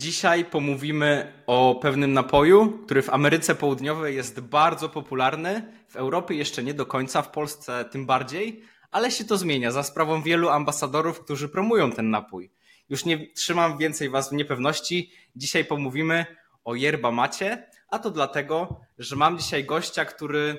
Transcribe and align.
Dzisiaj 0.00 0.44
pomówimy 0.44 1.32
o 1.46 1.78
pewnym 1.82 2.12
napoju, 2.12 2.78
który 2.84 3.02
w 3.02 3.10
Ameryce 3.10 3.54
Południowej 3.54 4.16
jest 4.16 4.40
bardzo 4.40 4.88
popularny, 4.88 5.72
w 5.88 5.96
Europie 5.96 6.34
jeszcze 6.34 6.62
nie 6.62 6.74
do 6.74 6.86
końca, 6.86 7.22
w 7.22 7.30
Polsce 7.30 7.84
tym 7.84 8.06
bardziej, 8.06 8.62
ale 8.90 9.10
się 9.10 9.24
to 9.24 9.36
zmienia 9.36 9.70
za 9.70 9.82
sprawą 9.82 10.22
wielu 10.22 10.48
ambasadorów, 10.48 11.20
którzy 11.20 11.48
promują 11.48 11.92
ten 11.92 12.10
napój. 12.10 12.50
Już 12.88 13.04
nie 13.04 13.26
trzymam 13.26 13.78
więcej 13.78 14.10
Was 14.10 14.30
w 14.30 14.32
niepewności. 14.32 15.10
Dzisiaj 15.36 15.64
pomówimy 15.64 16.26
o 16.64 16.74
yerba 16.74 17.10
macie, 17.10 17.66
a 17.88 17.98
to 17.98 18.10
dlatego, 18.10 18.80
że 18.98 19.16
mam 19.16 19.38
dzisiaj 19.38 19.64
gościa, 19.64 20.04
który 20.04 20.58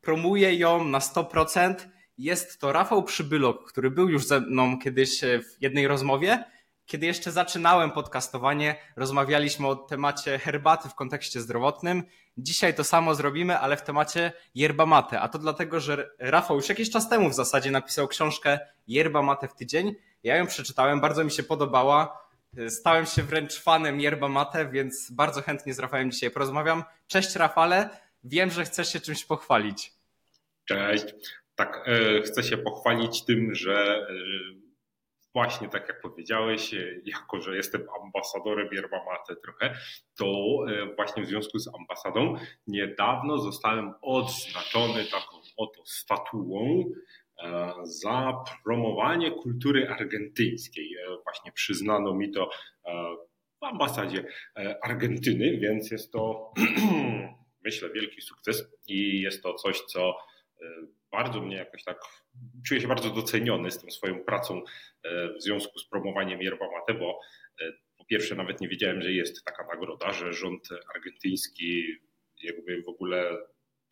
promuje 0.00 0.54
ją 0.54 0.84
na 0.84 0.98
100%. 0.98 1.74
Jest 2.18 2.60
to 2.60 2.72
Rafał 2.72 3.02
Przybylok, 3.02 3.68
który 3.68 3.90
był 3.90 4.08
już 4.08 4.26
ze 4.26 4.40
mną 4.40 4.78
kiedyś 4.78 5.20
w 5.20 5.62
jednej 5.62 5.88
rozmowie 5.88 6.44
kiedy 6.88 7.06
jeszcze 7.06 7.32
zaczynałem 7.32 7.90
podcastowanie, 7.90 8.76
rozmawialiśmy 8.96 9.66
o 9.66 9.76
temacie 9.76 10.38
herbaty 10.38 10.88
w 10.88 10.94
kontekście 10.94 11.40
zdrowotnym. 11.40 12.02
Dzisiaj 12.38 12.74
to 12.74 12.84
samo 12.84 13.14
zrobimy, 13.14 13.58
ale 13.58 13.76
w 13.76 13.82
temacie 13.82 14.32
yerba 14.54 14.86
mate. 14.86 15.20
A 15.20 15.28
to 15.28 15.38
dlatego, 15.38 15.80
że 15.80 16.10
Rafał 16.18 16.56
już 16.56 16.68
jakiś 16.68 16.90
czas 16.90 17.08
temu 17.08 17.30
w 17.30 17.34
zasadzie 17.34 17.70
napisał 17.70 18.08
książkę 18.08 18.58
Yerba 18.88 19.22
mate 19.22 19.48
w 19.48 19.54
tydzień. 19.54 19.94
Ja 20.22 20.36
ją 20.36 20.46
przeczytałem, 20.46 21.00
bardzo 21.00 21.24
mi 21.24 21.30
się 21.30 21.42
podobała. 21.42 22.28
Stałem 22.68 23.06
się 23.06 23.22
wręcz 23.22 23.60
fanem 23.60 24.00
yerba 24.00 24.28
mate, 24.28 24.68
więc 24.68 25.10
bardzo 25.10 25.42
chętnie 25.42 25.74
z 25.74 25.78
Rafałem 25.78 26.10
dzisiaj 26.10 26.30
porozmawiam. 26.30 26.84
Cześć 27.06 27.36
Rafale, 27.36 27.90
wiem, 28.24 28.50
że 28.50 28.64
chcesz 28.64 28.92
się 28.92 29.00
czymś 29.00 29.24
pochwalić. 29.24 29.92
Cześć. 30.64 31.04
Tak, 31.54 31.84
e, 31.86 32.22
chcę 32.22 32.42
się 32.42 32.58
pochwalić 32.58 33.24
tym, 33.24 33.54
że 33.54 34.06
e, 34.10 34.67
właśnie 35.38 35.68
tak 35.68 35.88
jak 35.88 36.00
powiedziałeś, 36.00 36.74
e, 36.74 37.00
jako 37.04 37.40
że 37.40 37.56
jestem 37.56 37.86
ambasadorem 38.04 38.68
Yerba 38.72 39.04
Mate 39.04 39.36
trochę, 39.36 39.74
to 40.18 40.26
e, 40.68 40.94
właśnie 40.96 41.22
w 41.22 41.26
związku 41.26 41.58
z 41.58 41.74
ambasadą 41.74 42.34
niedawno 42.66 43.38
zostałem 43.38 43.94
odznaczony 44.02 45.04
taką 45.04 45.36
oto 45.56 45.82
statuą 45.86 46.84
e, 47.42 47.72
za 47.82 48.44
promowanie 48.64 49.30
kultury 49.30 49.88
argentyńskiej. 49.88 50.96
Właśnie 51.24 51.52
przyznano 51.52 52.14
mi 52.14 52.30
to 52.30 52.50
w 53.60 53.64
ambasadzie 53.64 54.24
Argentyny, 54.82 55.58
więc 55.58 55.90
jest 55.90 56.12
to 56.12 56.52
myślę 57.64 57.90
wielki 57.90 58.20
sukces 58.20 58.64
i 58.88 59.20
jest 59.20 59.42
to 59.42 59.54
coś, 59.54 59.80
co 59.80 60.16
bardzo 61.12 61.40
mnie 61.40 61.56
jakoś 61.56 61.84
tak, 61.84 62.00
czuję 62.66 62.80
się 62.80 62.88
bardzo 62.88 63.10
doceniony 63.10 63.70
z 63.70 63.78
tą 63.78 63.90
swoją 63.90 64.24
pracą 64.24 64.62
e, 65.02 65.28
w 65.32 65.42
związku 65.42 65.78
z 65.78 65.88
promowaniem 65.88 66.42
yerba 66.42 66.66
mate, 66.70 66.94
bo 66.94 67.20
e, 67.60 67.72
po 67.98 68.04
pierwsze 68.04 68.34
nawet 68.34 68.60
nie 68.60 68.68
wiedziałem, 68.68 69.02
że 69.02 69.12
jest 69.12 69.44
taka 69.44 69.66
nagroda, 69.66 70.12
że 70.12 70.32
rząd 70.32 70.68
argentyński 70.94 71.84
jakby 72.42 72.82
w 72.82 72.88
ogóle 72.88 73.36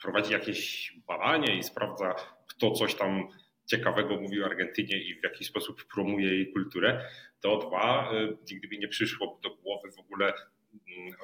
prowadzi 0.03 0.33
jakieś 0.33 0.93
badanie 1.07 1.59
i 1.59 1.63
sprawdza, 1.63 2.15
kto 2.49 2.71
coś 2.71 2.95
tam 2.95 3.29
ciekawego 3.67 4.21
mówi 4.21 4.43
o 4.43 4.47
Argentynie 4.47 5.03
i 5.03 5.21
w 5.21 5.25
jaki 5.25 5.45
sposób 5.45 5.85
promuje 5.95 6.29
jej 6.29 6.53
kulturę, 6.53 7.09
to 7.41 7.59
dwa, 7.59 8.13
e, 8.13 8.37
nigdy 8.51 8.69
mi 8.69 8.79
nie 8.79 8.89
przyszło 8.89 9.41
do 9.43 9.55
głowy 9.55 9.91
w 9.91 9.99
ogóle 9.99 10.33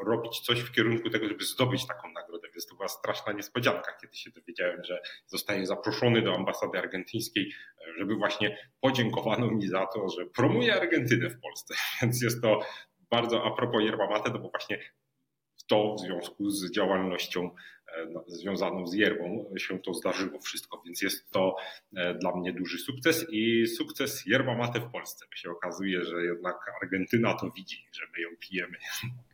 robić 0.07 0.41
coś 0.41 0.61
w 0.61 0.73
kierunku 0.73 1.11
tego, 1.11 1.29
żeby 1.29 1.45
zdobyć 1.45 1.87
taką 1.87 2.13
nagrodę 2.13 2.43
więc 2.53 2.67
to 2.67 2.75
była 2.75 2.89
straszna 2.89 3.33
niespodzianka, 3.33 3.93
kiedy 4.03 4.17
się 4.17 4.31
dowiedziałem, 4.31 4.85
że 4.85 5.03
zostaję 5.27 5.67
zaproszony 5.67 6.23
do 6.23 6.35
ambasady 6.35 6.79
argentyńskiej, 6.79 7.53
żeby 7.99 8.17
właśnie 8.17 8.59
podziękowano 8.81 9.51
mi 9.51 9.69
za 9.69 9.87
to, 9.87 10.09
że 10.09 10.27
promuje 10.27 10.75
Argentynę 10.75 11.31
w 11.31 11.41
Polsce. 11.41 11.75
Więc 12.03 12.23
jest 12.23 12.43
to 12.43 12.61
bardzo 13.11 13.45
a 13.45 13.51
propos 13.51 13.83
yerba 13.83 14.11
mate, 14.11 14.31
no 14.31 14.39
bo 14.39 14.51
właśnie 14.51 14.79
to 15.69 15.95
w 15.95 16.01
związku 16.01 16.51
z 16.51 16.71
działalnością 16.71 17.51
e, 17.87 18.07
no, 18.07 18.25
związaną 18.27 18.87
z 18.87 18.95
yerbą 18.95 19.55
się 19.57 19.79
to 19.79 19.95
zdarzyło 19.95 20.41
wszystko, 20.41 20.83
więc 20.85 21.03
jest 21.03 21.31
to 21.31 21.57
e, 21.97 22.15
dla 22.15 22.37
mnie 22.37 22.53
duży 22.53 22.79
sukces 22.79 23.27
i 23.31 23.67
sukces 23.67 24.27
yerba 24.27 24.55
mate 24.55 24.81
w 24.81 24.91
Polsce. 24.91 25.27
Bo 25.31 25.37
się 25.37 25.51
okazuje, 25.51 26.05
że 26.05 26.25
jednak 26.25 26.57
Argentyna 26.83 27.35
to 27.35 27.51
widzi, 27.51 27.87
że 27.93 28.07
my 28.17 28.23
ją 28.23 28.29
pijemy. 28.41 28.79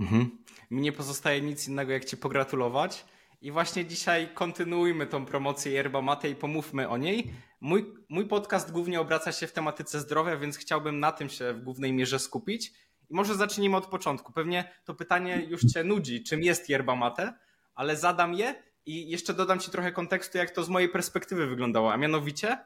Mhm. 0.00 0.38
Mi 0.70 0.80
nie 0.82 0.92
pozostaje 0.92 1.40
nic 1.40 1.68
innego, 1.68 1.92
jak 1.92 2.04
Ci 2.04 2.16
pogratulować. 2.16 3.04
I 3.40 3.52
właśnie 3.52 3.86
dzisiaj 3.86 4.28
kontynuujmy 4.34 5.06
tą 5.06 5.26
promocję 5.26 5.72
yerba 5.72 6.02
mate 6.02 6.30
i 6.30 6.34
pomówmy 6.34 6.88
o 6.88 6.96
niej. 6.96 7.32
Mój, 7.60 7.94
mój 8.08 8.26
podcast 8.26 8.72
głównie 8.72 9.00
obraca 9.00 9.32
się 9.32 9.46
w 9.46 9.52
tematyce 9.52 10.00
zdrowia, 10.00 10.36
więc 10.36 10.56
chciałbym 10.56 11.00
na 11.00 11.12
tym 11.12 11.28
się 11.28 11.52
w 11.52 11.62
głównej 11.62 11.92
mierze 11.92 12.18
skupić. 12.18 12.72
I 13.10 13.14
może 13.14 13.34
zacznijmy 13.34 13.76
od 13.76 13.86
początku. 13.86 14.32
Pewnie 14.32 14.72
to 14.84 14.94
pytanie 14.94 15.46
już 15.48 15.60
Cię 15.60 15.84
nudzi, 15.84 16.24
czym 16.24 16.42
jest 16.42 16.68
yerba 16.68 16.96
mate, 16.96 17.34
ale 17.74 17.96
zadam 17.96 18.34
je 18.34 18.62
i 18.86 19.10
jeszcze 19.10 19.34
dodam 19.34 19.60
Ci 19.60 19.70
trochę 19.70 19.92
kontekstu, 19.92 20.38
jak 20.38 20.50
to 20.50 20.64
z 20.64 20.68
mojej 20.68 20.88
perspektywy 20.88 21.46
wyglądało. 21.46 21.92
A 21.92 21.96
mianowicie, 21.96 22.58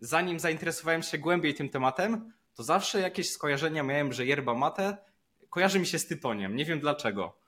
zanim 0.00 0.40
zainteresowałem 0.40 1.02
się 1.02 1.18
głębiej 1.18 1.54
tym 1.54 1.68
tematem, 1.68 2.32
to 2.54 2.62
zawsze 2.62 3.00
jakieś 3.00 3.30
skojarzenia 3.30 3.82
miałem, 3.82 4.12
że 4.12 4.26
yerba 4.26 4.54
mate 4.54 4.96
kojarzy 5.54 5.80
mi 5.80 5.86
się 5.86 5.98
z 5.98 6.06
tytoniem. 6.06 6.56
Nie 6.56 6.64
wiem 6.64 6.80
dlaczego. 6.80 7.38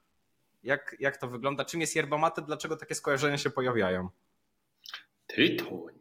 Jak, 0.63 0.97
jak 1.01 1.17
to 1.17 1.29
wygląda? 1.29 1.65
Czym 1.65 1.81
jest 1.81 1.97
yerba 1.97 2.19
mate? 2.19 2.43
Dlaczego 2.43 2.77
takie 2.77 2.95
skojarzenia 2.95 3.39
się 3.39 3.51
pojawiają? 3.51 4.09
Tytoń. 5.27 5.95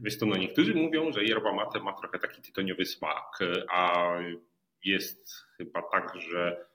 Wiesz 0.00 0.18
to, 0.18 0.26
no 0.26 0.36
niektórzy 0.36 0.74
mówią, 0.74 1.12
że 1.12 1.24
yerba 1.24 1.52
mate 1.52 1.80
ma 1.80 1.92
trochę 1.92 2.18
taki 2.18 2.42
tytoniowy 2.42 2.84
smak, 2.84 3.38
a 3.70 4.06
jest 4.84 5.46
chyba 5.56 5.82
tak, 5.82 6.20
że, 6.20 6.66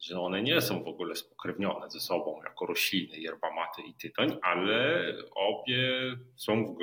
że 0.00 0.20
one 0.20 0.42
nie 0.42 0.60
są 0.60 0.84
w 0.84 0.88
ogóle 0.88 1.16
spokrewnione 1.16 1.90
ze 1.90 2.00
sobą 2.00 2.40
jako 2.44 2.66
rośliny, 2.66 3.18
yerba 3.18 3.50
mate 3.50 3.82
i 3.82 3.94
tytoń, 3.94 4.38
ale 4.42 5.04
obie 5.34 5.90
są 6.36 6.64
w, 6.64 6.78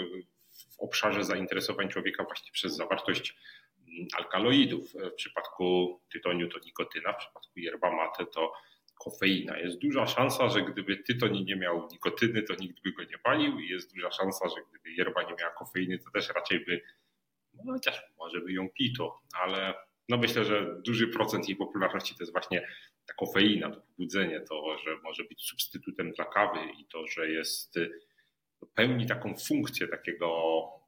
w 0.76 0.80
obszarze 0.80 1.24
zainteresowań 1.24 1.90
człowieka 1.90 2.24
właśnie 2.24 2.52
przez 2.52 2.76
zawartość 2.76 3.38
alkaloidów. 4.18 4.94
W 4.94 5.14
przypadku 5.16 6.00
tytoniu 6.12 6.50
to 6.50 6.60
nikotyna, 6.66 7.14
w 7.14 7.18
przypadku 7.18 7.60
yerba 7.60 7.96
mate 7.96 8.26
to 8.26 8.54
kofeina. 8.98 9.58
Jest 9.60 9.80
duża 9.80 10.08
szansa, 10.08 10.50
że 10.50 10.62
gdyby 10.62 10.98
tytoń 10.98 11.44
nie 11.46 11.56
miał 11.56 11.88
nikotyny, 11.92 12.44
to 12.44 12.56
nikt 12.56 12.84
by 12.84 12.92
go 12.92 13.04
nie 13.04 13.18
palił 13.18 13.60
i 13.60 13.70
jest 13.70 13.94
duża 13.96 14.12
szansa, 14.12 14.50
że 14.50 14.56
gdyby 14.70 14.92
yerba 14.92 15.24
nie 15.24 15.36
miała 15.40 15.54
kofeiny, 15.54 16.00
to 16.00 16.12
też 16.12 16.30
raczej 16.30 16.66
by, 16.66 16.82
no 17.54 17.74
chociaż 17.74 18.02
może 18.18 18.42
by 18.42 18.54
ją 18.54 18.70
pito, 18.70 19.20
ale 19.34 19.74
no 20.10 20.18
myślę, 20.18 20.46
że 20.46 20.82
duży 20.86 21.08
procent 21.08 21.50
jej 21.50 21.58
popularności 21.58 22.16
to 22.16 22.24
jest 22.24 22.32
właśnie 22.32 22.68
ta 23.06 23.14
kofeina, 23.14 23.72
to 23.72 23.82
pobudzenie, 23.82 24.42
to, 24.42 24.78
że 24.78 24.98
może 25.04 25.24
być 25.24 25.42
substytutem 25.42 26.12
dla 26.12 26.26
kawy 26.26 26.60
i 26.80 26.86
to, 26.86 27.08
że 27.08 27.30
jest 27.30 27.80
pełni 28.76 29.06
taką 29.06 29.38
funkcję 29.38 29.88
takiego 29.88 30.28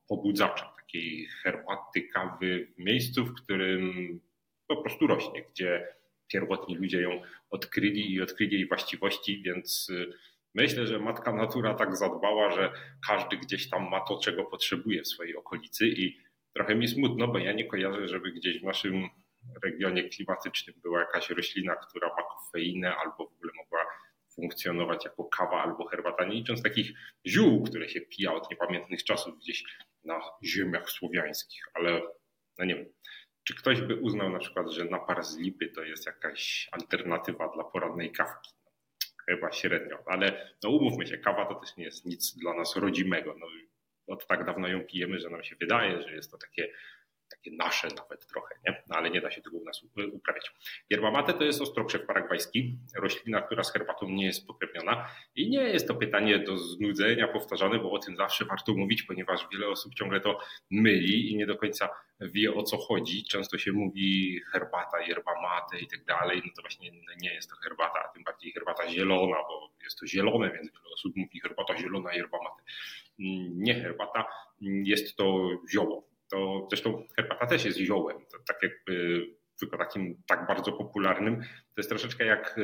pobudzacza, 0.09 0.73
takiej 0.77 1.27
herbaty, 1.43 2.01
kawy 2.01 2.67
w 2.77 2.79
miejscu, 2.79 3.25
w 3.25 3.35
którym 3.35 3.93
po 4.67 4.77
prostu 4.77 5.07
rośnie, 5.07 5.43
gdzie 5.43 5.87
pierwotni 6.27 6.75
ludzie 6.75 7.01
ją 7.01 7.21
odkryli 7.49 8.13
i 8.13 8.21
odkryli 8.21 8.53
jej 8.53 8.67
właściwości, 8.67 9.41
więc 9.41 9.89
y, 9.89 10.13
myślę, 10.55 10.87
że 10.87 10.99
matka 10.99 11.33
natura 11.33 11.73
tak 11.73 11.97
zadbała, 11.97 12.51
że 12.51 12.71
każdy 13.07 13.37
gdzieś 13.37 13.69
tam 13.69 13.89
ma 13.89 13.99
to, 14.01 14.19
czego 14.19 14.45
potrzebuje 14.45 15.03
w 15.03 15.07
swojej 15.07 15.35
okolicy 15.35 15.87
i 15.87 16.17
trochę 16.53 16.75
mi 16.75 16.87
smutno, 16.87 17.27
bo 17.27 17.37
ja 17.37 17.53
nie 17.53 17.65
kojarzę, 17.65 18.07
żeby 18.07 18.31
gdzieś 18.31 18.59
w 18.59 18.63
naszym 18.63 19.09
regionie 19.63 20.09
klimatycznym 20.09 20.75
była 20.81 20.99
jakaś 20.99 21.29
roślina, 21.29 21.75
która 21.75 22.07
ma 22.07 22.23
kofeinę 22.23 22.95
albo 22.95 23.17
w 23.17 23.33
ogóle 23.33 23.51
mogła 23.57 23.85
funkcjonować 24.35 25.05
jako 25.05 25.23
kawa 25.23 25.63
albo 25.63 25.87
herbata, 25.87 26.25
nie 26.25 26.33
licząc 26.33 26.63
takich 26.63 26.91
ziół, 27.27 27.63
które 27.63 27.89
się 27.89 28.01
pija 28.01 28.33
od 28.33 28.51
niepamiętnych 28.51 29.03
czasów 29.03 29.39
gdzieś 29.39 29.63
na 30.09 30.21
ziemiach 30.43 30.89
słowiańskich, 30.89 31.63
ale 31.73 32.01
no 32.57 32.65
nie 32.65 32.75
wiem. 32.75 32.93
Czy 33.43 33.55
ktoś 33.55 33.81
by 33.81 33.95
uznał 33.95 34.29
na 34.29 34.39
przykład, 34.39 34.71
że 34.71 34.85
napar 34.85 35.23
z 35.23 35.37
lipy 35.37 35.69
to 35.69 35.83
jest 35.83 36.05
jakaś 36.05 36.69
alternatywa 36.71 37.49
dla 37.55 37.63
porannej 37.63 38.11
kawki? 38.11 38.51
Chyba 39.25 39.51
średnio, 39.51 40.03
ale 40.05 40.55
no 40.63 40.69
umówmy 40.69 41.07
się, 41.07 41.17
kawa 41.17 41.45
to 41.45 41.55
też 41.55 41.77
nie 41.77 41.83
jest 41.83 42.05
nic 42.05 42.37
dla 42.37 42.53
nas 42.53 42.75
rodzimego. 42.75 43.35
No, 43.39 43.47
od 44.07 44.27
tak 44.27 44.45
dawno 44.45 44.67
ją 44.67 44.85
pijemy, 44.85 45.19
że 45.19 45.29
nam 45.29 45.43
się 45.43 45.55
wydaje, 45.55 46.01
że 46.01 46.15
jest 46.15 46.31
to 46.31 46.37
takie 46.37 46.73
takie 47.29 47.51
nasze 47.51 47.87
nawet 47.97 48.27
trochę, 48.27 48.55
nie? 48.67 48.83
No, 48.87 48.95
ale 48.95 49.09
nie 49.09 49.21
da 49.21 49.31
się 49.31 49.41
tego 49.41 49.57
u 49.57 49.63
nas 49.63 49.83
uprawiać. 50.13 50.51
Yerba 50.89 51.11
mate 51.11 51.33
to 51.33 51.43
jest 51.43 51.61
ostrokrzew 51.61 52.05
paragwajski, 52.05 52.77
roślina, 52.95 53.41
która 53.41 53.63
z 53.63 53.73
herbatą 53.73 54.09
nie 54.09 54.25
jest 54.25 54.47
pokrewniona 54.47 55.09
i 55.35 55.49
nie 55.49 55.63
jest 55.63 55.87
to 55.87 55.95
pytanie 55.95 56.39
do 56.39 56.57
znudzenia 56.57 57.27
powtarzane, 57.27 57.79
bo 57.79 57.91
o 57.91 57.99
tym 57.99 58.15
zawsze 58.15 58.45
warto 58.45 58.73
mówić, 58.73 59.03
ponieważ 59.03 59.47
wiele 59.51 59.67
osób 59.67 59.93
ciągle 59.93 60.21
to 60.21 60.39
myli 60.71 61.31
i 61.31 61.37
nie 61.37 61.45
do 61.45 61.57
końca 61.57 61.89
wie 62.21 62.53
o 62.53 62.63
co 62.63 62.77
chodzi. 62.77 63.23
Często 63.23 63.57
się 63.57 63.71
mówi 63.71 64.39
herbata, 64.51 65.01
yerba 65.01 65.41
mate 65.41 65.79
i 65.79 65.87
tak 65.87 66.05
dalej, 66.05 66.41
no 66.45 66.51
to 66.55 66.61
właśnie 66.61 66.91
nie 67.21 67.33
jest 67.33 67.49
to 67.49 67.55
herbata, 67.55 67.99
a 68.05 68.13
tym 68.13 68.23
bardziej 68.23 68.51
herbata 68.51 68.89
zielona, 68.89 69.37
bo 69.49 69.69
jest 69.83 69.99
to 69.99 70.07
zielone, 70.07 70.51
więc 70.51 70.71
wiele 70.71 70.93
osób 70.93 71.15
mówi 71.15 71.39
herbata 71.39 71.77
zielona, 71.77 72.13
yerba 72.13 72.37
mate. 72.37 72.63
Nie 73.55 73.73
herbata, 73.73 74.25
jest 74.61 75.15
to 75.15 75.49
zioło 75.71 76.08
to 76.31 76.67
zresztą 76.69 77.03
herbata 77.15 77.47
też 77.47 77.65
jest 77.65 77.77
ziołem. 77.77 78.17
To 78.31 78.37
tak 78.47 78.63
jakby 78.63 79.25
tylko 79.59 79.77
takim 79.77 80.21
tak 80.27 80.47
bardzo 80.47 80.71
popularnym. 80.71 81.41
To 81.41 81.77
jest 81.77 81.89
troszeczkę 81.89 82.25
jak 82.25 82.59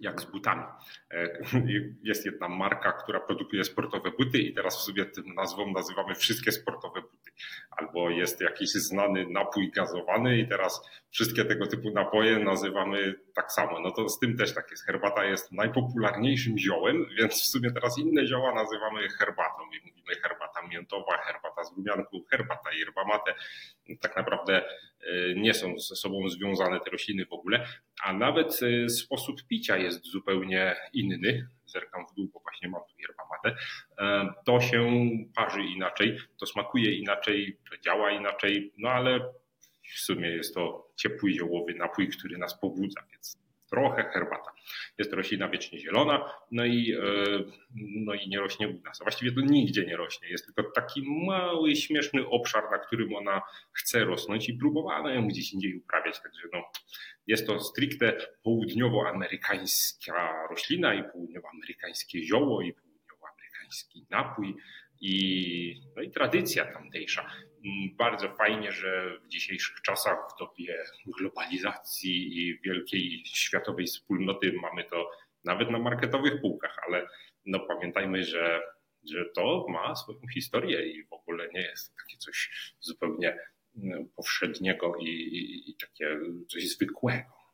jak 0.00 0.20
z 0.20 0.24
butami. 0.24 0.64
E, 1.10 1.28
jest 2.10 2.26
jedna 2.26 2.48
marka, 2.48 2.92
która 2.92 3.20
produkuje 3.20 3.64
sportowe 3.64 4.10
buty 4.10 4.38
i 4.38 4.54
teraz 4.54 4.78
w 4.78 4.80
sobie 4.80 5.06
tym 5.06 5.34
nazwą 5.34 5.72
nazywamy 5.72 6.14
wszystkie 6.14 6.52
sportowe 6.52 7.00
buty. 7.00 7.30
Albo 7.70 8.10
jest 8.10 8.40
jakiś 8.40 8.70
znany 8.72 9.26
napój 9.30 9.70
gazowany 9.70 10.38
i 10.38 10.48
teraz 10.48 10.88
wszystkie 11.10 11.44
tego 11.44 11.66
typu 11.66 11.90
napoje 11.90 12.38
nazywamy 12.38 13.14
tak 13.34 13.52
samo. 13.52 13.80
No 13.80 13.90
to 13.90 14.08
z 14.08 14.18
tym 14.18 14.36
też 14.36 14.54
tak 14.54 14.70
jest. 14.70 14.86
Herbata 14.86 15.24
jest 15.24 15.52
najpopularniejszym 15.52 16.58
ziołem, 16.58 17.06
więc 17.18 17.34
w 17.34 17.46
sumie 17.46 17.70
teraz 17.70 17.98
inne 17.98 18.26
zioła 18.26 18.54
nazywamy 18.54 19.08
herbatą 19.08 19.62
i 19.72 19.90
mówimy 19.90 20.14
herbata 20.22 20.62
miętowa, 20.68 21.18
herbata 21.18 21.64
z 21.64 21.76
rumianku, 21.76 22.24
herbata 22.30 22.72
yerba 22.72 23.04
mate. 23.04 23.34
Tak 24.00 24.16
naprawdę 24.16 24.64
nie 25.36 25.54
są 25.54 25.78
ze 25.78 25.96
sobą 25.96 26.28
związane 26.28 26.80
te 26.80 26.90
rośliny 26.90 27.26
w 27.26 27.32
ogóle, 27.32 27.66
a 28.02 28.12
nawet 28.12 28.60
e, 28.62 28.88
sposób 28.88 29.36
picia 29.48 29.76
jest 29.76 30.04
zupełnie 30.04 30.76
inny. 30.92 31.48
Zerkam 31.66 32.06
w 32.12 32.14
dół, 32.14 32.30
bo 32.34 32.40
właśnie 32.40 32.68
mam 32.68 32.80
tu 32.80 32.94
yerba 32.98 33.22
mate. 33.30 33.56
To 34.44 34.60
się 34.60 35.10
parzy 35.36 35.62
inaczej, 35.62 36.18
to 36.40 36.46
smakuje 36.46 36.98
inaczej, 36.98 37.58
to 37.70 37.78
działa 37.78 38.10
inaczej, 38.10 38.72
no 38.78 38.88
ale 38.88 39.20
w 39.94 40.00
sumie 40.00 40.28
jest 40.28 40.54
to 40.54 40.90
ciepły 40.96 41.32
ziołowy 41.32 41.74
napój, 41.74 42.08
który 42.08 42.38
nas 42.38 42.60
pobudza, 42.60 43.00
więc 43.12 43.43
trochę 43.74 44.10
herbata. 44.12 44.52
Jest 44.98 45.10
to 45.10 45.16
roślina 45.16 45.48
wiecznie 45.48 45.78
zielona, 45.78 46.30
no 46.50 46.64
i, 46.64 46.92
e, 46.92 46.98
no 47.76 48.14
i 48.14 48.28
nie 48.28 48.38
rośnie 48.38 48.68
u 48.68 48.80
nas. 48.80 48.98
Właściwie 49.02 49.32
to 49.32 49.40
nigdzie 49.40 49.84
nie 49.84 49.96
rośnie. 49.96 50.28
Jest 50.28 50.46
tylko 50.46 50.70
taki 50.70 51.02
mały, 51.26 51.76
śmieszny 51.76 52.28
obszar, 52.28 52.64
na 52.70 52.78
którym 52.78 53.14
ona 53.14 53.42
chce 53.72 54.04
rosnąć 54.04 54.48
i 54.48 54.54
próbowano 54.54 55.10
ją 55.10 55.28
gdzieś 55.28 55.52
indziej 55.52 55.76
uprawiać. 55.76 56.22
Także 56.22 56.48
no, 56.52 56.62
jest 57.26 57.46
to 57.46 57.60
stricte 57.60 58.16
południowoamerykańska 58.42 60.46
roślina 60.50 60.94
i 60.94 61.04
południowoamerykańskie 61.12 62.22
zioło 62.22 62.62
i 62.62 62.72
południowoamerykański 62.72 64.06
napój 64.10 64.56
i, 65.00 65.80
no 65.96 66.02
i 66.02 66.10
tradycja 66.10 66.72
tamtejsza. 66.72 67.30
Bardzo 67.98 68.28
fajnie, 68.28 68.72
że 68.72 69.18
w 69.24 69.28
dzisiejszych 69.28 69.80
czasach, 69.82 70.18
w 70.34 70.38
dobie 70.38 70.84
globalizacji 71.06 72.38
i 72.38 72.60
wielkiej 72.60 73.22
światowej 73.26 73.86
wspólnoty 73.86 74.52
mamy 74.62 74.84
to 74.84 75.10
nawet 75.44 75.70
na 75.70 75.78
marketowych 75.78 76.40
półkach, 76.40 76.76
ale 76.86 77.06
no 77.46 77.60
pamiętajmy, 77.60 78.24
że, 78.24 78.62
że 79.10 79.24
to 79.34 79.66
ma 79.68 79.96
swoją 79.96 80.18
historię 80.34 80.86
i 80.86 81.04
w 81.04 81.12
ogóle 81.12 81.48
nie 81.54 81.60
jest 81.60 81.96
takie 81.96 82.16
coś 82.18 82.50
zupełnie 82.80 83.38
mm, 83.76 84.08
powszedniego 84.16 84.96
i, 85.00 85.08
i, 85.08 85.70
i 85.70 85.76
takie 85.76 86.18
coś 86.48 86.68
zwykłego. 86.68 87.44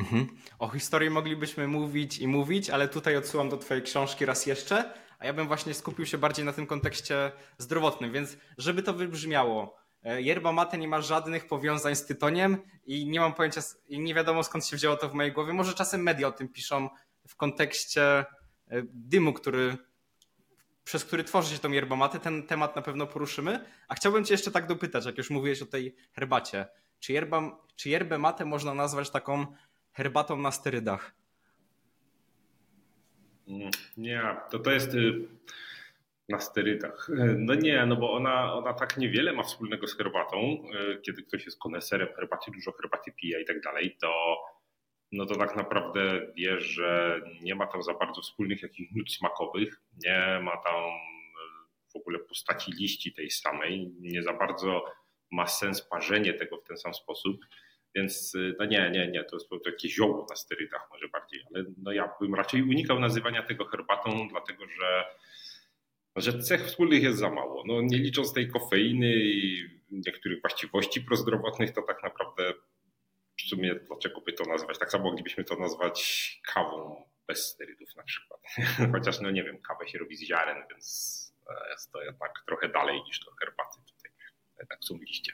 Mhm. 0.00 0.26
O 0.58 0.68
historii 0.68 1.10
moglibyśmy 1.10 1.68
mówić 1.68 2.18
i 2.18 2.28
mówić, 2.28 2.70
ale 2.70 2.88
tutaj 2.88 3.16
odsyłam 3.16 3.48
do 3.48 3.56
Twojej 3.56 3.82
książki 3.82 4.26
raz 4.26 4.46
jeszcze 4.46 4.94
a 5.22 5.26
ja 5.26 5.32
bym 5.32 5.46
właśnie 5.46 5.74
skupił 5.74 6.06
się 6.06 6.18
bardziej 6.18 6.44
na 6.44 6.52
tym 6.52 6.66
kontekście 6.66 7.32
zdrowotnym, 7.58 8.12
więc 8.12 8.36
żeby 8.58 8.82
to 8.82 8.94
wybrzmiało, 8.94 9.76
e, 10.04 10.22
yerba 10.22 10.52
mate 10.52 10.78
nie 10.78 10.88
ma 10.88 11.00
żadnych 11.00 11.46
powiązań 11.46 11.96
z 11.96 12.06
tytoniem 12.06 12.58
i 12.86 13.06
nie 13.06 13.20
mam 13.20 13.34
pojęcia, 13.34 13.60
i 13.88 14.00
nie 14.00 14.14
wiadomo 14.14 14.44
skąd 14.44 14.66
się 14.66 14.76
wzięło 14.76 14.96
to 14.96 15.08
w 15.08 15.14
mojej 15.14 15.32
głowie. 15.32 15.52
Może 15.52 15.74
czasem 15.74 16.02
media 16.02 16.28
o 16.28 16.32
tym 16.32 16.48
piszą 16.48 16.88
w 17.28 17.36
kontekście 17.36 18.02
e, 18.02 18.24
dymu, 18.92 19.32
który, 19.32 19.76
przez 20.84 21.04
który 21.04 21.24
tworzy 21.24 21.54
się 21.54 21.58
tą 21.58 21.70
yerba 21.70 21.96
mate. 21.96 22.20
Ten 22.20 22.46
temat 22.46 22.76
na 22.76 22.82
pewno 22.82 23.06
poruszymy. 23.06 23.64
A 23.88 23.94
chciałbym 23.94 24.24
cię 24.24 24.34
jeszcze 24.34 24.50
tak 24.50 24.66
dopytać, 24.66 25.06
jak 25.06 25.18
już 25.18 25.30
mówiłeś 25.30 25.62
o 25.62 25.66
tej 25.66 25.96
herbacie. 26.12 26.66
Czy, 27.00 27.12
yerba, 27.12 27.58
czy 27.76 27.88
yerbę 27.88 28.18
mate 28.18 28.44
można 28.44 28.74
nazwać 28.74 29.10
taką 29.10 29.46
herbatą 29.92 30.36
na 30.36 30.50
sterydach? 30.50 31.21
Nie, 33.96 34.36
to 34.50 34.58
to 34.58 34.70
jest 34.70 34.94
y, 34.94 35.28
na 36.28 36.40
sterydach. 36.40 37.08
No 37.36 37.54
nie, 37.54 37.86
no 37.86 37.96
bo 37.96 38.12
ona, 38.12 38.54
ona 38.54 38.74
tak 38.74 38.96
niewiele 38.96 39.32
ma 39.32 39.42
wspólnego 39.42 39.86
z 39.86 39.96
herbatą. 39.96 40.38
Y, 40.38 41.00
kiedy 41.06 41.22
ktoś 41.22 41.44
jest 41.44 41.58
koneserem 41.58 42.08
herbaty, 42.16 42.50
dużo 42.50 42.72
herbaty 42.72 43.12
pije 43.12 43.40
i 43.40 43.44
tak 43.44 43.60
dalej, 43.60 43.96
to 44.00 44.36
no 45.12 45.26
to 45.26 45.36
tak 45.36 45.56
naprawdę 45.56 46.32
wie, 46.36 46.60
że 46.60 47.20
nie 47.42 47.54
ma 47.54 47.66
tam 47.66 47.82
za 47.82 47.94
bardzo 47.94 48.22
wspólnych 48.22 48.62
jakichś 48.62 48.92
nut 48.92 49.12
smakowych, 49.12 49.80
nie 50.04 50.40
ma 50.42 50.56
tam 50.56 50.84
y, 50.84 51.92
w 51.92 51.96
ogóle 51.96 52.18
postaci 52.18 52.72
liści 52.72 53.12
tej 53.12 53.30
samej, 53.30 53.94
nie 54.00 54.22
za 54.22 54.32
bardzo 54.32 54.84
ma 55.32 55.46
sens 55.46 55.82
parzenie 55.82 56.34
tego 56.34 56.56
w 56.56 56.64
ten 56.64 56.76
sam 56.76 56.94
sposób. 56.94 57.36
Więc 57.94 58.34
y, 58.34 58.54
no 58.58 58.64
nie, 58.64 58.90
nie, 58.90 59.08
nie, 59.08 59.24
to 59.24 59.36
jest 59.36 59.48
po 59.48 59.58
jakieś 59.66 59.94
zioło 59.94 60.26
na 60.30 60.36
sterydach 60.36 60.88
może 60.90 61.08
bardziej, 61.08 61.44
ale 61.54 61.64
no 61.78 61.92
ja 61.92 62.14
bym 62.20 62.34
raczej 62.34 62.62
unikał 62.62 63.00
nazywania 63.00 63.42
tego 63.42 63.64
herbatą, 63.64 64.28
dlatego 64.28 64.68
że, 64.68 65.04
że 66.16 66.38
cech 66.38 66.66
wspólnych 66.66 67.02
jest 67.02 67.18
za 67.18 67.30
mało. 67.30 67.64
No 67.66 67.82
nie 67.82 67.98
licząc 67.98 68.32
tej 68.32 68.48
kofeiny 68.48 69.12
i 69.16 69.68
niektórych 69.90 70.40
właściwości 70.40 71.00
prozdrowotnych, 71.00 71.72
to 71.72 71.82
tak 71.82 72.02
naprawdę 72.02 72.54
w 73.38 73.42
sumie 73.42 73.74
dlaczego 73.74 74.20
by 74.20 74.32
to 74.32 74.44
nazwać? 74.44 74.78
Tak 74.78 74.90
samo 74.90 75.04
moglibyśmy 75.04 75.44
to 75.44 75.56
nazwać 75.56 76.40
kawą 76.54 77.04
bez 77.26 77.46
sterydów 77.48 77.96
na 77.96 78.02
przykład. 78.02 78.40
Chociaż 78.92 79.20
no 79.20 79.30
nie 79.30 79.44
wiem, 79.44 79.62
kawę 79.62 79.88
się 79.88 79.98
robi 79.98 80.16
z 80.16 80.22
ziaren, 80.22 80.62
więc 80.70 81.34
e, 81.48 81.70
jest 81.70 81.92
to 81.92 82.02
jednak 82.02 82.42
trochę 82.46 82.68
dalej 82.68 83.02
niż 83.02 83.20
do 83.20 83.30
herbaty 83.30 83.78
tutaj. 83.86 84.12
Tak 84.68 84.84
są 84.84 84.98
liście. 84.98 85.32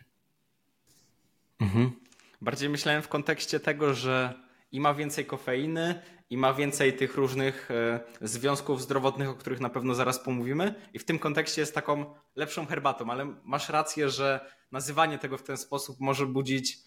Mhm. 1.61 2.08
Bardziej 2.41 2.69
myślałem 2.69 3.03
w 3.03 3.09
kontekście 3.09 3.61
tego, 3.61 3.95
że 3.95 4.35
i 4.73 4.81
ma 4.81 4.95
więcej 4.95 5.27
kofeiny, 5.27 6.03
i 6.31 6.37
ma 6.37 6.55
więcej 6.55 6.93
tych 6.93 7.17
różnych 7.17 7.71
e, 7.71 8.01
związków 8.21 8.83
zdrowotnych, 8.83 9.29
o 9.29 9.35
których 9.35 9.61
na 9.61 9.71
pewno 9.71 9.95
zaraz 9.95 10.19
pomówimy. 10.19 10.75
I 10.95 10.99
w 10.99 11.05
tym 11.05 11.19
kontekście 11.19 11.61
jest 11.61 11.75
taką 11.75 12.15
lepszą 12.37 12.67
herbatą, 12.67 13.11
ale 13.11 13.35
masz 13.45 13.69
rację, 13.69 14.11
że 14.11 14.51
nazywanie 14.73 15.19
tego 15.19 15.39
w 15.39 15.43
ten 15.43 15.57
sposób 15.57 16.01
może 16.01 16.27
budzić 16.27 16.79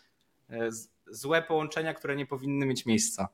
e, 0.49 0.69
złe 1.07 1.41
połączenia, 1.41 1.93
które 1.93 2.15
nie 2.15 2.25
powinny 2.25 2.65
mieć 2.65 2.85
miejsca. 2.85 3.27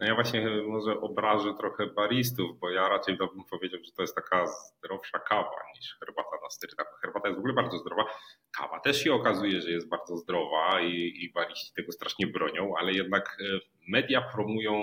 No 0.00 0.06
ja 0.06 0.14
właśnie 0.14 0.50
może 0.66 1.00
obrażę 1.00 1.54
trochę 1.54 1.86
baristów, 1.86 2.58
bo 2.58 2.70
ja 2.70 2.88
raczej 2.88 3.16
bym 3.16 3.44
powiedział, 3.50 3.80
że 3.84 3.92
to 3.92 4.02
jest 4.02 4.14
taka 4.14 4.46
zdrowsza 4.46 5.18
kawa 5.18 5.62
niż 5.76 5.96
herbata 5.98 6.36
na 6.42 6.50
sterydach. 6.50 6.98
Herbata 7.00 7.28
jest 7.28 7.36
w 7.36 7.38
ogóle 7.38 7.54
bardzo 7.54 7.78
zdrowa. 7.78 8.04
Kawa 8.50 8.80
też 8.80 9.02
się 9.02 9.14
okazuje, 9.14 9.60
że 9.60 9.70
jest 9.70 9.88
bardzo 9.88 10.16
zdrowa 10.16 10.80
i, 10.80 11.24
i 11.24 11.32
bariści 11.32 11.72
tego 11.74 11.92
strasznie 11.92 12.26
bronią, 12.26 12.74
ale 12.78 12.92
jednak 12.92 13.38
e, 13.40 13.60
media 13.88 14.20
promują 14.20 14.82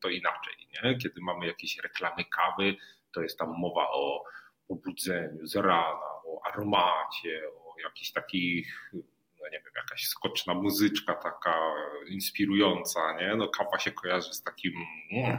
to 0.00 0.08
inaczej. 0.08 0.54
Nie? 0.84 0.98
Kiedy 0.98 1.20
mamy 1.20 1.46
jakieś 1.46 1.78
reklamy 1.78 2.24
kawy, 2.24 2.76
to 3.14 3.22
jest 3.22 3.38
tam 3.38 3.54
mowa 3.58 3.88
o 3.90 4.24
pobudzeniu 4.68 5.46
z 5.46 5.56
rana, 5.56 6.08
o 6.26 6.40
aromacie, 6.46 7.42
o 7.48 7.80
jakichś 7.84 8.12
takich 8.12 8.92
nie 9.52 9.60
wiem, 9.64 9.72
jakaś 9.76 10.04
skoczna 10.04 10.54
muzyczka 10.54 11.14
taka 11.14 11.56
inspirująca, 12.08 13.16
nie? 13.20 13.36
No 13.36 13.48
kawa 13.48 13.78
się 13.78 13.92
kojarzy 13.92 14.34
z 14.34 14.42
takim 14.42 14.72
mm. 15.12 15.38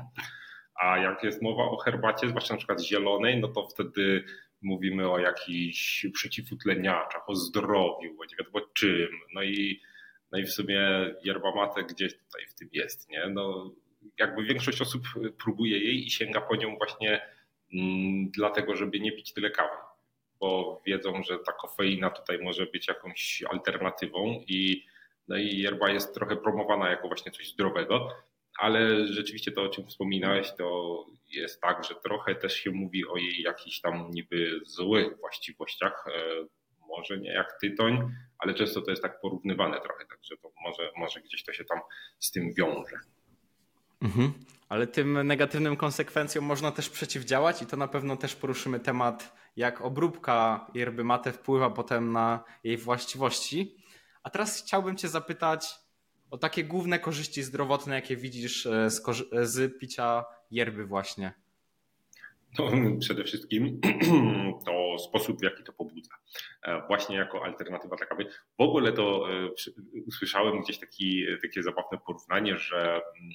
a 0.75 0.97
jak 0.97 1.23
jest 1.23 1.41
mowa 1.41 1.63
o 1.63 1.77
herbacie, 1.77 2.29
zwłaszcza 2.29 2.53
na 2.53 2.57
przykład 2.57 2.81
zielonej, 2.81 3.39
no 3.39 3.47
to 3.47 3.67
wtedy 3.67 4.23
mówimy 4.61 5.11
o 5.11 5.19
jakichś 5.19 6.05
przeciwutleniaczach, 6.13 7.29
o 7.29 7.35
zdrowiu, 7.35 8.17
nie 8.31 8.37
wiadomo 8.39 8.65
czym, 8.73 9.09
no 9.33 9.43
i, 9.43 9.81
no 10.31 10.39
i 10.39 10.43
w 10.43 10.51
sumie 10.51 10.81
yerba 11.23 11.55
mate 11.55 11.83
gdzieś 11.83 12.17
tutaj 12.17 12.45
w 12.45 12.53
tym 12.53 12.69
jest, 12.71 13.09
nie? 13.09 13.27
No 13.29 13.71
jakby 14.19 14.43
większość 14.43 14.81
osób 14.81 15.03
próbuje 15.43 15.79
jej 15.79 16.07
i 16.07 16.11
sięga 16.11 16.41
po 16.41 16.55
nią 16.55 16.77
właśnie 16.77 17.21
mm, 17.73 18.31
dlatego, 18.31 18.75
żeby 18.75 18.99
nie 18.99 19.11
pić 19.11 19.33
tyle 19.33 19.51
kawy 19.51 19.88
bo 20.39 20.81
wiedzą, 20.85 21.23
że 21.23 21.39
ta 21.39 21.51
kofeina 21.51 22.09
tutaj 22.09 22.39
może 22.41 22.65
być 22.65 22.87
jakąś 22.87 23.43
alternatywą 23.49 24.43
i, 24.47 24.85
no 25.27 25.37
i 25.37 25.57
yerba 25.57 25.89
jest 25.89 26.13
trochę 26.13 26.35
promowana 26.35 26.89
jako 26.89 27.07
właśnie 27.07 27.31
coś 27.31 27.49
zdrowego, 27.49 28.09
ale 28.59 29.07
rzeczywiście 29.07 29.51
to, 29.51 29.63
o 29.63 29.69
czym 29.69 29.87
wspominałeś, 29.87 30.51
to 30.57 31.05
jest 31.29 31.61
tak, 31.61 31.83
że 31.83 31.95
trochę 31.95 32.35
też 32.35 32.53
się 32.53 32.71
mówi 32.71 33.07
o 33.07 33.17
jej 33.17 33.41
jakichś 33.41 33.81
tam 33.81 34.11
niby 34.11 34.59
złych 34.65 35.17
właściwościach, 35.19 36.05
e, 36.07 36.45
może 36.87 37.17
nie 37.17 37.31
jak 37.31 37.59
tytoń, 37.61 38.11
ale 38.37 38.53
często 38.53 38.81
to 38.81 38.91
jest 38.91 39.03
tak 39.03 39.21
porównywane 39.21 39.81
trochę, 39.81 40.05
także 40.05 40.37
to 40.37 40.51
może, 40.61 40.91
może 40.97 41.21
gdzieś 41.21 41.43
to 41.43 41.53
się 41.53 41.65
tam 41.65 41.79
z 42.19 42.31
tym 42.31 42.53
wiąże. 42.53 42.99
Mhm. 44.01 44.33
Ale 44.69 44.87
tym 44.87 45.27
negatywnym 45.27 45.75
konsekwencjom 45.75 46.45
można 46.45 46.71
też 46.71 46.89
przeciwdziałać 46.89 47.61
i 47.61 47.65
to 47.65 47.77
na 47.77 47.87
pewno 47.87 48.17
też 48.17 48.35
poruszymy 48.35 48.79
temat, 48.79 49.35
jak 49.55 49.81
obróbka 49.81 50.67
yerby 50.73 51.03
mate 51.03 51.31
wpływa 51.31 51.69
potem 51.69 52.11
na 52.11 52.43
jej 52.63 52.77
właściwości. 52.77 53.75
A 54.23 54.29
teraz 54.29 54.61
chciałbym 54.61 54.97
Cię 54.97 55.07
zapytać 55.07 55.79
o 56.31 56.37
takie 56.37 56.63
główne 56.63 56.99
korzyści 56.99 57.43
zdrowotne, 57.43 57.95
jakie 57.95 58.15
widzisz 58.15 58.65
e, 58.65 58.89
z, 58.89 59.03
z 59.41 59.79
picia 59.79 60.25
yerby 60.51 60.85
właśnie. 60.85 61.33
No, 62.59 62.71
przede 62.99 63.23
wszystkim 63.23 63.81
to 64.65 64.97
sposób, 64.99 65.39
w 65.39 65.43
jaki 65.43 65.63
to 65.63 65.73
pobudza. 65.73 66.11
E, 66.63 66.87
właśnie 66.87 67.15
jako 67.15 67.45
alternatywa 67.45 67.95
dla 67.95 68.05
kawy. 68.05 68.25
W 68.57 68.61
ogóle 68.61 68.91
to 68.93 69.33
e, 69.33 69.49
usłyszałem 70.07 70.61
gdzieś 70.61 70.79
taki, 70.79 71.25
takie 71.41 71.63
zabawne 71.63 71.97
porównanie, 72.05 72.57
że, 72.57 72.81
mm, 72.91 73.33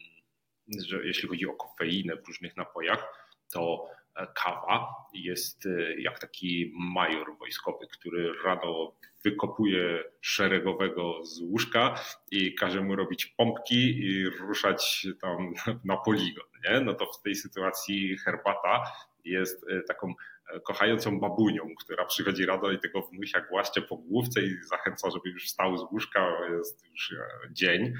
że 0.87 1.07
jeśli 1.07 1.29
chodzi 1.29 1.47
o 1.47 1.53
kofeinę 1.53 2.17
w 2.17 2.27
różnych 2.27 2.57
napojach, 2.57 3.31
to 3.53 3.87
kawa 4.35 4.95
jest 5.15 5.69
jak 5.99 6.19
taki 6.19 6.73
major 6.75 7.39
wojskowy, 7.39 7.87
który 7.93 8.33
rano 8.45 8.93
wykopuje 9.25 10.05
szeregowego 10.21 11.25
z 11.25 11.41
łóżka 11.41 11.95
i 12.31 12.55
każe 12.55 12.81
mu 12.81 12.97
robić 12.97 13.27
pompki 13.27 13.99
i 13.99 14.29
ruszać 14.29 15.07
tam 15.21 15.55
na 15.85 15.97
poligon. 15.97 16.45
Nie? 16.65 16.81
No 16.81 16.95
to 16.95 17.07
w 17.07 17.23
tej 17.23 17.35
sytuacji 17.35 18.19
herbata 18.19 18.85
jest 19.25 19.67
e, 19.71 19.83
taką 19.83 20.15
e, 20.49 20.61
kochającą 20.61 21.21
babunią, 21.21 21.63
która 21.81 22.05
przychodzi 22.05 22.47
rano 22.47 22.71
i 22.71 22.79
tego 22.79 23.03
wnusia 23.03 23.41
głaszcze 23.41 23.83
po 23.83 23.97
główce 23.97 24.43
i 24.43 24.57
zachęca, 24.63 25.11
żeby 25.11 25.31
już 25.31 25.47
wstał 25.47 25.77
z 25.77 25.83
łóżka, 25.93 26.31
jest 26.59 26.87
już 26.91 27.13
e, 27.13 27.27
dzień. 27.53 27.95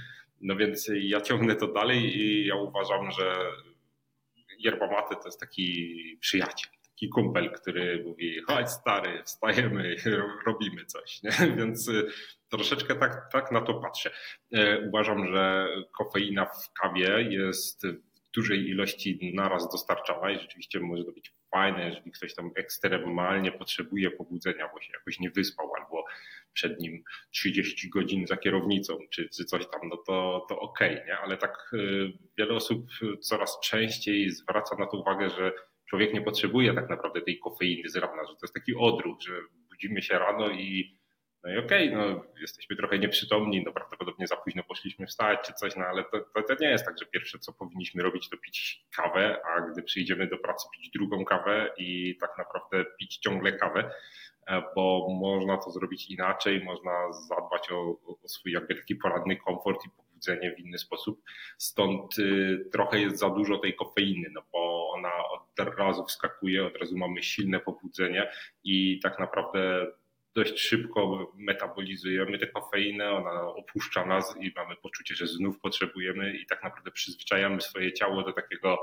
No 0.45 0.57
więc 0.57 0.91
ja 0.95 1.21
ciągnę 1.21 1.57
to 1.57 1.69
dalej 1.69 2.17
i 2.19 2.47
ja 2.47 2.57
uważam, 2.57 3.11
że 3.11 3.37
yerba 4.59 4.91
mate 4.91 5.17
to 5.17 5.29
jest 5.29 5.41
taki 5.41 6.19
przyjaciel 6.21 6.71
taki 6.95 7.09
kumpel, 7.09 7.51
który 7.51 8.03
mówi, 8.05 8.41
chodź 8.41 8.71
stary, 8.71 9.23
wstajemy, 9.23 9.97
robimy 10.47 10.85
coś. 10.85 11.23
Nie? 11.23 11.31
Więc 11.59 11.91
troszeczkę 12.49 12.95
tak, 12.95 13.29
tak 13.33 13.53
na 13.53 13.61
to 13.61 13.75
patrzę. 13.75 14.11
E, 14.53 14.89
uważam, 14.89 15.27
że 15.27 15.69
kofeina 15.93 16.47
w 16.47 16.73
kawie 16.73 17.23
jest 17.31 17.87
w 17.87 18.31
dużej 18.35 18.69
ilości 18.69 19.33
naraz 19.35 19.73
dostarczana 19.73 20.31
i 20.31 20.39
rzeczywiście 20.39 20.81
może 20.81 21.05
to 21.05 21.13
być 21.13 21.33
fajne, 21.51 21.87
jeżeli 21.87 22.13
ktoś 22.13 22.35
tam 22.35 22.51
ekstremalnie 22.57 23.53
potrzebuje 23.53 24.11
pobudzenia, 24.11 24.71
bo 24.75 24.81
się 24.81 24.93
jakoś 24.93 25.21
nie 25.21 25.31
wyspał 25.31 25.71
albo 25.75 26.05
przed 26.55 26.81
nim 26.81 27.05
30 27.31 27.91
godzin 27.91 28.27
za 28.27 28.37
kierownicą, 28.37 28.99
czy, 29.11 29.29
czy 29.29 29.45
coś 29.45 29.71
tam, 29.71 29.81
no 29.89 29.97
to, 29.97 30.47
to 30.49 30.61
okej, 30.61 30.95
okay, 30.95 31.07
nie? 31.07 31.19
Ale 31.19 31.37
tak 31.37 31.71
y, 31.73 32.13
wiele 32.39 32.55
osób 32.55 32.87
coraz 33.21 33.61
częściej 33.61 34.31
zwraca 34.31 34.77
na 34.77 34.87
to 34.87 34.97
uwagę, 34.97 35.31
że 35.31 35.53
człowiek 35.89 36.15
nie 36.15 36.23
potrzebuje 36.23 36.75
tak 36.75 36.91
naprawdę 36.91 37.21
tej 37.21 37.39
kofeiny 37.39 37.89
z 37.89 37.97
rana, 37.97 38.23
że 38.25 38.33
to 38.33 38.39
jest 38.43 38.55
taki 38.55 38.75
odruch, 38.75 39.23
że 39.23 39.33
budzimy 39.71 40.03
się 40.03 40.19
rano 40.19 40.51
i 40.51 40.99
no 41.45 41.51
i 41.51 41.59
okej, 41.59 41.95
okay, 41.95 41.99
no 41.99 42.25
jesteśmy 42.41 42.77
trochę 42.77 42.99
nieprzytomni, 42.99 43.63
no 43.67 43.73
prawdopodobnie 43.73 44.27
za 44.27 44.37
późno 44.37 44.63
poszliśmy 44.63 45.07
wstać 45.07 45.39
czy 45.47 45.53
coś, 45.53 45.77
no 45.77 45.85
ale 45.85 46.05
to, 46.05 46.21
to, 46.21 46.43
to, 46.43 46.55
nie 46.61 46.71
jest 46.71 46.85
tak, 46.85 46.99
że 46.99 47.07
pierwsze 47.07 47.39
co 47.39 47.53
powinniśmy 47.53 48.03
robić 48.03 48.29
to 48.29 48.37
pić 48.37 48.87
kawę, 48.97 49.37
a 49.45 49.61
gdy 49.61 49.83
przyjdziemy 49.83 50.27
do 50.27 50.39
pracy 50.39 50.69
pić 50.77 50.91
drugą 50.91 51.25
kawę 51.25 51.71
i 51.79 52.17
tak 52.21 52.31
naprawdę 52.39 52.85
pić 52.99 53.19
ciągle 53.19 53.53
kawę, 53.53 53.91
bo 54.75 55.09
można 55.21 55.57
to 55.57 55.71
zrobić 55.71 56.11
inaczej, 56.11 56.65
można 56.65 57.13
zadbać 57.13 57.73
o, 57.73 57.97
o 58.25 58.29
swój 58.29 58.53
jakby 58.53 58.75
taki 58.75 58.97
poradny 58.97 59.37
komfort 59.37 59.85
i 59.87 59.89
w 60.57 60.59
inny 60.59 60.79
sposób. 60.79 61.23
Stąd 61.59 62.19
y, 62.19 62.69
trochę 62.73 63.01
jest 63.01 63.19
za 63.19 63.31
dużo 63.31 63.59
tej 63.59 63.75
kofeiny, 63.75 64.29
no 64.33 64.43
bo 64.53 64.91
ona 64.91 65.13
od 65.29 65.79
razu 65.79 66.05
wskakuje, 66.05 66.67
od 66.67 66.77
razu 66.77 66.99
mamy 66.99 67.23
silne 67.23 67.61
pobudzenie 67.61 68.31
i 68.65 69.01
tak 69.03 69.19
naprawdę 69.19 69.87
dość 70.35 70.61
szybko 70.61 71.33
metabolizujemy 71.37 72.39
tę 72.39 72.47
kofeinę, 72.47 73.11
ona 73.11 73.43
opuszcza 73.43 74.07
nas 74.07 74.37
i 74.41 74.53
mamy 74.57 74.77
poczucie, 74.77 75.15
że 75.15 75.27
znów 75.27 75.61
potrzebujemy 75.61 76.37
i 76.37 76.47
tak 76.47 76.65
naprawdę 76.65 76.91
przyzwyczajamy 76.91 77.61
swoje 77.61 77.93
ciało 77.93 78.23
do 78.23 78.33
takiego 78.33 78.79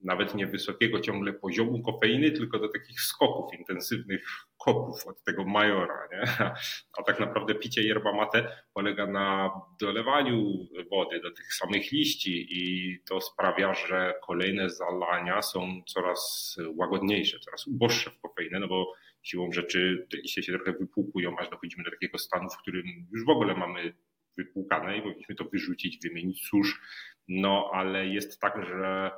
nawet 0.00 0.34
nie 0.34 0.46
wysokiego 0.46 1.00
ciągle 1.00 1.32
poziomu 1.32 1.82
kofeiny, 1.82 2.30
tylko 2.30 2.58
do 2.58 2.68
takich 2.68 3.00
skoków 3.00 3.54
intensywnych 3.58 4.26
kopów 4.58 5.06
od 5.06 5.24
tego 5.24 5.44
majora. 5.44 6.08
Nie? 6.12 6.22
A 6.98 7.02
tak 7.06 7.20
naprawdę 7.20 7.54
picie 7.54 7.82
yerba 7.82 8.12
mate 8.12 8.62
polega 8.74 9.06
na 9.06 9.50
dolewaniu 9.80 10.68
wody 10.90 11.20
do 11.20 11.30
tych 11.30 11.54
samych 11.54 11.92
liści 11.92 12.46
i 12.50 12.98
to 13.08 13.20
sprawia, 13.20 13.74
że 13.74 14.14
kolejne 14.26 14.70
zalania 14.70 15.42
są 15.42 15.82
coraz 15.86 16.56
łagodniejsze, 16.76 17.38
coraz 17.38 17.66
uboższe 17.66 18.10
w 18.10 18.20
kofeinę, 18.20 18.60
no 18.60 18.68
bo 18.68 18.92
siłą 19.22 19.52
rzeczy 19.52 20.06
te 20.10 20.16
liście 20.16 20.42
się 20.42 20.52
trochę 20.52 20.72
wypłukują, 20.72 21.38
aż 21.38 21.50
dochodzimy 21.50 21.84
do 21.84 21.90
takiego 21.90 22.18
stanu, 22.18 22.48
w 22.50 22.58
którym 22.58 22.84
już 23.12 23.24
w 23.24 23.28
ogóle 23.28 23.54
mamy 23.54 23.94
wypłukane 24.36 24.98
i 24.98 25.02
powinniśmy 25.02 25.34
to 25.34 25.44
wyrzucić, 25.44 25.98
wymienić 26.02 26.46
susz. 26.46 26.80
No 27.28 27.70
ale 27.72 28.06
jest 28.06 28.40
tak, 28.40 28.66
że 28.68 29.10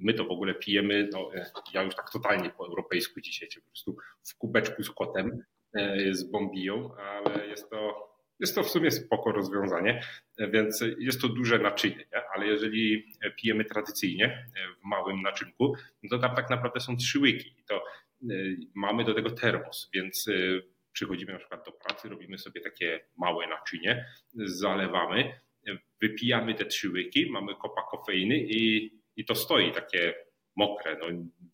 My 0.00 0.14
to 0.14 0.24
w 0.24 0.30
ogóle 0.30 0.54
pijemy, 0.54 1.08
no, 1.12 1.30
ja 1.74 1.82
już 1.82 1.94
tak 1.94 2.10
totalnie 2.12 2.50
po 2.50 2.66
europejsku 2.66 3.20
dzisiaj, 3.20 3.48
po 3.54 3.70
prostu 3.70 3.96
w 4.22 4.36
kubeczku 4.36 4.82
z 4.82 4.90
kotem, 4.90 5.44
e, 5.74 6.14
z 6.14 6.24
bombiją, 6.24 6.94
ale 6.96 7.46
jest 7.46 7.70
to, 7.70 8.12
jest 8.40 8.54
to 8.54 8.62
w 8.62 8.70
sumie 8.70 8.90
spoko 8.90 9.32
rozwiązanie, 9.32 10.02
więc 10.38 10.84
jest 10.98 11.20
to 11.20 11.28
duże 11.28 11.58
naczynie, 11.58 11.96
nie? 11.96 12.22
ale 12.34 12.46
jeżeli 12.46 13.14
pijemy 13.36 13.64
tradycyjnie 13.64 14.48
w 14.80 14.84
małym 14.84 15.22
naczynku, 15.22 15.76
no 16.02 16.08
to 16.10 16.18
tam 16.18 16.36
tak 16.36 16.50
naprawdę 16.50 16.80
są 16.80 16.96
trzy 16.96 17.18
łyki 17.18 17.54
i 17.58 17.64
to 17.64 17.76
e, 17.76 18.34
mamy 18.74 19.04
do 19.04 19.14
tego 19.14 19.30
termos, 19.30 19.90
więc 19.94 20.28
e, 20.28 20.32
przychodzimy 20.92 21.32
na 21.32 21.38
przykład 21.38 21.66
do 21.66 21.72
pracy, 21.72 22.08
robimy 22.08 22.38
sobie 22.38 22.60
takie 22.60 23.00
małe 23.16 23.46
naczynie, 23.46 24.06
zalewamy, 24.34 25.40
wypijamy 26.00 26.54
te 26.54 26.64
trzy 26.64 26.90
łyki, 26.90 27.30
mamy 27.30 27.54
kopa 27.54 27.82
kofeiny 27.90 28.36
i 28.38 28.90
i 29.16 29.24
to 29.24 29.34
stoi 29.34 29.72
takie 29.72 30.14
mokre, 30.56 30.96
no, 31.00 31.06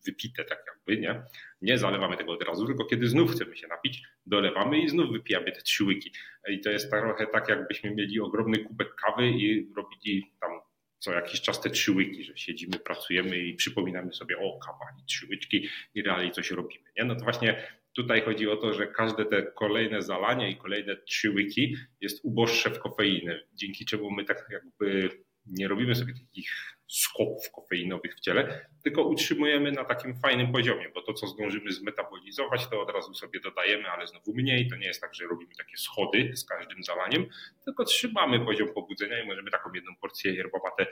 wypite 0.05 0.43
tak 0.43 0.63
jakby, 0.67 1.01
nie? 1.01 1.23
Nie 1.61 1.77
zalewamy 1.77 2.17
tego 2.17 2.31
od 2.31 2.43
razu, 2.43 2.67
tylko 2.67 2.85
kiedy 2.85 3.07
znów 3.07 3.31
chcemy 3.31 3.57
się 3.57 3.67
napić, 3.67 4.03
dolewamy 4.25 4.79
i 4.79 4.89
znów 4.89 5.11
wypijamy 5.11 5.51
te 5.51 5.61
trzy 5.61 5.83
łyki. 5.83 6.11
I 6.47 6.59
to 6.59 6.69
jest 6.69 6.91
trochę 6.91 7.27
tak, 7.27 7.49
jakbyśmy 7.49 7.95
mieli 7.95 8.19
ogromny 8.19 8.57
kubek 8.57 8.95
kawy 8.95 9.29
i 9.29 9.73
robili 9.75 10.31
tam 10.41 10.51
co 10.99 11.13
jakiś 11.13 11.41
czas 11.41 11.61
te 11.61 11.69
trzy 11.69 11.91
łyki, 11.91 12.23
że 12.23 12.37
siedzimy, 12.37 12.79
pracujemy 12.79 13.37
i 13.37 13.53
przypominamy 13.53 14.13
sobie, 14.13 14.37
o 14.37 14.59
kawa 14.59 14.85
i 15.01 15.05
trzy 15.05 15.27
łyczki 15.29 15.67
i 15.93 16.01
realnie 16.01 16.31
coś 16.31 16.51
robimy, 16.51 16.85
nie? 16.97 17.05
No 17.05 17.15
to 17.15 17.23
właśnie 17.23 17.67
tutaj 17.93 18.21
chodzi 18.21 18.49
o 18.49 18.57
to, 18.57 18.73
że 18.73 18.87
każde 18.87 19.25
te 19.25 19.43
kolejne 19.43 20.01
zalanie 20.01 20.51
i 20.51 20.57
kolejne 20.57 20.95
trzy 20.95 21.31
łyki 21.31 21.75
jest 22.01 22.25
uboższe 22.25 22.69
w 22.69 22.79
kofeinę, 22.79 23.39
dzięki 23.53 23.85
czemu 23.85 24.11
my 24.11 24.25
tak 24.25 24.47
jakby 24.51 25.09
nie 25.45 25.67
robimy 25.67 25.95
sobie 25.95 26.13
takich 26.13 26.78
skoków 26.89 27.51
kofeinowych 27.51 28.15
w 28.15 28.19
ciele, 28.19 28.65
tylko 28.83 29.03
utrzymujemy 29.03 29.71
na 29.71 29.85
takim 29.85 30.15
fajnym 30.15 30.51
poziomie, 30.51 30.89
bo 30.95 31.01
to, 31.01 31.13
co 31.13 31.27
zdążymy 31.27 31.71
zmetabolizować, 31.71 32.67
to 32.67 32.81
od 32.81 32.89
razu 32.89 33.13
sobie 33.13 33.39
dodajemy, 33.39 33.89
ale 33.89 34.07
znowu 34.07 34.33
mniej. 34.33 34.67
To 34.69 34.75
nie 34.75 34.87
jest 34.87 35.01
tak, 35.01 35.15
że 35.15 35.27
robimy 35.27 35.55
takie 35.57 35.77
schody 35.77 36.31
z 36.35 36.45
każdym 36.45 36.83
zalaniem, 36.83 37.25
tylko 37.65 37.83
trzymamy 37.85 38.45
poziom 38.45 38.73
pobudzenia 38.73 39.23
i 39.23 39.27
możemy 39.27 39.51
taką 39.51 39.73
jedną 39.73 39.95
porcję 39.95 40.35
herbatę 40.35 40.87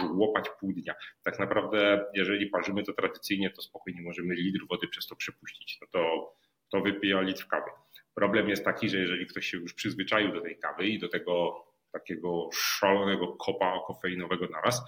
żłopać 0.00 0.44
pół 0.60 0.72
dnia. 0.72 0.94
Tak 1.22 1.38
naprawdę, 1.38 2.04
jeżeli 2.14 2.46
parzymy 2.46 2.82
to 2.82 2.92
tradycyjnie, 2.92 3.50
to 3.50 3.62
spokojnie 3.62 4.02
możemy 4.02 4.34
litr 4.34 4.66
wody 4.70 4.88
przez 4.88 5.06
to 5.06 5.16
przepuścić. 5.16 5.78
No 5.80 5.86
to, 5.92 6.34
to 6.70 6.80
wypija 6.80 7.20
litr 7.20 7.46
kawy. 7.46 7.70
Problem 8.14 8.48
jest 8.48 8.64
taki, 8.64 8.88
że 8.88 8.98
jeżeli 8.98 9.26
ktoś 9.26 9.46
się 9.46 9.58
już 9.58 9.74
przyzwyczaił 9.74 10.32
do 10.32 10.40
tej 10.40 10.58
kawy 10.58 10.86
i 10.86 10.98
do 10.98 11.08
tego 11.08 11.64
takiego 11.92 12.48
szalonego 12.52 13.28
kopa 13.28 13.80
kofeinowego 13.86 14.46
naraz, 14.46 14.82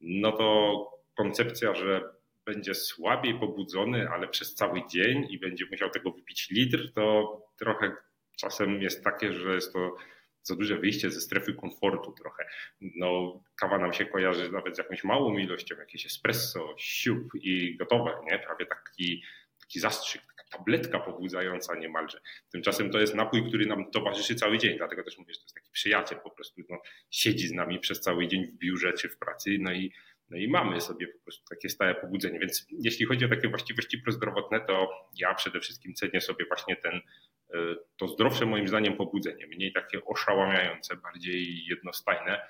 no 0.00 0.32
to 0.32 0.90
koncepcja, 1.16 1.74
że 1.74 2.18
będzie 2.44 2.74
słabiej 2.74 3.38
pobudzony, 3.38 4.08
ale 4.08 4.28
przez 4.28 4.54
cały 4.54 4.82
dzień 4.90 5.26
i 5.30 5.38
będzie 5.38 5.64
musiał 5.70 5.90
tego 5.90 6.10
wypić 6.10 6.50
litr, 6.50 6.92
to 6.94 7.36
trochę 7.58 7.92
czasem 8.40 8.82
jest 8.82 9.04
takie, 9.04 9.32
że 9.32 9.54
jest 9.54 9.72
to 9.72 9.96
za 10.42 10.56
duże 10.56 10.78
wyjście 10.78 11.10
ze 11.10 11.20
strefy 11.20 11.54
komfortu 11.54 12.12
trochę. 12.12 12.44
No, 12.80 13.40
kawa 13.60 13.78
nam 13.78 13.92
się 13.92 14.06
kojarzy 14.06 14.52
nawet 14.52 14.76
z 14.76 14.78
jakąś 14.78 15.04
małą 15.04 15.38
ilością, 15.38 15.76
jakieś 15.78 16.06
espresso, 16.06 16.74
siup 16.78 17.32
i 17.34 17.76
gotowe, 17.76 18.14
nie? 18.30 18.38
Prawie 18.38 18.66
taki, 18.66 19.22
taki 19.60 19.80
zastrzyk, 19.80 20.22
tabletka 20.50 20.98
pobudzająca 20.98 21.74
niemalże. 21.74 22.20
Tymczasem 22.52 22.90
to 22.90 23.00
jest 23.00 23.14
napój, 23.14 23.48
który 23.48 23.66
nam 23.66 23.90
towarzyszy 23.90 24.34
cały 24.34 24.58
dzień, 24.58 24.76
dlatego 24.76 25.02
też 25.02 25.18
mówię, 25.18 25.32
że 25.32 25.40
to 25.40 25.44
jest 25.44 25.54
taki 25.54 25.70
przyjaciel, 25.72 26.18
po 26.20 26.30
prostu 26.30 26.62
no, 26.68 26.82
siedzi 27.10 27.48
z 27.48 27.52
nami 27.52 27.78
przez 27.78 28.00
cały 28.00 28.28
dzień 28.28 28.46
w 28.46 28.58
biurze 28.58 28.92
czy 28.92 29.08
w 29.08 29.18
pracy, 29.18 29.56
no 29.60 29.72
i, 29.72 29.92
no 30.30 30.36
i 30.36 30.48
mamy 30.48 30.80
sobie 30.80 31.08
po 31.08 31.18
prostu 31.18 31.44
takie 31.48 31.68
stałe 31.68 31.94
pobudzenie. 31.94 32.38
Więc 32.38 32.66
jeśli 32.70 33.06
chodzi 33.06 33.24
o 33.24 33.28
takie 33.28 33.48
właściwości 33.48 33.98
prozdrowotne, 33.98 34.60
to 34.60 34.90
ja 35.20 35.34
przede 35.34 35.60
wszystkim 35.60 35.94
cenię 35.94 36.20
sobie 36.20 36.44
właśnie 36.46 36.76
ten, 36.76 36.94
e, 36.94 37.58
to 37.96 38.08
zdrowsze 38.08 38.46
moim 38.46 38.68
zdaniem 38.68 38.96
pobudzenie, 38.96 39.46
mniej 39.46 39.72
takie 39.72 40.04
oszałamiające, 40.04 40.96
bardziej 40.96 41.64
jednostajne 41.66 42.40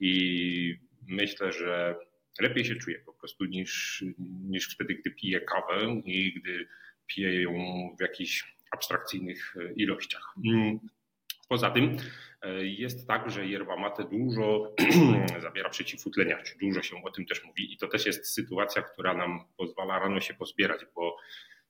i 0.00 0.78
myślę, 1.08 1.52
że 1.52 1.96
lepiej 2.40 2.64
się 2.64 2.76
czuję 2.76 2.98
po 2.98 3.12
prostu 3.12 3.44
niż, 3.44 4.04
niż 4.48 4.74
wtedy, 4.74 4.94
gdy 4.94 5.10
piję 5.10 5.40
kawę 5.40 6.00
i 6.04 6.34
gdy 6.40 6.68
piję 7.08 7.42
ją 7.42 7.52
w 7.98 8.02
jakichś 8.02 8.56
abstrakcyjnych 8.70 9.54
e, 9.56 9.72
ilościach. 9.72 10.34
Mm. 10.46 10.78
Poza 11.48 11.70
tym 11.70 11.96
Jest 12.62 13.08
tak, 13.08 13.30
że 13.30 13.46
yerba 13.46 13.76
mate 13.76 14.04
dużo 14.04 14.74
zawiera 15.42 15.70
przeciwutleniaczy, 15.70 16.54
dużo 16.62 16.82
się 16.82 17.02
o 17.04 17.10
tym 17.10 17.26
też 17.26 17.44
mówi 17.44 17.72
i 17.72 17.76
to 17.76 17.88
też 17.88 18.06
jest 18.06 18.34
sytuacja, 18.34 18.82
która 18.82 19.14
nam 19.14 19.44
pozwala 19.56 19.98
rano 19.98 20.20
się 20.20 20.34
pozbierać, 20.34 20.80
bo 20.94 21.16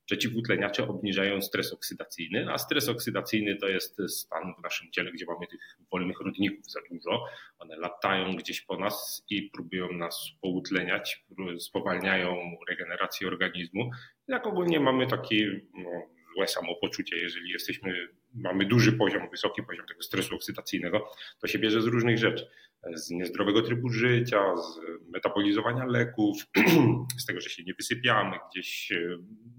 Przeciwutleniacze 0.08 0.88
obniżają 0.88 1.42
stres 1.42 1.72
oksydacyjny, 1.72 2.52
a 2.52 2.58
stres 2.58 2.88
oksydacyjny 2.88 3.56
to 3.56 3.68
jest 3.68 4.02
stan 4.08 4.54
w 4.58 4.62
naszym 4.62 4.90
ciele, 4.90 5.12
gdzie 5.12 5.26
mamy 5.26 5.46
tych 5.46 5.60
wolnych 5.90 6.20
rodników 6.20 6.70
za 6.70 6.80
dużo. 6.90 7.24
One 7.58 7.76
latają 7.76 8.36
gdzieś 8.36 8.60
po 8.60 8.76
nas 8.76 9.24
i 9.30 9.42
próbują 9.42 9.92
nas 9.92 10.30
poutleniać, 10.40 11.24
spowalniają 11.58 12.56
regenerację 12.68 13.26
organizmu. 13.26 13.90
Jak 14.28 14.46
ogólnie 14.46 14.80
mamy 14.80 15.06
takie 15.06 15.60
no, 15.74 15.90
złe 16.34 16.48
samopoczucie, 16.48 17.16
jeżeli 17.16 17.50
jesteśmy, 17.50 18.08
mamy 18.34 18.64
duży 18.64 18.92
poziom, 18.92 19.30
wysoki 19.30 19.62
poziom 19.62 19.86
tego 19.86 20.02
stresu 20.02 20.34
oksydacyjnego, 20.34 21.10
to 21.40 21.46
się 21.46 21.58
bierze 21.58 21.82
z 21.82 21.86
różnych 21.86 22.18
rzeczy. 22.18 22.50
Z 22.94 23.10
niezdrowego 23.10 23.62
trybu 23.62 23.88
życia, 23.88 24.56
z 24.56 24.80
metabolizowania 25.08 25.84
leków, 25.84 26.36
z 27.22 27.26
tego, 27.26 27.40
że 27.40 27.50
się 27.50 27.62
nie 27.64 27.74
wysypiamy, 27.74 28.36
gdzieś 28.50 28.92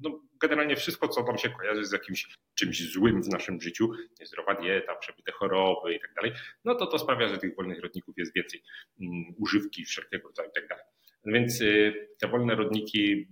no, 0.01 0.21
generalnie 0.41 0.75
wszystko, 0.75 1.07
co 1.07 1.23
nam 1.23 1.37
się 1.37 1.49
kojarzy 1.49 1.85
z 1.85 1.91
jakimś 1.91 2.27
czymś 2.55 2.91
złym 2.91 3.23
w 3.23 3.27
naszym 3.27 3.61
życiu, 3.61 3.91
niezdrowa 4.19 4.55
dieta, 4.55 4.95
przebyte 4.95 5.31
choroby 5.31 5.93
i 5.93 5.99
tak 5.99 6.13
dalej, 6.13 6.31
no 6.65 6.75
to 6.75 6.87
to 6.87 6.99
sprawia, 6.99 7.27
że 7.27 7.37
tych 7.37 7.55
wolnych 7.55 7.81
rodników 7.81 8.17
jest 8.17 8.33
więcej, 8.35 8.63
um, 8.99 9.09
używki 9.37 9.85
wszelkiego 9.85 10.27
rodzaju 10.27 10.49
i 10.49 10.53
tak 10.53 10.67
dalej. 10.67 10.83
Więc 11.25 11.61
y, 11.61 11.93
te 12.19 12.27
wolne 12.27 12.55
rodniki, 12.55 13.27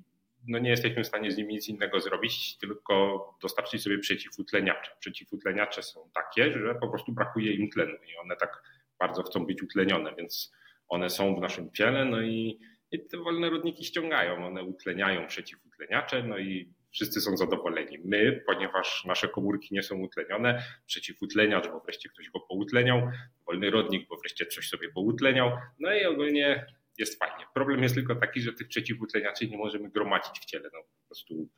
no 0.47 0.59
nie 0.59 0.69
jesteśmy 0.69 1.03
w 1.03 1.07
stanie 1.07 1.31
z 1.31 1.37
nimi 1.37 1.53
nic 1.53 1.67
innego 1.67 1.99
zrobić, 1.99 2.57
tylko 2.57 3.37
dostarczyć 3.41 3.83
sobie 3.83 3.99
przeciwutleniacze. 3.99 4.91
Przeciwutleniacze 4.99 5.83
są 5.83 6.09
takie, 6.13 6.51
że 6.51 6.75
po 6.75 6.87
prostu 6.87 7.11
brakuje 7.11 7.53
im 7.53 7.69
tlenu 7.69 7.93
i 7.93 8.17
one 8.17 8.35
tak 8.35 8.63
bardzo 8.99 9.23
chcą 9.23 9.45
być 9.45 9.63
utlenione, 9.63 10.15
więc 10.15 10.53
one 10.87 11.09
są 11.09 11.35
w 11.35 11.41
naszym 11.41 11.71
ciele, 11.71 12.05
no 12.05 12.21
i, 12.21 12.59
i 12.91 12.99
te 12.99 13.17
wolne 13.17 13.49
rodniki 13.49 13.85
ściągają, 13.85 14.45
one 14.45 14.63
utleniają 14.63 15.27
przeciwutleniacze, 15.27 16.23
no 16.23 16.37
i 16.37 16.73
wszyscy 16.91 17.21
są 17.21 17.37
zadowoleni. 17.37 17.97
My, 18.05 18.43
ponieważ 18.45 19.05
nasze 19.05 19.27
komórki 19.27 19.73
nie 19.75 19.83
są 19.83 19.97
utlenione, 19.97 20.63
przeciwutleniacz, 20.85 21.67
bo 21.67 21.79
wreszcie 21.79 22.09
ktoś 22.09 22.29
go 22.29 22.39
poutleniał, 22.39 23.11
wolny 23.45 23.69
rodnik, 23.69 24.07
bo 24.07 24.17
wreszcie 24.17 24.45
coś 24.45 24.67
sobie 24.67 24.89
poutleniał, 24.89 25.51
no 25.79 25.93
i 25.93 26.05
ogólnie 26.05 26.65
jest 26.97 27.19
fajnie. 27.19 27.45
Problem 27.53 27.83
jest 27.83 27.95
tylko 27.95 28.15
taki, 28.15 28.41
że 28.41 28.53
tych 28.53 28.67
przeciwutleniaczy 28.67 29.47
nie 29.47 29.57
możemy 29.57 29.89
gromadzić 29.89 30.39
w 30.39 30.45
ciele. 30.45 30.69
No, 30.73 30.79
po 30.79 31.05
prostu 31.07 31.49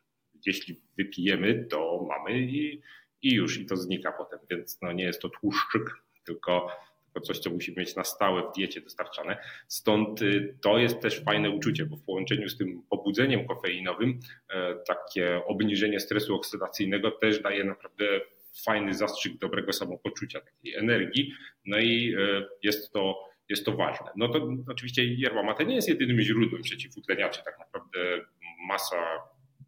jeśli 0.45 0.81
wypijemy, 0.97 1.65
to 1.69 2.07
mamy 2.09 2.39
i, 2.39 2.81
i 3.21 3.33
już, 3.33 3.57
i 3.57 3.65
to 3.65 3.77
znika 3.77 4.11
potem, 4.11 4.39
więc 4.49 4.81
no, 4.81 4.91
nie 4.91 5.03
jest 5.03 5.21
to 5.21 5.29
tłuszczyk, 5.29 5.95
tylko 6.25 6.69
to 7.13 7.21
coś, 7.21 7.39
co 7.39 7.49
musi 7.49 7.73
mieć 7.77 7.95
na 7.95 8.03
stałe 8.03 8.43
w 8.49 8.55
diecie 8.55 8.81
dostarczane. 8.81 9.37
Stąd 9.67 10.21
y, 10.21 10.57
to 10.61 10.77
jest 10.77 10.99
też 11.01 11.23
fajne 11.23 11.49
uczucie, 11.49 11.85
bo 11.85 11.95
w 11.95 12.03
połączeniu 12.03 12.49
z 12.49 12.57
tym 12.57 12.83
pobudzeniem 12.89 13.47
kofeinowym 13.47 14.19
e, 14.49 14.75
takie 14.87 15.45
obniżenie 15.45 15.99
stresu 15.99 16.35
oksydacyjnego 16.35 17.11
też 17.11 17.41
daje 17.41 17.63
naprawdę 17.63 18.21
fajny 18.65 18.93
zastrzyk 18.93 19.37
dobrego 19.37 19.73
samopoczucia, 19.73 20.41
takiej 20.41 20.75
energii. 20.75 21.33
No 21.65 21.79
i 21.79 22.15
e, 22.17 22.45
jest 22.63 22.91
to, 22.93 23.28
jest 23.49 23.65
to 23.65 23.71
ważne. 23.71 24.11
No 24.15 24.27
to 24.27 24.47
oczywiście 24.67 25.03
yerba 25.03 25.43
mate 25.43 25.65
nie 25.65 25.75
jest 25.75 25.89
jedynym 25.89 26.21
źródłem 26.21 26.61
przeciwutleniaczy. 26.61 27.43
Tak 27.45 27.59
naprawdę 27.59 28.25
masa 28.67 28.97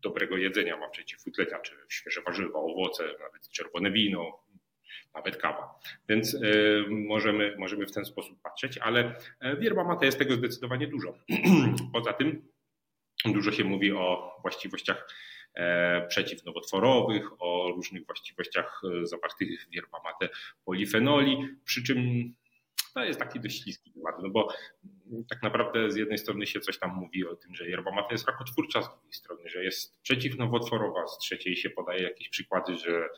dobrego 0.01 0.37
jedzenia 0.37 0.77
ma 0.77 0.89
przeciwutleniacze, 0.89 1.75
świeże 1.89 2.21
warzywa, 2.21 2.59
owoce, 2.59 3.03
nawet 3.03 3.49
czerwone 3.49 3.91
wino, 3.91 4.43
nawet 5.13 5.37
kawa. 5.37 5.79
Więc 6.09 6.35
e, 6.35 6.39
możemy, 6.89 7.55
możemy 7.57 7.85
w 7.85 7.91
ten 7.91 8.05
sposób 8.05 8.41
patrzeć, 8.41 8.77
ale 8.77 9.15
wierba 9.59 9.83
mate 9.83 10.05
jest 10.05 10.19
tego 10.19 10.35
zdecydowanie 10.35 10.87
dużo. 10.87 11.13
Poza 11.93 12.13
tym 12.13 12.51
dużo 13.25 13.51
się 13.51 13.63
mówi 13.63 13.91
o 13.91 14.37
właściwościach 14.41 15.07
e, 15.53 16.07
przeciwnowotworowych, 16.07 17.41
o 17.41 17.71
różnych 17.75 18.05
właściwościach 18.05 18.81
e, 19.01 19.05
zawartych 19.05 19.67
w 19.69 19.75
yerba 19.75 20.01
mate 20.03 20.29
polifenoli, 20.65 21.47
przy 21.65 21.83
czym 21.83 22.33
to 22.93 23.03
jest 23.03 23.19
taki 23.19 23.39
dość 23.39 23.63
śliski 23.63 23.91
temat, 23.91 24.15
no 24.23 24.29
bo 24.29 24.47
tak 25.29 25.43
naprawdę 25.43 25.91
z 25.91 25.95
jednej 25.95 26.17
strony 26.17 26.47
się 26.47 26.59
coś 26.59 26.79
tam 26.79 26.95
mówi 26.95 27.27
o 27.27 27.35
tym, 27.35 27.55
że 27.55 27.69
yerba 27.69 27.91
mate 27.91 28.13
jest 28.13 28.27
rakotwórcza, 28.27 28.81
z 28.81 28.89
drugiej 28.89 29.13
strony, 29.13 29.49
że 29.49 29.63
jest 29.63 30.01
przeciwnowotworowa, 30.01 31.07
z 31.07 31.17
trzeciej 31.17 31.55
się 31.55 31.69
podaje 31.69 32.03
jakieś 32.03 32.29
przykłady, 32.29 32.77
że 32.77 33.09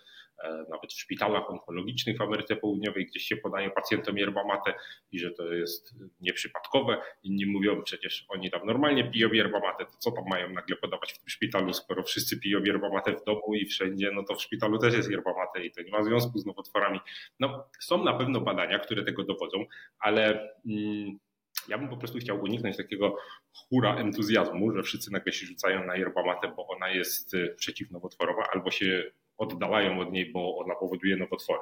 nawet 0.69 0.93
w 0.93 0.99
szpitalach 0.99 1.49
onkologicznych 1.49 2.17
w 2.17 2.21
Ameryce 2.21 2.55
Południowej 2.55 3.05
gdzieś 3.05 3.23
się 3.23 3.37
podaje 3.37 3.69
pacjentom 3.69 4.17
yerba 4.17 4.43
mate 4.43 4.73
i 5.11 5.19
że 5.19 5.31
to 5.31 5.53
jest 5.53 5.95
nieprzypadkowe. 6.21 6.97
Inni 7.23 7.45
mówią 7.45 7.81
przecież 7.83 8.25
oni 8.29 8.51
tam 8.51 8.65
normalnie 8.65 9.11
piją 9.11 9.33
yerba 9.33 9.59
mate, 9.59 9.85
to 9.85 9.91
co 9.97 10.11
tam 10.11 10.23
mają 10.29 10.49
nagle 10.49 10.75
podawać 10.75 11.13
w 11.13 11.19
tym 11.19 11.29
szpitalu, 11.29 11.73
skoro 11.73 12.03
wszyscy 12.03 12.39
piją 12.39 12.63
yerba 12.65 12.89
mate 12.89 13.15
w 13.15 13.23
domu 13.23 13.55
i 13.55 13.65
wszędzie, 13.65 14.11
no 14.11 14.23
to 14.23 14.35
w 14.35 14.41
szpitalu 14.41 14.79
też 14.79 14.93
jest 14.93 15.11
yerba 15.11 15.33
mate 15.33 15.65
i 15.65 15.71
to 15.71 15.81
nie 15.81 15.91
ma 15.91 16.03
związku 16.03 16.39
z 16.39 16.45
nowotworami. 16.45 16.99
No 17.39 17.69
są 17.79 18.03
na 18.03 18.13
pewno 18.13 18.41
badania, 18.41 18.79
które 18.79 19.03
tego 19.03 19.23
dowodzą, 19.23 19.65
ale 19.99 20.49
mm, 20.65 21.19
ja 21.67 21.77
bym 21.77 21.89
po 21.89 21.97
prostu 21.97 22.17
chciał 22.19 22.41
uniknąć 22.41 22.77
takiego 22.77 23.17
hura 23.53 23.95
entuzjazmu, 23.95 24.71
że 24.71 24.83
wszyscy 24.83 25.11
nagle 25.11 25.33
się 25.33 25.45
rzucają 25.45 25.85
na 25.85 25.95
yerba 25.95 26.23
mate, 26.25 26.53
bo 26.55 26.67
ona 26.67 26.89
jest 26.89 27.33
y, 27.33 27.55
przeciwnowotworowa, 27.57 28.43
albo 28.53 28.71
się 28.71 29.11
oddalają 29.37 29.99
od 29.99 30.11
niej, 30.11 30.31
bo 30.31 30.57
ona 30.57 30.75
powoduje 30.75 31.15
nowotwory. 31.15 31.59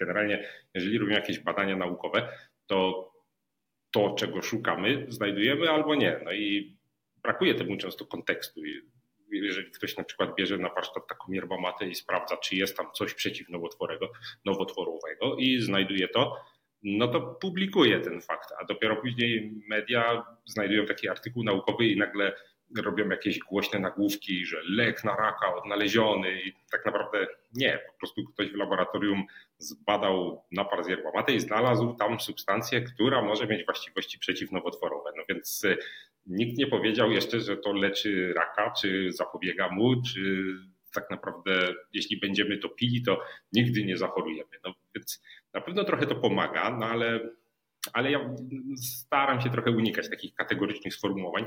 Generalnie, 0.00 0.48
jeżeli 0.74 0.98
robimy 0.98 1.18
jakieś 1.18 1.38
badania 1.38 1.76
naukowe, 1.76 2.28
to 2.66 3.08
to, 3.90 4.14
czego 4.18 4.42
szukamy, 4.42 5.06
znajdujemy 5.08 5.70
albo 5.70 5.94
nie. 5.94 6.20
No 6.24 6.32
i 6.32 6.76
brakuje 7.22 7.54
temu 7.54 7.76
często 7.76 8.06
kontekstu. 8.06 8.60
Jeżeli 9.32 9.70
ktoś 9.70 9.96
na 9.96 10.04
przykład 10.04 10.34
bierze 10.34 10.58
na 10.58 10.68
warsztat 10.68 11.06
taką 11.06 11.32
yerbamatę 11.32 11.88
i 11.88 11.94
sprawdza, 11.94 12.36
czy 12.36 12.56
jest 12.56 12.76
tam 12.76 12.86
coś 12.92 13.14
przeciwnowotworowego 13.14 14.12
nowotworowego 14.44 15.36
i 15.38 15.60
znajduje 15.60 16.08
to, 16.08 16.36
no 16.82 17.08
to 17.08 17.20
publikuje 17.20 18.00
ten 18.00 18.20
fakt, 18.20 18.52
a 18.60 18.64
dopiero 18.64 18.96
później 18.96 19.52
media 19.68 20.26
znajdują 20.46 20.86
taki 20.86 21.08
artykuł 21.08 21.44
naukowy 21.44 21.86
i 21.86 21.96
nagle 21.96 22.32
robią 22.76 23.08
jakieś 23.08 23.38
głośne 23.38 23.78
nagłówki, 23.78 24.46
że 24.46 24.56
lek 24.68 25.04
na 25.04 25.16
raka 25.16 25.54
odnaleziony 25.54 26.42
i 26.42 26.52
tak 26.70 26.86
naprawdę 26.86 27.26
nie. 27.54 27.78
Po 27.86 27.98
prostu 27.98 28.24
ktoś 28.24 28.50
w 28.52 28.56
laboratorium 28.56 29.24
zbadał 29.58 30.44
napar 30.52 30.84
z 30.84 30.88
yerba 30.88 31.10
mate 31.14 31.32
i 31.32 31.40
znalazł 31.40 31.94
tam 31.94 32.20
substancję, 32.20 32.80
która 32.80 33.22
może 33.22 33.46
mieć 33.46 33.64
właściwości 33.64 34.18
przeciwnowotworowe. 34.18 35.10
No 35.16 35.22
więc 35.28 35.64
y, 35.64 35.78
nikt 36.26 36.58
nie 36.58 36.66
powiedział 36.66 37.10
jeszcze, 37.10 37.40
że 37.40 37.56
to 37.56 37.72
leczy 37.72 38.34
raka, 38.36 38.72
czy 38.80 39.12
zapobiega 39.12 39.68
mu, 39.68 40.02
czy 40.02 40.44
tak 40.94 41.10
naprawdę 41.10 41.74
jeśli 41.92 42.20
będziemy 42.20 42.58
to 42.58 42.68
pili, 42.68 43.02
to 43.02 43.20
nigdy 43.52 43.84
nie 43.84 43.96
zachorujemy. 43.96 44.50
No 44.64 44.74
więc 44.94 45.22
na 45.54 45.60
pewno 45.60 45.84
trochę 45.84 46.06
to 46.06 46.14
pomaga, 46.14 46.76
no 46.80 46.86
ale, 46.86 47.20
ale 47.92 48.10
ja 48.10 48.34
staram 48.76 49.40
się 49.40 49.50
trochę 49.50 49.70
unikać 49.70 50.10
takich 50.10 50.34
kategorycznych 50.34 50.94
sformułowań. 50.94 51.46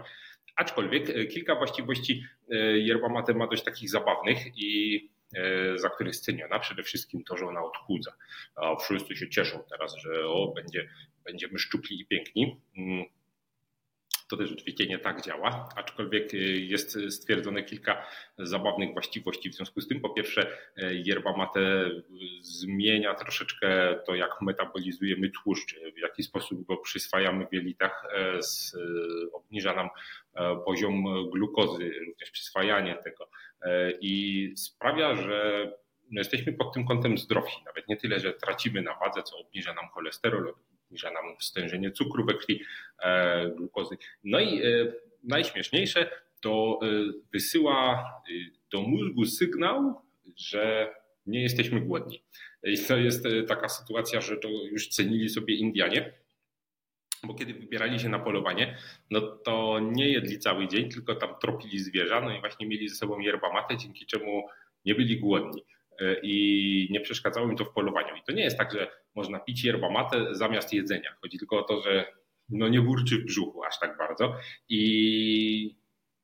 Aczkolwiek 0.61 1.09
e, 1.09 1.25
kilka 1.25 1.55
właściwości 1.55 2.23
e, 2.51 2.55
yerba 2.79 3.09
mate 3.09 3.33
ma 3.33 3.47
dość 3.47 3.63
takich 3.63 3.89
zabawnych 3.89 4.57
i 4.57 4.99
e, 5.35 5.77
za 5.77 5.89
których 5.89 6.13
jest 6.13 6.25
ceniona. 6.25 6.59
Przede 6.59 6.83
wszystkim 6.83 7.23
to, 7.23 7.37
że 7.37 7.45
ona 7.45 7.63
odchudza. 7.63 8.13
Wszyscy 8.83 9.15
się 9.15 9.29
cieszą 9.29 9.63
teraz, 9.69 9.95
że 9.95 10.27
o, 10.27 10.53
będzie, 10.55 10.89
będziemy 11.25 11.59
szczupli 11.59 12.01
i 12.01 12.05
piękni. 12.05 12.61
To 14.31 14.37
też 14.37 14.51
oczywiście 14.51 14.87
nie 14.87 14.99
tak 14.99 15.21
działa, 15.21 15.69
aczkolwiek 15.75 16.33
y, 16.33 16.37
jest 16.59 16.97
stwierdzone 17.09 17.63
kilka 17.63 18.05
zabawnych 18.37 18.93
właściwości 18.93 19.49
w 19.49 19.53
związku 19.53 19.81
z 19.81 19.87
tym. 19.87 20.01
Po 20.01 20.09
pierwsze, 20.09 20.47
y, 20.77 21.01
yerba 21.05 21.37
mate 21.37 21.91
zmienia 22.41 23.13
troszeczkę 23.13 23.95
to, 24.05 24.15
jak 24.15 24.41
metabolizujemy 24.41 25.29
tłuszcz, 25.29 25.75
w 25.95 25.97
jaki 25.97 26.23
sposób 26.23 26.65
go 26.65 26.77
przyswajamy 26.77 27.47
w 27.47 27.53
jelitach, 27.53 28.03
obniża 29.33 29.75
nam 29.75 29.89
e, 30.33 30.55
poziom 30.65 31.03
glukozy, 31.29 31.91
również 32.07 32.31
przyswajanie 32.31 32.97
tego 33.03 33.29
e, 33.61 33.91
i 34.01 34.53
sprawia, 34.57 35.15
że 35.15 35.71
jesteśmy 36.11 36.53
pod 36.53 36.73
tym 36.73 36.85
kątem 36.85 37.17
zdrowi. 37.17 37.51
Nawet 37.65 37.87
nie 37.87 37.97
tyle, 37.97 38.19
że 38.19 38.33
tracimy 38.33 38.81
na 38.81 38.95
wadze, 38.95 39.23
co 39.23 39.37
obniża 39.37 39.73
nam 39.73 39.89
cholesterol, 39.89 40.53
obniża 40.91 41.11
nam 41.11 41.35
stężenie 41.39 41.91
cukru 41.91 42.25
we 42.25 42.33
krwi, 42.33 42.63
e, 42.99 43.49
glukozy. 43.49 43.97
No 44.23 44.39
i 44.39 44.61
e, 44.61 44.93
najśmieszniejsze 45.23 46.09
to 46.41 46.79
e, 46.83 46.87
wysyła 47.33 48.05
do 48.71 48.81
mózgu 48.81 49.25
sygnał, 49.25 50.01
że 50.37 50.93
nie 51.25 51.41
jesteśmy 51.41 51.81
głodni. 51.81 52.23
I 52.63 52.77
to 52.77 52.97
jest 52.97 53.27
taka 53.47 53.69
sytuacja, 53.69 54.21
że 54.21 54.37
to 54.37 54.49
już 54.49 54.87
cenili 54.87 55.29
sobie 55.29 55.55
Indianie, 55.55 56.13
bo 57.23 57.33
kiedy 57.33 57.53
wybierali 57.53 57.99
się 57.99 58.09
na 58.09 58.19
polowanie, 58.19 58.77
no 59.09 59.21
to 59.21 59.79
nie 59.79 60.09
jedli 60.09 60.39
cały 60.39 60.67
dzień, 60.67 60.89
tylko 60.89 61.15
tam 61.15 61.29
tropili 61.41 61.79
zwierza, 61.79 62.21
no 62.21 62.37
i 62.37 62.39
właśnie 62.39 62.67
mieli 62.67 62.89
ze 62.89 62.95
sobą 62.95 63.19
yerba 63.19 63.53
mate, 63.53 63.77
dzięki 63.77 64.05
czemu 64.05 64.47
nie 64.85 64.95
byli 64.95 65.19
głodni 65.19 65.63
i 66.21 66.87
nie 66.91 67.01
przeszkadzało 67.01 67.49
im 67.49 67.55
to 67.55 67.65
w 67.65 67.73
polowaniu. 67.73 68.15
I 68.15 68.23
to 68.23 68.31
nie 68.31 68.43
jest 68.43 68.57
tak, 68.57 68.71
że 68.73 68.87
można 69.15 69.39
pić 69.39 69.63
yerba 69.63 69.89
mate 69.89 70.35
zamiast 70.35 70.73
jedzenia. 70.73 71.15
Chodzi 71.21 71.39
tylko 71.39 71.59
o 71.59 71.63
to, 71.63 71.81
że 71.81 72.05
no 72.49 72.67
nie 72.67 72.81
burczy 72.81 73.17
w 73.17 73.25
brzuchu 73.25 73.63
aż 73.63 73.79
tak 73.79 73.97
bardzo. 73.97 74.35
I, 74.69 75.75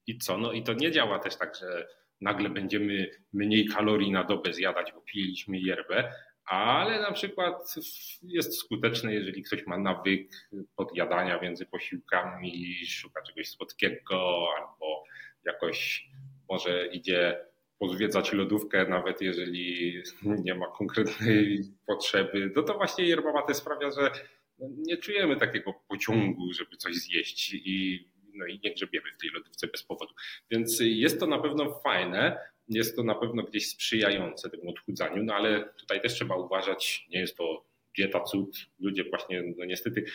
I 0.07 0.17
co? 0.17 0.37
No 0.37 0.51
i 0.51 0.63
to 0.63 0.73
nie 0.73 0.91
działa 0.91 1.19
też 1.19 1.37
tak, 1.37 1.55
że 1.55 1.87
nagle 2.21 2.49
będziemy 2.49 3.11
mniej 3.33 3.67
kalorii 3.67 4.11
na 4.11 4.23
dobę 4.23 4.53
zjadać, 4.53 4.91
bo 4.93 5.01
piliśmy 5.01 5.59
yerbę, 5.59 6.13
ale 6.45 7.01
na 7.01 7.11
przykład 7.11 7.75
jest 8.23 8.57
skuteczne, 8.57 9.13
jeżeli 9.13 9.43
ktoś 9.43 9.67
ma 9.67 9.77
nawyk 9.77 10.49
podjadania 10.75 11.41
między 11.41 11.65
posiłkami, 11.65 12.85
szuka 12.85 13.21
czegoś 13.21 13.49
słodkiego 13.49 14.47
albo 14.57 15.03
jakoś 15.45 16.07
może 16.49 16.87
idzie 16.87 17.45
pozwiedzać 17.79 18.33
lodówkę, 18.33 18.85
nawet 18.89 19.21
jeżeli 19.21 19.97
nie 20.45 20.55
ma 20.55 20.67
konkretnej 20.67 21.63
potrzeby, 21.85 22.51
no 22.55 22.63
to 22.63 22.73
właśnie 22.73 23.05
yerba 23.05 23.53
sprawia, 23.53 23.91
że 23.91 24.11
nie 24.59 24.97
czujemy 24.97 25.35
takiego 25.35 25.73
pociągu, 25.87 26.53
żeby 26.53 26.77
coś 26.77 26.95
zjeść 26.95 27.53
i, 27.53 28.07
no 28.33 28.45
i 28.45 28.59
nie 28.63 28.73
grzebiemy 28.73 29.11
w 29.17 29.21
tej 29.21 29.29
lodówce 29.29 29.67
bez 29.67 29.83
powodu. 29.83 30.13
Więc 30.51 30.77
jest 30.81 31.19
to 31.19 31.27
na 31.27 31.39
pewno 31.39 31.79
fajne, 31.79 32.37
jest 32.69 32.95
to 32.95 33.03
na 33.03 33.15
pewno 33.15 33.43
gdzieś 33.43 33.69
sprzyjające 33.69 34.49
temu 34.49 34.69
odchudzaniu, 34.69 35.23
no 35.23 35.33
ale 35.33 35.69
tutaj 35.79 36.01
też 36.01 36.13
trzeba 36.13 36.35
uważać, 36.35 37.07
nie 37.09 37.19
jest 37.19 37.37
to 37.37 37.65
dieta 37.97 38.23
cud. 38.23 38.57
Ludzie 38.79 39.03
właśnie, 39.03 39.43
no 39.57 39.65
niestety 39.65 40.05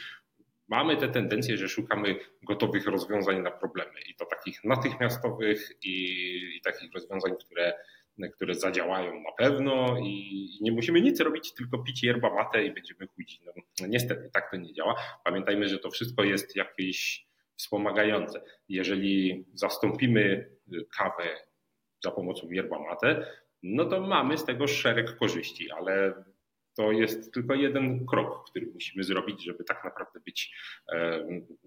mamy 0.73 0.97
tę 0.97 1.09
tendencję, 1.09 1.57
że 1.57 1.69
szukamy 1.69 2.17
gotowych 2.43 2.87
rozwiązań 2.87 3.43
na 3.43 3.51
problemy 3.51 4.01
i 4.11 4.15
to 4.15 4.27
takich 4.27 4.65
natychmiastowych 4.65 5.73
i, 5.83 5.97
i 6.57 6.61
takich 6.61 6.93
rozwiązań, 6.95 7.33
które, 7.45 7.73
które 8.33 8.55
zadziałają 8.55 9.21
na 9.21 9.33
pewno 9.39 9.97
i 9.99 10.49
nie 10.61 10.73
musimy 10.73 11.01
nic 11.01 11.21
robić, 11.21 11.55
tylko 11.55 11.79
pić 11.79 12.03
yerba 12.03 12.35
mate 12.35 12.65
i 12.65 12.75
będziemy 12.75 13.07
chudzi. 13.07 13.41
No, 13.47 13.53
no 13.81 13.87
niestety 13.87 14.31
tak 14.33 14.51
to 14.51 14.57
nie 14.57 14.73
działa. 14.73 14.95
Pamiętajmy, 15.25 15.69
że 15.69 15.79
to 15.79 15.91
wszystko 15.91 16.25
jest 16.25 16.57
jakieś 16.57 17.27
wspomagające. 17.57 18.43
Jeżeli 18.69 19.45
zastąpimy 19.55 20.51
kawę 20.99 21.25
za 22.05 22.11
pomocą 22.11 22.51
yerba 22.51 22.79
mate, 22.79 23.27
no 23.63 23.85
to 23.85 24.01
mamy 24.01 24.39
z 24.39 24.45
tego 24.45 24.67
szereg 24.67 25.17
korzyści, 25.17 25.71
ale 25.71 26.25
to 26.77 26.93
jest 26.93 27.35
tylko 27.35 27.55
jeden 27.55 28.07
krok, 28.07 28.51
który 28.51 28.67
musimy 28.67 29.05
zrobić, 29.05 29.45
żeby 29.45 29.65
tak 29.65 29.85
naprawdę 29.85 30.21
być, 30.21 30.55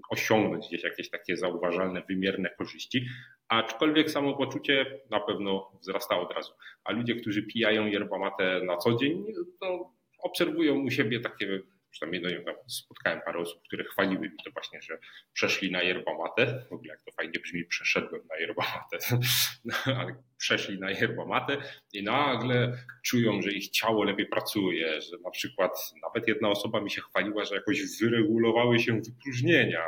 osiągnąć 0.09 0.67
gdzieś 0.67 0.83
jakieś 0.83 1.09
takie 1.09 1.37
zauważalne, 1.37 2.03
wymierne 2.09 2.49
korzyści. 2.49 3.05
Aczkolwiek 3.47 4.11
samopoczucie 4.11 4.99
na 5.09 5.19
pewno 5.19 5.71
wzrasta 5.81 6.19
od 6.19 6.31
razu. 6.31 6.53
A 6.83 6.91
ludzie, 6.91 7.15
którzy 7.15 7.43
pijają 7.43 7.85
yerba 7.85 8.19
mate 8.19 8.61
na 8.63 8.77
co 8.77 8.95
dzień, 8.95 9.25
to 9.59 9.91
obserwują 10.23 10.79
u 10.79 10.91
siebie 10.91 11.19
takie 11.19 11.61
przynajmniej 11.95 12.43
no, 12.45 12.53
spotkałem 12.67 13.21
parę 13.25 13.39
osób, 13.39 13.61
które 13.67 13.83
chwaliły 13.83 14.29
mi 14.29 14.37
to 14.45 14.51
właśnie, 14.51 14.81
że 14.81 14.97
przeszli 15.33 15.71
na 15.71 15.81
yerba 15.81 16.17
mate. 16.17 16.65
W 16.69 16.73
ogóle 16.73 16.89
jak 16.89 17.01
to 17.03 17.11
fajnie 17.11 17.39
brzmi, 17.39 17.65
przeszedłem 17.65 18.21
na 18.29 18.37
yerba 18.37 18.61
mate, 18.61 19.05
no, 19.65 19.73
ale 19.85 20.15
przeszli 20.37 20.79
na 20.79 20.91
yerba 20.91 21.25
mate 21.25 21.57
i 21.93 22.03
nagle 22.03 22.77
czują, 23.03 23.41
że 23.41 23.51
ich 23.51 23.69
ciało 23.69 24.03
lepiej 24.03 24.25
pracuje, 24.25 25.01
że 25.01 25.17
na 25.23 25.31
przykład 25.31 25.71
nawet 26.01 26.27
jedna 26.27 26.49
osoba 26.49 26.81
mi 26.81 26.91
się 26.91 27.01
chwaliła, 27.01 27.45
że 27.45 27.55
jakoś 27.55 27.99
wyregulowały 28.01 28.79
się 28.79 29.01
wypróżnienia 29.01 29.83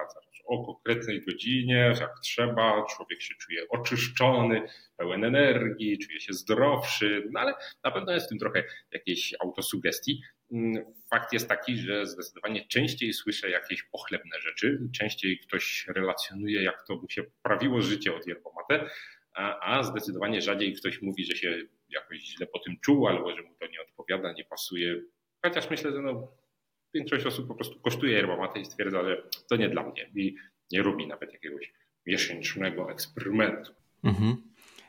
o 0.48 0.66
konkretnej 0.66 1.22
godzinie, 1.22 1.94
jak 2.00 2.20
trzeba, 2.24 2.86
człowiek 2.96 3.22
się 3.22 3.36
czuje 3.36 3.68
oczyszczony, 3.70 4.62
pełen 4.98 5.24
energii, 5.24 6.00
czuje 6.00 6.20
się 6.20 6.34
zdrowszy, 6.34 7.28
no 7.32 7.40
ale 7.40 7.54
na 7.84 7.92
pewno 7.92 8.12
jest 8.14 8.26
w 8.26 8.30
tym 8.30 8.40
trochę 8.40 8.64
jakiejś 8.92 9.34
autosugestii. 9.40 10.22
Mm, 10.52 10.86
fakt 11.10 11.34
jest 11.34 11.50
taki, 11.50 11.78
że 11.78 12.06
zdecydowanie 12.06 12.68
częściej 12.68 13.14
słyszę 13.14 13.50
jakieś 13.50 13.84
pochlebne 13.84 14.42
rzeczy, 14.42 14.80
częściej 14.98 15.40
ktoś 15.40 15.88
relacjonuje, 15.88 16.64
jak 16.64 16.84
to 16.88 16.96
mu 16.96 17.10
się 17.10 17.24
poprawiło 17.24 17.82
życie 17.82 18.16
od 18.16 18.28
jerbomate, 18.28 18.90
a, 19.34 19.60
a 19.60 19.84
zdecydowanie 19.84 20.42
rzadziej 20.42 20.74
ktoś 20.74 21.02
mówi, 21.02 21.26
że 21.26 21.36
się 21.36 21.58
jakoś 21.90 22.20
źle 22.20 22.48
po 22.48 22.60
tym 22.60 22.76
czuł, 22.82 23.08
albo 23.08 23.36
że 23.36 23.42
mu 23.42 23.56
to 23.60 23.68
nie 23.68 23.82
odpowiada, 23.82 24.32
nie 24.32 24.46
pasuje. 24.46 25.02
Chociaż 25.46 25.70
myślę, 25.70 25.92
że 25.92 26.02
no, 26.02 26.32
większość 26.94 27.26
osób 27.26 27.48
po 27.48 27.56
prostu 27.56 27.80
kosztuje 27.80 28.14
yerbomatę 28.14 28.60
i 28.60 28.66
stwierdza, 28.66 29.04
że 29.04 29.24
to 29.50 29.56
nie 29.56 29.70
dla 29.70 29.84
mnie 29.84 30.10
i 30.16 30.36
nie 30.72 30.84
robi 30.84 31.08
nawet 31.08 31.34
jakiegoś 31.34 31.74
miesięcznego 32.06 32.92
eksperymentu. 32.92 33.74
Mhm. 34.04 34.38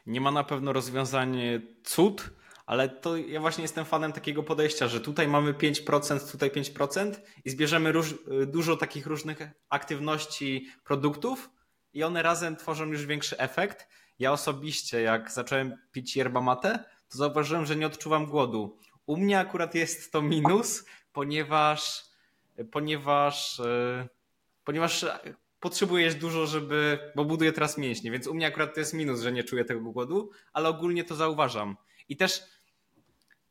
Nie 0.06 0.20
ma 0.20 0.30
na 0.30 0.44
pewno 0.44 0.72
rozwiązań 0.72 1.38
cud, 1.84 2.30
ale 2.66 2.88
to 2.88 3.16
ja 3.16 3.40
właśnie 3.40 3.62
jestem 3.62 3.84
fanem 3.84 4.12
takiego 4.12 4.42
podejścia, 4.42 4.88
że 4.88 5.00
tutaj 5.00 5.28
mamy 5.28 5.52
5%, 5.52 6.32
tutaj 6.32 6.50
5% 6.50 7.12
i 7.44 7.50
zbierzemy 7.50 7.92
róż, 7.92 8.14
dużo 8.46 8.76
takich 8.76 9.06
różnych 9.06 9.38
aktywności, 9.68 10.66
produktów 10.84 11.50
i 11.92 12.02
one 12.02 12.22
razem 12.22 12.56
tworzą 12.56 12.86
już 12.86 13.06
większy 13.06 13.38
efekt. 13.38 13.88
Ja 14.18 14.32
osobiście, 14.32 15.02
jak 15.02 15.30
zacząłem 15.30 15.74
pić 15.92 16.16
yerba 16.16 16.40
mate, 16.40 16.84
to 17.08 17.18
zauważyłem, 17.18 17.66
że 17.66 17.76
nie 17.76 17.86
odczuwam 17.86 18.26
głodu. 18.26 18.78
U 19.06 19.16
mnie 19.16 19.38
akurat 19.38 19.74
jest 19.74 20.12
to 20.12 20.22
minus, 20.22 20.84
ponieważ, 21.18 22.04
ponieważ, 22.70 23.60
e, 23.60 24.08
ponieważ 24.64 25.06
potrzebujesz 25.60 26.14
dużo, 26.14 26.46
żeby, 26.46 26.98
bo 27.16 27.24
buduję 27.24 27.52
teraz 27.52 27.78
mięśnie, 27.78 28.10
więc 28.10 28.26
u 28.26 28.34
mnie 28.34 28.46
akurat 28.46 28.74
to 28.74 28.80
jest 28.80 28.94
minus, 28.94 29.20
że 29.20 29.32
nie 29.32 29.44
czuję 29.44 29.64
tego 29.64 29.80
głodu, 29.80 30.30
ale 30.52 30.68
ogólnie 30.68 31.04
to 31.04 31.14
zauważam. 31.14 31.76
I 32.08 32.16
też 32.16 32.42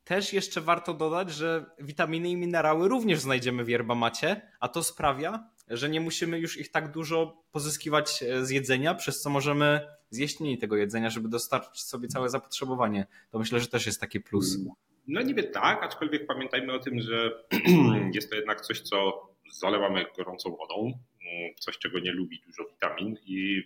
też 0.04 0.34
jeszcze 0.34 0.62
warto 0.62 0.94
dodać, 0.94 1.32
że 1.32 1.66
witaminy 1.80 2.30
i 2.30 2.36
minerały 2.36 2.88
również 2.88 3.20
znajdziemy 3.20 3.64
w 3.64 3.70
yerbamacie, 3.70 4.42
a 4.60 4.68
to 4.68 4.84
sprawia, 4.84 5.50
że 5.68 5.90
nie 5.90 6.02
musimy 6.02 6.40
już 6.40 6.58
ich 6.58 6.72
tak 6.72 6.92
dużo 6.92 7.44
pozyskiwać 7.52 8.24
e, 8.24 8.46
z 8.46 8.50
jedzenia, 8.50 8.96
przez 8.96 9.22
co 9.22 9.30
możemy 9.30 9.88
zjeść 10.10 10.40
mniej 10.40 10.58
tego 10.58 10.76
jedzenia, 10.76 11.10
żeby 11.10 11.30
dostarczyć 11.30 11.84
sobie 11.84 12.08
całe 12.08 12.30
zapotrzebowanie. 12.30 13.08
To 13.30 13.40
myślę, 13.40 13.60
że 13.60 13.68
też 13.68 13.86
jest 13.86 14.02
taki 14.02 14.20
plus. 14.20 14.58
No 15.08 15.22
niby 15.22 15.44
tak, 15.44 15.84
aczkolwiek 15.84 16.28
pamiętajmy 16.28 16.74
o 16.74 16.80
tym, 16.80 17.00
że 17.00 17.44
jest 18.14 18.30
to 18.30 18.36
jednak 18.36 18.62
coś, 18.62 18.82
co 18.82 19.28
zalewamy 19.52 20.06
gorącą 20.18 20.56
wodą, 20.56 20.76
mm, 20.86 21.56
coś, 21.60 21.78
czego 21.78 22.00
nie 22.00 22.12
lubi 22.12 22.42
dużo 22.46 22.66
witamin 22.66 23.18
i 23.26 23.64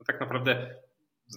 no 0.00 0.06
tak 0.06 0.20
naprawdę 0.20 0.74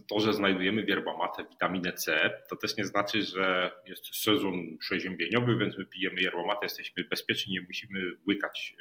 to, 0.08 0.20
że 0.20 0.34
znajdujemy 0.34 0.84
w 0.84 0.88
yerbamatę 0.88 1.46
witaminę 1.50 1.94
C, 1.94 2.32
to 2.50 2.56
też 2.56 2.78
nie 2.78 2.86
znaczy, 2.86 3.22
że 3.22 3.72
jest 3.86 4.16
sezon 4.16 4.78
przeziębieniowy, 4.78 5.58
więc 5.58 5.78
my 5.78 5.86
pijemy 5.86 6.22
yerbamatę, 6.22 6.66
jesteśmy 6.66 7.04
bezpieczni, 7.04 7.54
nie 7.54 7.62
musimy 7.62 8.00
łykać. 8.28 8.76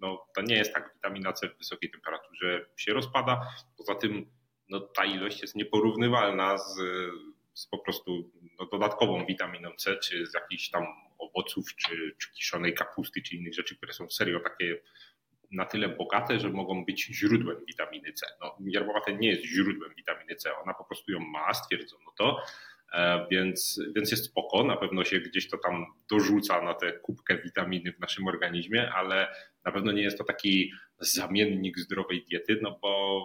No, 0.00 0.26
to 0.34 0.42
nie 0.42 0.56
jest 0.56 0.74
tak, 0.74 0.90
witamina 0.94 1.32
C 1.32 1.48
w 1.48 1.58
wysokiej 1.58 1.90
temperaturze 1.90 2.66
się 2.76 2.92
rozpada. 2.92 3.46
Poza 3.78 3.94
tym 3.94 4.26
no, 4.68 4.80
ta 4.80 5.04
ilość 5.04 5.42
jest 5.42 5.56
nieporównywalna 5.56 6.58
z, 6.58 6.80
z 7.54 7.66
po 7.66 7.78
prostu 7.78 8.30
no, 8.58 8.66
dodatkową 8.66 9.26
witaminą 9.26 9.70
C, 9.76 9.96
czy 9.96 10.26
z 10.26 10.34
jakichś 10.34 10.70
tam 10.70 10.86
owoców, 11.18 11.76
czy, 11.76 12.16
czy 12.18 12.32
kiszonej 12.32 12.74
kapusty, 12.74 13.22
czy 13.22 13.36
innych 13.36 13.54
rzeczy, 13.54 13.76
które 13.76 13.92
są 13.92 14.10
serio 14.10 14.40
takie 14.40 14.78
na 15.52 15.64
tyle 15.64 15.88
bogate, 15.88 16.40
że 16.40 16.50
mogą 16.50 16.84
być 16.84 17.06
źródłem 17.06 17.56
witaminy 17.66 18.12
C. 18.12 18.26
No, 18.40 18.56
yerbowate 18.66 19.14
nie 19.14 19.28
jest 19.28 19.44
źródłem 19.44 19.94
witaminy 19.96 20.36
C, 20.36 20.56
ona 20.56 20.74
po 20.74 20.84
prostu 20.84 21.12
ją 21.12 21.20
ma, 21.20 21.54
stwierdzono 21.54 22.12
to, 22.18 22.42
e, 22.92 23.26
więc, 23.30 23.80
więc 23.96 24.10
jest 24.10 24.24
spoko, 24.24 24.64
na 24.64 24.76
pewno 24.76 25.04
się 25.04 25.20
gdzieś 25.20 25.50
to 25.50 25.58
tam 25.58 25.86
dorzuca 26.10 26.62
na 26.62 26.74
tę 26.74 26.92
kubkę 26.92 27.38
witaminy 27.38 27.92
w 27.92 28.00
naszym 28.00 28.26
organizmie, 28.26 28.92
ale 28.92 29.34
na 29.64 29.72
pewno 29.72 29.92
nie 29.92 30.02
jest 30.02 30.18
to 30.18 30.24
taki 30.24 30.72
zamiennik 31.02 31.78
zdrowej 31.78 32.24
diety, 32.30 32.58
no 32.62 32.78
bo 32.82 33.22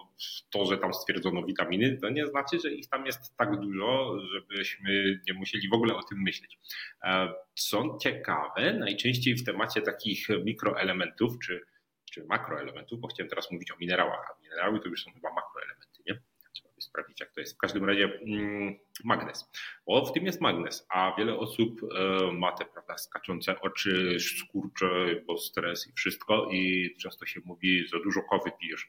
to, 0.50 0.66
że 0.66 0.78
tam 0.78 0.94
stwierdzono 0.94 1.44
witaminy, 1.44 1.98
to 2.02 2.10
nie 2.10 2.28
znaczy, 2.28 2.60
że 2.60 2.72
ich 2.72 2.90
tam 2.90 3.06
jest 3.06 3.38
tak 3.38 3.60
dużo, 3.60 4.20
żebyśmy 4.34 5.20
nie 5.28 5.34
musieli 5.34 5.70
w 5.70 5.74
ogóle 5.74 5.96
o 5.96 6.04
tym 6.04 6.22
myśleć. 6.22 6.60
E, 7.04 7.34
co 7.56 7.98
ciekawe, 8.02 8.74
najczęściej 8.74 9.36
w 9.36 9.46
temacie 9.46 9.82
takich 9.82 10.28
mikroelementów, 10.46 11.34
czy 11.44 11.62
czy 12.12 12.26
makroelementów, 12.26 13.00
bo 13.00 13.08
chciałem 13.08 13.30
teraz 13.30 13.52
mówić 13.52 13.72
o 13.72 13.76
minerałach, 13.80 14.32
a 14.32 14.42
minerały 14.44 14.80
to 14.80 14.88
już 14.88 15.04
są 15.04 15.12
chyba 15.14 15.34
makroelementy, 15.34 16.04
nie? 16.08 16.22
Trzeba 16.54 16.70
by 16.76 16.82
sprawdzić, 16.82 17.20
jak 17.20 17.32
to 17.32 17.40
jest. 17.40 17.56
W 17.56 17.58
każdym 17.58 17.86
razie 17.86 18.04
mm, 18.04 18.80
magnez. 19.04 19.50
Bo 19.88 20.06
w 20.06 20.14
tym 20.14 20.26
jest 20.26 20.42
magnez, 20.42 20.86
a 20.90 21.16
wiele 21.18 21.38
osób 21.38 21.82
e, 21.84 22.32
ma 22.32 22.52
te 22.52 22.66
prawda, 22.66 22.98
skaczące 22.98 23.62
oczy, 23.62 24.18
skurcze, 24.20 25.22
bo 25.28 25.38
stres 25.38 25.88
i 25.88 25.94
wszystko 25.94 26.50
i 26.52 26.96
często 27.02 27.26
się 27.26 27.42
mówi, 27.46 27.88
że 27.88 28.00
dużo 28.04 28.22
kawy 28.22 28.52
pijesz, 28.60 28.88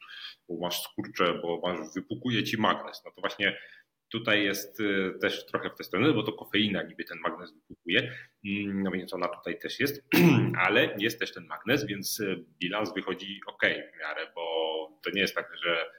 bo 0.48 0.56
masz 0.60 0.82
skurcze, 0.82 1.34
bo 1.42 1.60
masz, 1.62 1.78
wypukuje 1.94 2.44
ci 2.44 2.60
magnez. 2.60 3.02
No 3.04 3.10
to 3.10 3.20
właśnie 3.20 3.58
Tutaj 4.10 4.44
jest 4.44 4.80
y, 4.80 5.14
też 5.20 5.46
trochę 5.46 5.70
w 5.70 5.74
tę 5.74 5.84
stronę, 5.84 6.12
bo 6.12 6.22
to 6.22 6.32
kofeina 6.32 6.82
niby 6.82 7.04
ten 7.04 7.18
magnez 7.18 7.52
wypukuje, 7.52 8.12
mm, 8.44 8.82
no 8.82 8.90
więc 8.90 9.14
ona 9.14 9.28
tutaj 9.28 9.58
też 9.58 9.80
jest, 9.80 10.08
ale 10.64 10.96
jest 10.98 11.18
też 11.18 11.32
ten 11.32 11.46
magnez, 11.46 11.86
więc 11.86 12.20
y, 12.20 12.44
bilans 12.58 12.94
wychodzi 12.94 13.40
ok 13.46 13.62
w 13.62 14.00
miarę, 14.00 14.26
bo 14.34 14.42
to 15.02 15.10
nie 15.10 15.20
jest 15.20 15.34
tak, 15.34 15.56
że 15.64 15.90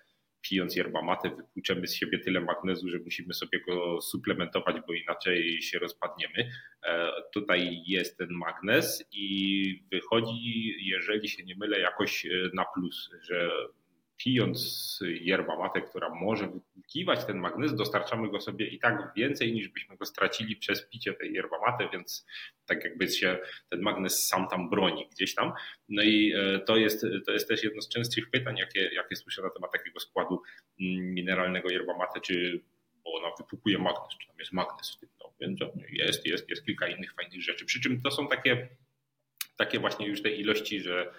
pijąc 0.41 0.75
yerba 0.75 1.02
mate 1.02 1.30
wypłuczemy 1.30 1.88
z 1.88 1.95
siebie 1.95 2.19
tyle 2.19 2.41
magnezu, 2.41 2.89
że 2.89 2.99
musimy 2.99 3.34
sobie 3.34 3.60
go 3.60 4.02
suplementować, 4.02 4.75
bo 4.88 4.93
inaczej 4.93 5.62
się 5.62 5.80
rozpadniemy. 5.80 6.52
E, 6.84 7.12
tutaj 7.34 7.84
jest 7.88 8.17
ten 8.17 8.30
magnez 8.32 9.08
i 9.12 9.84
wychodzi, 9.91 10.75
jeżeli 10.88 11.30
się 11.30 11.43
nie 11.43 11.56
mylę, 11.56 11.80
jakoś 11.80 12.25
e, 12.25 12.30
na 12.54 12.65
plus, 12.75 13.10
że 13.21 13.49
pijąc 14.19 14.99
yerba 15.21 15.58
mate, 15.58 15.82
która 15.82 16.10
może 16.10 16.47
wypłukiwać 16.47 17.25
ten 17.25 17.38
magnez, 17.38 17.75
dostarczamy 17.75 18.29
go 18.29 18.41
sobie 18.41 18.67
i 18.67 18.79
tak 18.79 19.12
więcej 19.15 19.53
niż 19.53 19.67
byśmy 19.67 19.97
go 19.97 20.05
stracili 20.05 20.55
przez 20.55 20.89
picie 20.89 21.13
tej 21.13 21.34
yerba 21.34 21.60
mate, 21.60 21.89
więc 21.93 22.25
tak 22.65 22.84
jakby 22.84 23.08
się 23.08 23.38
ten 23.69 23.82
magnez 23.82 24.27
sam 24.27 24.47
tam 24.47 24.69
broni 24.69 25.08
gdzieś 25.12 25.36
tam. 25.36 25.53
No 25.89 26.03
i 26.03 26.34
e, 26.36 26.60
to 26.60 26.77
jest, 26.77 27.05
to 27.25 27.32
jest 27.32 27.47
też 27.47 27.63
jedno 27.63 27.82
z 27.82 27.89
częstszych 27.89 28.29
pytań, 28.29 28.58
jakie, 28.58 28.89
jakie 28.93 29.15
słyszę 29.15 29.41
na 29.41 29.49
temat 29.49 29.71
takiego 29.71 29.99
składu 29.99 30.41
mm, 30.82 31.13
mineralnego 31.13 31.69
yerba 31.69 31.97
mate, 31.97 32.21
czy 32.21 32.62
bo 33.03 33.13
ona 33.13 33.36
wypukuje 33.38 33.77
magnez, 33.77 34.17
czy 34.21 34.27
tam 34.27 34.36
jest 34.39 34.51
magnez 34.51 34.95
w 34.95 34.99
tym. 34.99 35.10
No, 35.19 35.34
więc 35.39 35.60
jest, 35.89 36.25
jest, 36.25 36.49
jest 36.49 36.65
kilka 36.65 36.88
innych 36.88 37.13
fajnych 37.13 37.41
rzeczy. 37.41 37.65
Przy 37.65 37.82
czym 37.82 38.01
to 38.01 38.12
są 38.12 38.27
takie, 38.27 38.67
takie 39.58 39.79
właśnie 39.79 40.08
już 40.08 40.21
te 40.21 40.29
ilości, 40.29 40.82
że 40.82 41.13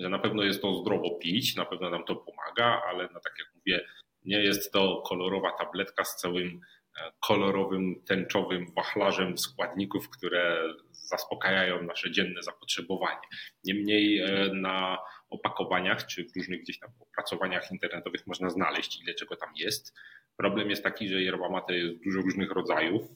że 0.00 0.08
na 0.08 0.18
pewno 0.18 0.42
jest 0.42 0.62
to 0.62 0.74
zdrowo 0.74 1.10
pić, 1.10 1.56
na 1.56 1.64
pewno 1.64 1.90
nam 1.90 2.04
to 2.04 2.16
pomaga, 2.16 2.82
ale 2.88 3.08
no 3.14 3.20
tak 3.20 3.32
jak 3.38 3.48
mówię, 3.54 3.86
nie 4.24 4.42
jest 4.42 4.72
to 4.72 5.02
kolorowa 5.06 5.52
tabletka 5.52 6.04
z 6.04 6.16
całym 6.16 6.60
e, 7.00 7.12
kolorowym, 7.20 8.02
tęczowym 8.06 8.66
wachlarzem 8.76 9.38
składników, 9.38 10.10
które 10.10 10.62
zaspokajają 10.90 11.82
nasze 11.82 12.10
dzienne 12.10 12.42
zapotrzebowanie. 12.42 13.26
Niemniej 13.64 14.18
e, 14.18 14.50
na 14.54 14.98
opakowaniach 15.30 16.06
czy 16.06 16.24
w 16.24 16.36
różnych 16.36 16.60
gdzieś 16.60 16.78
tam 16.78 16.90
opracowaniach 17.00 17.72
internetowych 17.72 18.26
można 18.26 18.50
znaleźć, 18.50 19.02
ile 19.02 19.14
czego 19.14 19.36
tam 19.36 19.48
jest. 19.56 19.94
Problem 20.36 20.70
jest 20.70 20.82
taki, 20.82 21.08
że 21.08 21.22
yerba 21.22 21.48
mate 21.48 21.74
jest 21.74 22.04
dużo 22.04 22.20
różnych 22.20 22.50
rodzajów. 22.50 23.02
E, 23.02 23.14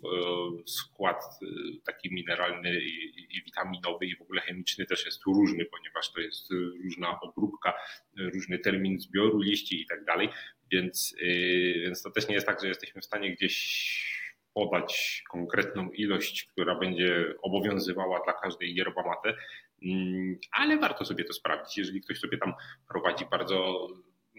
skład 0.67 1.17
e, 1.25 1.47
taki 1.85 2.15
mineralny 2.15 2.81
i, 2.81 3.43
witaminowy 3.45 4.07
i 4.07 4.17
w 4.17 4.23
ogóle 4.23 4.41
chemiczny 4.41 4.87
też 4.87 5.07
jest 5.07 5.23
tu 5.23 5.33
różny, 5.33 5.65
ponieważ 5.65 6.13
to 6.13 6.21
jest 6.21 6.51
różna 6.85 7.21
obróbka, 7.21 7.75
różny 8.17 8.59
termin 8.59 9.01
zbioru 9.01 9.41
liści 9.41 9.83
i 9.83 9.87
tak 9.87 10.05
dalej. 10.05 10.29
Więc, 10.73 11.17
więc 11.75 12.03
to 12.03 12.11
też 12.11 12.29
nie 12.29 12.35
jest 12.35 12.47
tak, 12.47 12.61
że 12.61 12.69
jesteśmy 12.69 13.01
w 13.01 13.05
stanie 13.05 13.35
gdzieś 13.37 14.15
podać 14.55 15.23
konkretną 15.31 15.91
ilość, 15.91 16.45
która 16.45 16.79
będzie 16.79 17.35
obowiązywała 17.43 18.21
dla 18.25 18.33
każdej 18.33 18.75
yerba 18.75 19.03
mate, 19.03 19.35
ale 20.53 20.79
warto 20.79 21.05
sobie 21.05 21.25
to 21.25 21.33
sprawdzić. 21.33 21.79
Jeżeli 21.79 22.01
ktoś 22.01 22.19
sobie 22.19 22.39
tam 22.39 22.53
prowadzi 22.89 23.25
bardzo 23.31 23.89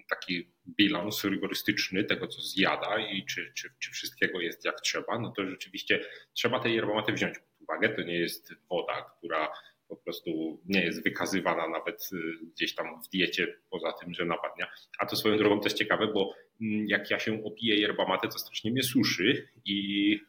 taki 0.09 0.47
bilans 0.67 1.23
rygorystyczny 1.23 2.03
tego, 2.03 2.27
co 2.27 2.41
zjada 2.41 2.97
i 2.99 3.25
czy, 3.25 3.51
czy, 3.55 3.69
czy 3.79 3.91
wszystkiego 3.91 4.41
jest 4.41 4.65
jak 4.65 4.81
trzeba, 4.81 5.19
no 5.19 5.31
to 5.31 5.47
rzeczywiście 5.47 5.99
trzeba 6.33 6.59
tej 6.59 6.75
yerba 6.75 7.01
wziąć 7.01 7.39
pod 7.39 7.61
uwagę. 7.61 7.89
To 7.89 8.01
nie 8.01 8.19
jest 8.19 8.53
woda, 8.69 9.11
która 9.17 9.51
po 9.87 9.97
prostu 9.97 10.61
nie 10.65 10.81
jest 10.81 11.03
wykazywana 11.03 11.67
nawet 11.67 12.09
y, 12.13 12.17
gdzieś 12.53 12.75
tam 12.75 13.01
w 13.03 13.09
diecie, 13.09 13.47
poza 13.69 13.93
tym, 13.93 14.13
że 14.13 14.25
nawadnia. 14.25 14.67
A 14.99 15.05
to 15.05 15.15
swoją 15.15 15.37
drogą 15.37 15.59
też 15.59 15.73
ciekawe, 15.73 16.07
bo 16.07 16.33
mm, 16.61 16.87
jak 16.87 17.11
ja 17.11 17.19
się 17.19 17.43
opiję 17.43 17.79
yerba 17.79 18.07
mate, 18.07 18.27
to 18.27 18.39
strasznie 18.39 18.71
mnie 18.71 18.83
suszy 18.83 19.47
i 19.65 20.19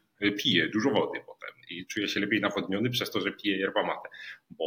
piję 0.42 0.68
dużo 0.68 0.90
wody 0.90 1.20
potem 1.26 1.55
i 1.70 1.86
czuję 1.86 2.08
się 2.08 2.20
lepiej 2.20 2.40
nawodniony 2.40 2.90
przez 2.90 3.10
to, 3.10 3.20
że 3.20 3.32
piję 3.32 3.56
yerba 3.58 3.82
mate, 3.82 4.08
bo 4.50 4.66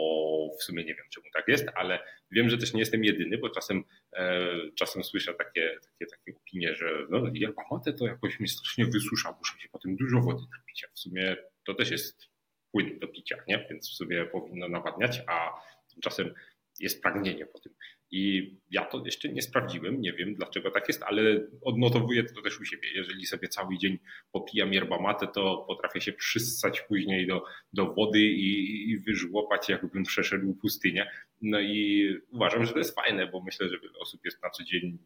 w 0.59 0.63
sumie 0.63 0.83
nie 0.83 0.95
wiem 0.95 1.05
czemu 1.09 1.25
tak 1.33 1.47
jest, 1.47 1.65
ale 1.75 1.99
wiem, 2.31 2.49
że 2.49 2.57
też 2.57 2.73
nie 2.73 2.79
jestem 2.79 3.03
jedyny, 3.03 3.37
bo 3.37 3.49
czasem, 3.49 3.83
e, 4.13 4.47
czasem 4.75 5.03
słyszę 5.03 5.33
takie, 5.33 5.79
takie, 5.83 6.05
takie 6.11 6.37
opinie, 6.37 6.75
że 6.75 6.91
no, 7.09 7.31
yerba 7.33 7.63
mate 7.71 7.93
to 7.93 8.07
jakoś 8.07 8.39
mnie 8.39 8.49
strasznie 8.49 8.85
wysusza, 8.85 9.35
muszę 9.37 9.59
się 9.59 9.69
potem 9.69 9.95
dużo 9.95 10.21
wody 10.21 10.43
napić, 10.57 10.85
w 10.93 10.99
sumie 10.99 11.37
to 11.65 11.73
też 11.73 11.91
jest 11.91 12.29
płyn 12.71 12.99
do 12.99 13.07
picia, 13.07 13.37
nie? 13.47 13.67
więc 13.69 13.89
w 13.89 13.95
sumie 13.95 14.25
powinno 14.25 14.69
nawadniać, 14.69 15.21
a 15.27 15.61
tymczasem 15.93 16.33
jest 16.79 17.01
pragnienie 17.01 17.45
po 17.45 17.59
tym. 17.59 17.73
I 18.11 18.53
ja 18.71 18.85
to 18.85 19.01
jeszcze 19.05 19.29
nie 19.29 19.41
sprawdziłem, 19.41 20.01
nie 20.01 20.13
wiem 20.13 20.35
dlaczego 20.35 20.71
tak 20.71 20.87
jest, 20.87 21.03
ale 21.03 21.47
odnotowuję 21.61 22.23
to 22.23 22.41
też 22.41 22.59
u 22.59 22.65
siebie. 22.65 22.87
Jeżeli 22.95 23.25
sobie 23.25 23.47
cały 23.47 23.77
dzień 23.77 23.99
popijam 24.31 24.73
yerba 24.73 25.01
mate, 25.01 25.27
to 25.27 25.65
potrafię 25.67 26.01
się 26.01 26.13
przyssać 26.13 26.81
później 26.81 27.27
do, 27.27 27.43
do 27.73 27.93
wody 27.93 28.19
i, 28.19 28.89
i 28.89 28.97
wyżłopać, 28.97 29.69
jakbym 29.69 30.03
przeszedł 30.03 30.53
pustynię. 30.53 31.11
No 31.41 31.59
i 31.59 32.09
uważam, 32.31 32.65
że 32.65 32.73
to 32.73 32.77
jest 32.77 32.95
fajne, 32.95 33.27
bo 33.27 33.41
myślę, 33.41 33.69
że 33.69 33.79
wiele 33.79 33.99
osób 33.99 34.25
jest 34.25 34.43
na 34.43 34.49
co 34.49 34.63
dzień 34.63 34.97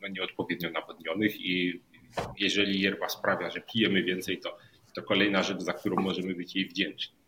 no, 0.00 0.08
nieodpowiednio 0.08 0.70
nawodnionych 0.70 1.40
i 1.40 1.80
jeżeli 2.38 2.80
yerba 2.80 3.08
sprawia, 3.08 3.50
że 3.50 3.60
pijemy 3.60 4.02
więcej, 4.02 4.40
to, 4.40 4.58
to 4.94 5.02
kolejna 5.02 5.42
rzecz, 5.42 5.60
za 5.60 5.72
którą 5.72 6.02
możemy 6.02 6.34
być 6.34 6.56
jej 6.56 6.66
wdzięczni. 6.66 7.23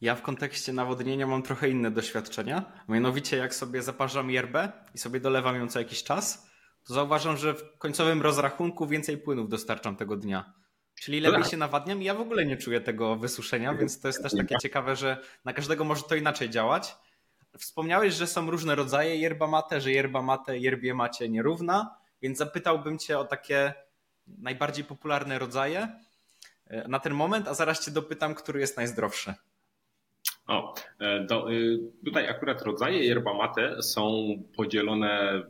Ja 0.00 0.14
w 0.14 0.22
kontekście 0.22 0.72
nawodnienia 0.72 1.26
mam 1.26 1.42
trochę 1.42 1.68
inne 1.68 1.90
doświadczenia. 1.90 2.72
Mianowicie, 2.88 3.36
jak 3.36 3.54
sobie 3.54 3.82
zaparzam 3.82 4.30
yerbę 4.30 4.72
i 4.94 4.98
sobie 4.98 5.20
dolewam 5.20 5.56
ją 5.56 5.68
co 5.68 5.78
jakiś 5.78 6.02
czas, 6.02 6.50
to 6.86 6.94
zauważam, 6.94 7.36
że 7.36 7.54
w 7.54 7.78
końcowym 7.78 8.22
rozrachunku 8.22 8.86
więcej 8.86 9.18
płynów 9.18 9.48
dostarczam 9.48 9.96
tego 9.96 10.16
dnia. 10.16 10.52
Czyli 11.00 11.20
lepiej 11.20 11.42
tak. 11.42 11.50
się 11.50 11.56
nawadniam 11.56 12.02
i 12.02 12.04
ja 12.04 12.14
w 12.14 12.20
ogóle 12.20 12.44
nie 12.44 12.56
czuję 12.56 12.80
tego 12.80 13.16
wysuszenia, 13.16 13.74
więc 13.74 14.00
to 14.00 14.08
jest 14.08 14.22
też 14.22 14.32
takie 14.36 14.56
ciekawe, 14.58 14.96
że 14.96 15.22
na 15.44 15.52
każdego 15.52 15.84
może 15.84 16.02
to 16.02 16.14
inaczej 16.14 16.50
działać. 16.50 16.96
Wspomniałeś, 17.58 18.14
że 18.14 18.26
są 18.26 18.50
różne 18.50 18.74
rodzaje 18.74 19.16
yerba 19.16 19.46
mate, 19.46 19.80
że 19.80 19.92
yerba 19.92 20.22
mate 20.22 20.58
yerbie 20.58 20.94
macie 20.94 21.28
nierówna, 21.28 21.96
więc 22.22 22.38
zapytałbym 22.38 22.98
cię 22.98 23.18
o 23.18 23.24
takie 23.24 23.74
najbardziej 24.26 24.84
popularne 24.84 25.38
rodzaje 25.38 25.88
na 26.88 27.00
ten 27.00 27.14
moment, 27.14 27.48
a 27.48 27.54
zaraz 27.54 27.84
cię 27.84 27.90
dopytam, 27.90 28.34
który 28.34 28.60
jest 28.60 28.76
najzdrowszy. 28.76 29.34
O, 30.50 30.74
e, 31.00 31.26
do, 31.26 31.52
y, 31.52 31.78
tutaj 32.04 32.28
akurat 32.28 32.62
rodzaje 32.62 33.04
yerba 33.04 33.34
mate 33.34 33.82
są 33.82 34.34
podzielone 34.56 35.42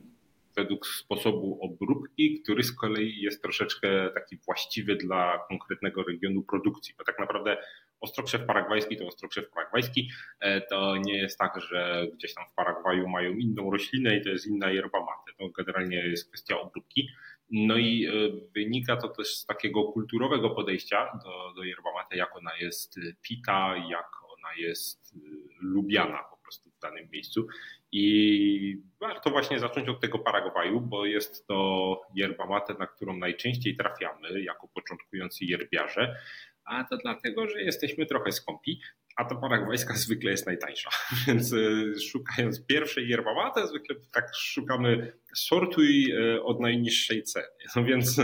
według 0.57 0.87
sposobu 0.87 1.59
obróbki, 1.63 2.41
który 2.43 2.63
z 2.63 2.73
kolei 2.73 3.21
jest 3.21 3.43
troszeczkę 3.43 4.11
taki 4.15 4.37
właściwy 4.37 4.97
dla 4.97 5.39
konkretnego 5.49 6.03
regionu 6.03 6.43
produkcji, 6.43 6.95
bo 6.99 7.05
tak 7.05 7.19
naprawdę 7.19 7.57
ostrokrzew 8.01 8.47
paragwajski 8.47 8.97
to 8.97 9.07
ostrokrzew 9.07 9.51
paragwajski. 9.51 10.11
E, 10.41 10.61
to 10.61 10.97
nie 10.97 11.19
jest 11.19 11.39
tak, 11.39 11.61
że 11.61 12.07
gdzieś 12.15 12.35
tam 12.35 12.45
w 12.53 12.55
Paragwaju 12.55 13.09
mają 13.09 13.31
inną 13.33 13.71
roślinę 13.71 14.17
i 14.17 14.23
to 14.23 14.29
jest 14.29 14.47
inna 14.47 14.71
yerba 14.71 15.01
mate. 15.01 15.33
To 15.39 15.49
generalnie 15.49 15.97
jest 15.97 16.29
kwestia 16.29 16.61
obróbki. 16.61 17.09
No 17.51 17.77
i 17.77 18.07
e, 18.07 18.11
wynika 18.55 18.97
to 18.97 19.09
też 19.09 19.37
z 19.37 19.47
takiego 19.47 19.85
kulturowego 19.85 20.51
podejścia 20.51 21.19
do, 21.25 21.53
do 21.57 21.65
yerba 21.65 21.93
mate, 21.95 22.17
jak 22.17 22.37
ona 22.37 22.57
jest 22.57 23.01
pita, 23.23 23.75
jak 23.91 24.21
ona 24.40 24.55
jest 24.57 25.14
y, 25.16 25.18
lubiana 25.61 26.18
po 26.31 26.37
prostu 26.37 26.70
w 26.70 26.79
danym 26.79 27.09
miejscu. 27.12 27.46
I 27.92 28.83
warto 29.00 29.31
właśnie 29.31 29.59
zacząć 29.59 29.88
od 29.88 30.00
tego 30.00 30.18
Paragwaju, 30.18 30.81
bo 30.81 31.07
jest 31.07 31.46
to 31.46 32.00
yerba 32.14 32.46
mate, 32.46 32.74
na 32.74 32.87
którą 32.87 33.16
najczęściej 33.16 33.76
trafiamy 33.76 34.42
jako 34.42 34.68
początkujący 34.68 35.44
yerbiarze, 35.44 36.16
a 36.64 36.85
to 36.85 36.96
dlatego, 36.96 37.48
że 37.48 37.62
jesteśmy 37.62 38.07
trochę 38.07 38.33
skąpi, 38.33 38.81
a 39.16 39.24
ta 39.24 39.35
paragwajska 39.35 39.94
zwykle 39.94 40.31
jest 40.31 40.46
najtańsza. 40.46 40.90
Więc 41.26 41.53
y, 41.53 41.94
szukając 42.11 42.66
pierwszej 42.66 43.09
yerba 43.09 43.35
mate, 43.35 43.66
zwykle 43.66 43.96
tak 44.12 44.24
szukamy 44.37 45.12
sortuj 45.35 46.12
y, 46.12 46.42
od 46.42 46.61
najniższej 46.61 47.22
ceny. 47.22 47.46
No 47.76 47.85
więc 47.90 48.20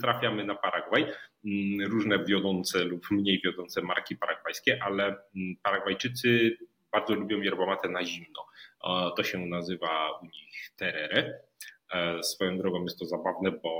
trafiamy 0.00 0.44
na 0.44 0.54
Paragwaj. 0.54 1.06
Mm, 1.48 1.90
różne 1.92 2.24
wiodące 2.24 2.84
lub 2.84 3.10
mniej 3.10 3.40
wiodące 3.44 3.82
marki 3.82 4.16
paragwajskie, 4.16 4.82
ale 4.82 5.04
mm, 5.04 5.56
Paragwajczycy 5.62 6.58
bardzo 6.92 7.14
lubią 7.14 7.40
yerba 7.40 7.78
na 7.88 8.04
zimno. 8.04 8.46
To 9.16 9.22
się 9.24 9.38
nazywa 9.38 10.18
u 10.22 10.24
nich 10.24 10.72
terere. 10.76 11.40
E, 11.92 12.22
swoją 12.22 12.58
drogą 12.58 12.82
jest 12.82 12.98
to 12.98 13.04
zabawne, 13.04 13.50
bo 13.50 13.70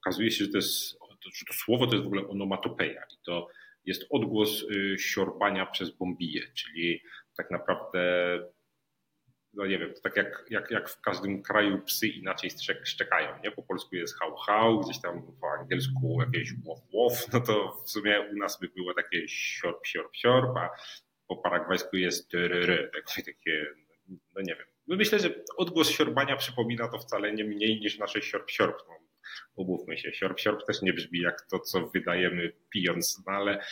okazuje 0.00 0.30
się, 0.30 0.44
że 0.44 0.50
to, 0.50 0.58
jest, 0.58 0.98
że 1.34 1.46
to 1.46 1.52
słowo 1.52 1.86
to 1.86 1.92
jest 1.92 2.04
w 2.04 2.06
ogóle 2.06 2.28
onomatopeja 2.28 3.02
i 3.10 3.24
to 3.24 3.48
jest 3.84 4.06
odgłos 4.10 4.62
y, 4.62 4.98
siorbania 4.98 5.66
przez 5.66 5.90
bombiję, 5.90 6.42
czyli 6.54 7.02
tak 7.36 7.50
naprawdę 7.50 8.00
no 9.54 9.66
nie 9.66 9.78
wiem, 9.78 9.94
to 9.94 10.00
tak 10.00 10.16
jak, 10.16 10.44
jak, 10.50 10.70
jak 10.70 10.88
w 10.88 11.00
każdym 11.00 11.42
kraju 11.42 11.78
psy 11.78 12.08
inaczej 12.08 12.50
szczekają, 12.84 13.28
nie? 13.44 13.50
Po 13.50 13.62
polsku 13.62 13.96
jest 13.96 14.18
hał 14.18 14.36
hał, 14.36 14.80
gdzieś 14.80 15.00
tam 15.00 15.22
po 15.40 15.50
angielsku 15.60 16.18
jakieś 16.20 16.52
łow 16.64 16.80
łow, 16.92 17.32
no 17.32 17.40
to 17.40 17.82
w 17.86 17.90
sumie 17.90 18.20
u 18.32 18.36
nas 18.36 18.60
by 18.60 18.68
było 18.68 18.94
takie 18.94 19.28
siorp, 19.28 19.86
siorp, 19.86 20.16
siorp, 20.16 20.56
a 20.56 20.70
po 21.28 21.36
paragwajsku 21.36 21.96
jest 21.96 22.30
tyrry, 22.30 22.90
takie, 22.94 23.22
takie, 23.32 23.66
no 24.08 24.42
nie 24.42 24.54
wiem. 24.54 24.66
No 24.86 24.96
myślę, 24.96 25.18
że 25.18 25.34
odgłos 25.56 25.90
siorbania 25.90 26.36
przypomina 26.36 26.88
to 26.88 26.98
wcale 26.98 27.32
nie 27.32 27.44
mniej 27.44 27.80
niż 27.80 27.98
nasze 27.98 28.22
siorp, 28.22 28.50
siorp. 28.50 28.76
No, 28.88 28.94
umówmy 29.54 29.98
się, 29.98 30.12
siorp, 30.12 30.40
siorp 30.40 30.66
też 30.66 30.82
nie 30.82 30.92
brzmi 30.92 31.20
jak 31.20 31.42
to, 31.50 31.58
co 31.58 31.86
wydajemy 31.86 32.52
pijąc, 32.70 33.22
no 33.26 33.32
ale 33.32 33.64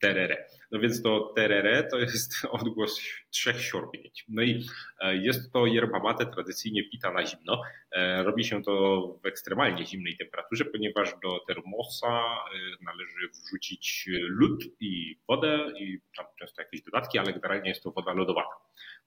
terere. 0.00 0.48
No 0.70 0.78
więc 0.80 1.02
to 1.02 1.32
terere 1.36 1.84
to 1.84 1.98
jest 1.98 2.32
odgłos 2.60 3.00
trzech 3.30 3.62
siorbięć. 3.62 4.24
No 4.28 4.42
i 4.42 4.66
e, 5.00 5.16
jest 5.16 5.52
to 5.52 5.66
yerba 5.66 5.98
mate 5.98 6.26
tradycyjnie 6.26 6.88
pita 6.90 7.12
na 7.12 7.26
zimno. 7.26 7.62
E, 7.92 8.22
robi 8.22 8.44
się 8.44 8.62
to 8.62 9.02
w 9.22 9.26
ekstremalnie 9.26 9.86
zimnej 9.86 10.16
temperaturze, 10.16 10.64
ponieważ 10.64 11.14
do 11.22 11.40
termosa 11.46 12.08
e, 12.08 12.84
należy 12.84 13.28
wrzucić 13.28 14.08
lód 14.28 14.64
i 14.80 15.18
wodę 15.28 15.72
i 15.78 16.00
tam 16.16 16.26
często 16.38 16.62
jakieś 16.62 16.82
dodatki, 16.82 17.18
ale 17.18 17.32
generalnie 17.32 17.68
jest 17.68 17.82
to 17.82 17.90
woda 17.90 18.12
lodowata. 18.12 18.56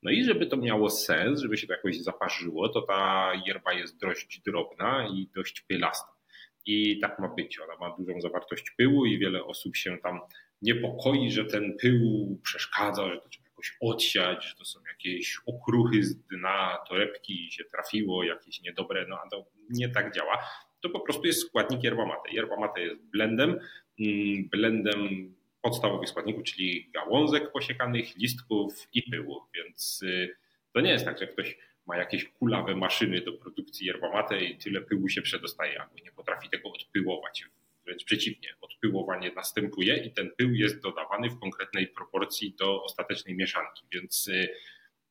No 0.03 0.11
i 0.11 0.23
żeby 0.23 0.47
to 0.47 0.57
miało 0.57 0.89
sens, 0.89 1.41
żeby 1.41 1.57
się 1.57 1.67
to 1.67 1.73
jakoś 1.73 1.97
zaparzyło, 1.97 2.69
to 2.69 2.81
ta 2.81 3.31
yerba 3.45 3.73
jest 3.73 3.99
dość 3.99 4.41
drobna 4.45 5.07
i 5.07 5.29
dość 5.35 5.61
pielasta. 5.61 6.20
I 6.65 6.99
tak 6.99 7.19
ma 7.19 7.27
być. 7.27 7.59
Ona 7.59 7.75
ma 7.79 7.95
dużą 7.97 8.21
zawartość 8.21 8.71
pyłu 8.77 9.05
i 9.05 9.19
wiele 9.19 9.43
osób 9.43 9.75
się 9.75 9.97
tam 9.97 10.19
niepokoi, 10.61 11.31
że 11.31 11.45
ten 11.45 11.77
pył 11.81 12.39
przeszkadza, 12.43 13.09
że 13.09 13.21
to 13.21 13.29
trzeba 13.29 13.47
jakoś 13.47 13.77
odsiać, 13.81 14.45
że 14.45 14.55
to 14.55 14.65
są 14.65 14.79
jakieś 14.87 15.37
okruchy 15.45 16.03
z 16.03 16.17
dna 16.17 16.77
torebki 16.89 17.51
się 17.51 17.63
trafiło, 17.63 18.23
jakieś 18.23 18.61
niedobre, 18.61 19.05
no 19.09 19.17
a 19.25 19.29
to 19.29 19.45
nie 19.69 19.89
tak 19.89 20.15
działa. 20.15 20.37
To 20.81 20.89
po 20.89 20.99
prostu 20.99 21.27
jest 21.27 21.41
składnik 21.47 21.83
yerba 21.83 22.05
mate. 22.05 22.31
Yerba 22.31 22.59
mate 22.59 22.81
jest 22.81 23.01
blendem, 23.01 23.59
mm, 23.99 24.49
blendem 24.49 25.33
podstawowych 25.61 26.09
składników, 26.09 26.43
czyli 26.43 26.89
gałązek 26.93 27.51
posiekanych, 27.51 28.17
listków 28.17 28.87
i 28.93 29.03
pyłu, 29.03 29.41
więc 29.55 30.01
y, 30.03 30.35
to 30.73 30.81
nie 30.81 30.91
jest 30.91 31.05
tak, 31.05 31.19
że 31.19 31.27
ktoś 31.27 31.57
ma 31.91 31.97
jakieś 31.97 32.25
kulawe 32.25 32.75
maszyny 32.75 33.21
do 33.21 33.33
produkcji 33.33 33.87
yerba 33.87 34.11
mate 34.13 34.43
i 34.43 34.57
tyle 34.57 34.81
pyłu 34.81 35.09
się 35.09 35.21
przedostaje, 35.21 35.81
albo 35.81 35.95
nie 36.03 36.11
potrafi 36.11 36.49
tego 36.49 36.71
odpyłować. 36.71 37.45
Wręcz 37.85 38.03
przeciwnie, 38.03 38.49
odpyłowanie 38.61 39.31
następuje 39.35 39.97
i 39.97 40.11
ten 40.11 40.31
pył 40.37 40.53
jest 40.53 40.81
dodawany 40.81 41.29
w 41.29 41.39
konkretnej 41.39 41.87
proporcji 41.87 42.55
do 42.59 42.83
ostatecznej 42.83 43.35
mieszanki, 43.35 43.87
więc 43.91 44.27
y, 44.27 44.49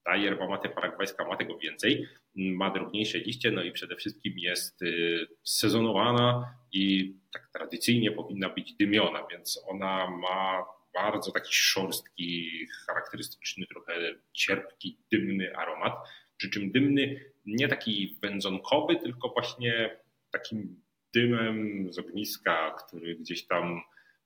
ta 0.05 0.17
yerba 0.17 0.49
mate 0.49 0.69
paragwajska 0.69 1.29
ma 1.29 1.37
tego 1.37 1.59
więcej, 1.59 2.07
ma 2.35 2.71
drobniejsze 2.71 3.19
liście, 3.19 3.51
no 3.51 3.63
i 3.63 3.73
przede 3.73 3.97
wszystkim 3.97 4.33
jest 4.37 4.83
y, 4.83 5.27
sezonowana 5.45 6.55
i 6.73 7.15
tak 7.33 7.49
tradycyjnie 7.53 8.13
powinna 8.13 8.49
być 8.49 8.75
dymiona, 8.75 9.27
więc 9.31 9.65
ona 9.69 10.11
ma 10.11 10.65
bardzo 10.95 11.33
taki 11.33 11.55
szorstki, 11.55 12.51
charakterystyczny, 12.87 13.67
trochę 13.67 13.93
cierpki, 14.33 14.99
dymny 15.13 15.57
aromat. 15.57 15.95
Przy 16.41 16.51
czym 16.51 16.73
dymny 16.73 17.33
nie 17.47 17.69
taki 17.69 18.19
wędzonkowy, 18.23 18.97
tylko 18.97 19.29
właśnie 19.29 20.01
takim 20.31 20.83
dymem 21.15 21.87
z 21.93 21.99
ogniska, 21.99 22.77
który 22.87 23.17
gdzieś 23.17 23.47
tam 23.47 23.81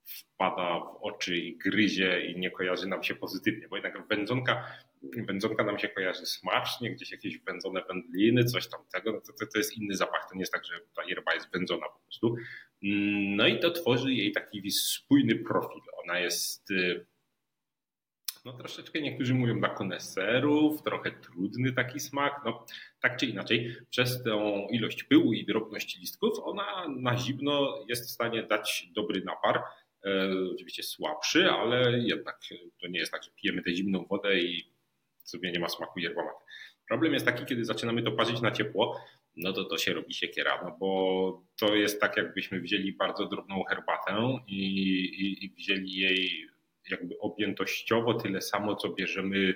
wpada 0.04 0.80
w 0.80 0.96
oczy 1.00 1.36
i 1.36 1.56
gryzie 1.56 2.26
i 2.26 2.38
nie 2.38 2.50
kojarzy 2.50 2.88
nam 2.88 3.02
się 3.02 3.14
pozytywnie, 3.14 3.68
bo 3.68 3.76
jednak 3.76 4.08
wędzonka, 4.08 4.66
wędzonka 5.02 5.64
nam 5.64 5.78
się 5.78 5.88
kojarzy 5.88 6.26
smacznie, 6.26 6.90
gdzieś 6.90 7.12
jakieś 7.12 7.38
wędzone 7.38 7.82
wędliny, 7.88 8.44
coś 8.44 8.68
tam 8.68 8.80
tego, 8.92 9.12
no 9.12 9.20
to, 9.20 9.32
to, 9.32 9.46
to 9.52 9.58
jest 9.58 9.76
inny 9.76 9.96
zapach, 9.96 10.26
to 10.28 10.34
nie 10.34 10.40
jest 10.40 10.52
tak, 10.52 10.64
że 10.64 10.74
ta 10.96 11.04
yerba 11.04 11.34
jest 11.34 11.52
wędzona 11.52 11.86
po 11.88 11.98
prostu. 11.98 12.36
No 13.36 13.46
i 13.46 13.60
to 13.60 13.70
tworzy 13.70 14.12
jej 14.12 14.32
taki 14.32 14.70
spójny 14.70 15.34
profil. 15.34 15.82
Ona 16.04 16.18
jest 16.18 16.70
y, 16.70 17.06
no 18.44 18.52
troszeczkę 18.52 19.00
niektórzy 19.00 19.34
mówią 19.34 19.58
dla 19.58 19.68
koneserów, 19.68 20.82
trochę 20.82 21.10
trudny 21.10 21.72
taki 21.72 22.00
smak. 22.00 22.42
No, 22.44 22.66
tak 23.00 23.16
czy 23.16 23.26
inaczej, 23.26 23.76
przez 23.90 24.22
tę 24.22 24.66
ilość 24.70 25.04
pyłu 25.04 25.32
i 25.32 25.46
drobność 25.46 25.98
listków, 25.98 26.38
ona 26.42 26.88
na 26.88 27.16
zimno 27.16 27.84
jest 27.88 28.08
w 28.08 28.10
stanie 28.10 28.42
dać 28.42 28.88
dobry 28.94 29.22
napar. 29.24 29.62
E, 30.04 30.30
oczywiście 30.54 30.82
słabszy, 30.82 31.50
ale 31.50 31.98
jednak 31.98 32.40
to 32.80 32.88
nie 32.88 32.98
jest 32.98 33.12
tak, 33.12 33.22
że 33.24 33.30
pijemy 33.30 33.62
tę 33.62 33.74
zimną 33.74 34.06
wodę 34.10 34.40
i 34.40 34.72
sobie 35.24 35.52
nie 35.52 35.60
ma 35.60 35.68
smaku 35.68 36.00
yerba 36.00 36.24
mate. 36.24 36.44
Problem 36.88 37.12
jest 37.12 37.26
taki, 37.26 37.44
kiedy 37.44 37.64
zaczynamy 37.64 38.02
to 38.02 38.12
parzyć 38.12 38.40
na 38.40 38.50
ciepło, 38.50 39.00
no 39.36 39.52
to 39.52 39.64
to 39.64 39.78
się 39.78 39.92
robi 39.92 40.14
siekiera, 40.14 40.60
no 40.64 40.76
bo 40.80 41.42
to 41.56 41.74
jest 41.74 42.00
tak, 42.00 42.16
jakbyśmy 42.16 42.60
wzięli 42.60 42.92
bardzo 42.92 43.26
drobną 43.26 43.64
herbatę 43.64 44.38
i, 44.46 44.64
i, 45.04 45.44
i 45.44 45.50
wzięli 45.50 45.92
jej 45.92 46.53
jakby 46.90 47.18
objętościowo 47.18 48.14
tyle 48.14 48.40
samo, 48.40 48.76
co 48.76 48.88
bierzemy 48.88 49.54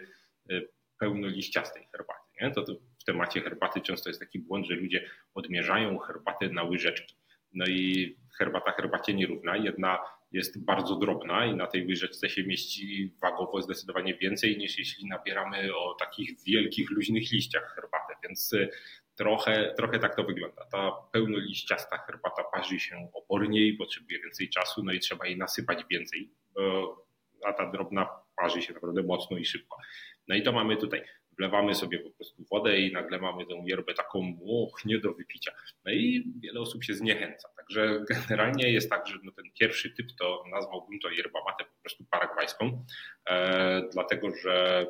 e, 0.50 0.60
pełnoliściastej 0.98 1.88
herbaty. 1.92 2.28
Nie? 2.40 2.50
To, 2.50 2.62
to 2.62 2.72
w 3.00 3.04
temacie 3.04 3.40
herbaty 3.40 3.80
często 3.80 4.10
jest 4.10 4.20
taki 4.20 4.38
błąd, 4.38 4.66
że 4.66 4.74
ludzie 4.74 5.10
odmierzają 5.34 5.98
herbatę 5.98 6.48
na 6.48 6.62
łyżeczki. 6.62 7.14
No 7.54 7.64
i 7.66 8.16
herbata 8.38 8.72
herbacie 8.72 9.14
nierówna. 9.14 9.56
Jedna 9.56 9.98
jest 10.32 10.64
bardzo 10.64 10.96
drobna 10.96 11.46
i 11.46 11.56
na 11.56 11.66
tej 11.66 11.86
łyżeczce 11.86 12.28
się 12.28 12.44
mieści 12.44 13.14
wagowo 13.22 13.62
zdecydowanie 13.62 14.14
więcej 14.14 14.58
niż 14.58 14.78
jeśli 14.78 15.08
nabieramy 15.08 15.76
o 15.76 15.94
takich 15.94 16.30
wielkich, 16.46 16.90
luźnych 16.90 17.32
liściach 17.32 17.74
herbatę. 17.74 18.14
Więc 18.22 18.52
e, 18.52 18.68
trochę, 19.16 19.74
trochę 19.76 19.98
tak 19.98 20.16
to 20.16 20.24
wygląda. 20.24 20.64
Ta 20.64 20.92
pełnoliściasta 21.12 21.98
herbata 21.98 22.44
parzy 22.52 22.80
się 22.80 23.08
oporniej, 23.14 23.76
potrzebuje 23.76 24.20
więcej 24.20 24.48
czasu, 24.48 24.84
no 24.84 24.92
i 24.92 25.00
trzeba 25.00 25.26
jej 25.26 25.38
nasypać 25.38 25.84
więcej 25.90 26.30
a 27.44 27.52
ta 27.52 27.70
drobna 27.70 28.08
parzy 28.36 28.62
się 28.62 28.74
naprawdę 28.74 29.02
mocno 29.02 29.38
i 29.38 29.44
szybko. 29.44 29.76
No 30.28 30.34
i 30.34 30.42
to 30.42 30.52
mamy 30.52 30.76
tutaj. 30.76 31.02
Wlewamy 31.38 31.74
sobie 31.74 31.98
po 31.98 32.10
prostu 32.10 32.44
wodę 32.50 32.80
i 32.80 32.92
nagle 32.92 33.18
mamy 33.18 33.46
tę 33.46 33.62
yerbę 33.66 33.94
taką 33.94 34.38
och, 34.46 34.82
do 35.02 35.12
wypicia. 35.12 35.52
No 35.84 35.92
i 35.92 36.32
wiele 36.42 36.60
osób 36.60 36.84
się 36.84 36.94
zniechęca. 36.94 37.48
Także 37.56 38.04
generalnie 38.28 38.72
jest 38.72 38.90
tak, 38.90 39.06
że 39.06 39.18
no 39.24 39.32
ten 39.32 39.44
pierwszy 39.60 39.90
typ 39.90 40.06
to 40.18 40.44
nazwałbym 40.50 40.98
to 41.00 41.10
yerba 41.10 41.38
mate 41.46 41.64
po 41.64 41.80
prostu 41.80 42.04
paragwajską, 42.10 42.84
e, 43.30 43.82
dlatego 43.92 44.30
że 44.42 44.86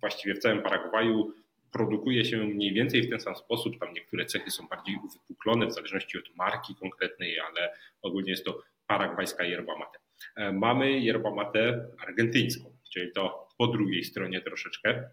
właściwie 0.00 0.34
w 0.34 0.38
całym 0.38 0.62
Paragwaju 0.62 1.32
produkuje 1.72 2.24
się 2.24 2.36
mniej 2.36 2.72
więcej 2.74 3.02
w 3.02 3.10
ten 3.10 3.20
sam 3.20 3.36
sposób. 3.36 3.78
Tam 3.80 3.92
niektóre 3.92 4.26
cechy 4.26 4.50
są 4.50 4.68
bardziej 4.68 4.96
uwypuklone 5.04 5.66
w 5.66 5.72
zależności 5.72 6.18
od 6.18 6.36
marki 6.36 6.74
konkretnej, 6.74 7.40
ale 7.40 7.74
ogólnie 8.02 8.30
jest 8.30 8.44
to 8.44 8.62
paragwajska 8.86 9.44
yerba 9.44 9.78
mate. 9.78 9.98
E, 10.36 10.52
mamy 10.52 11.00
yerba 11.00 11.30
mate 11.30 11.86
argentyńską, 12.06 12.76
czyli 12.92 13.12
to 13.12 13.48
po 13.58 13.66
drugiej 13.66 14.04
stronie 14.04 14.40
troszeczkę. 14.40 15.10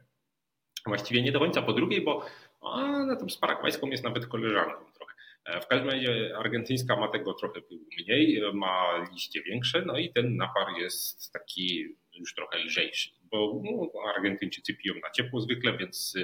Właściwie 0.85 1.21
nie 1.21 1.31
do 1.31 1.39
końca 1.39 1.61
po 1.61 1.73
drugiej, 1.73 2.01
bo 2.01 2.25
ona 2.61 3.15
tam 3.15 3.29
z 3.29 3.37
paragwajską 3.37 3.87
jest 3.87 4.03
nawet 4.03 4.25
koleżanką 4.27 4.91
trochę. 4.91 5.13
E, 5.45 5.61
w 5.61 5.67
każdym 5.67 5.89
razie 5.89 6.37
argentyńska 6.37 6.95
ma 6.95 7.07
tego 7.07 7.33
trochę 7.33 7.61
mniej, 7.97 8.41
ma 8.53 9.05
liście 9.13 9.41
większe, 9.41 9.83
no 9.85 9.97
i 9.97 10.13
ten 10.13 10.35
napar 10.35 10.67
jest 10.77 11.33
taki 11.33 11.95
już 12.13 12.35
trochę 12.35 12.57
lżejszy, 12.57 13.09
bo 13.23 13.61
no, 13.63 14.01
Argentyńczycy 14.15 14.73
piją 14.73 14.93
na 15.03 15.11
ciepło 15.11 15.41
zwykle, 15.41 15.77
więc, 15.77 16.17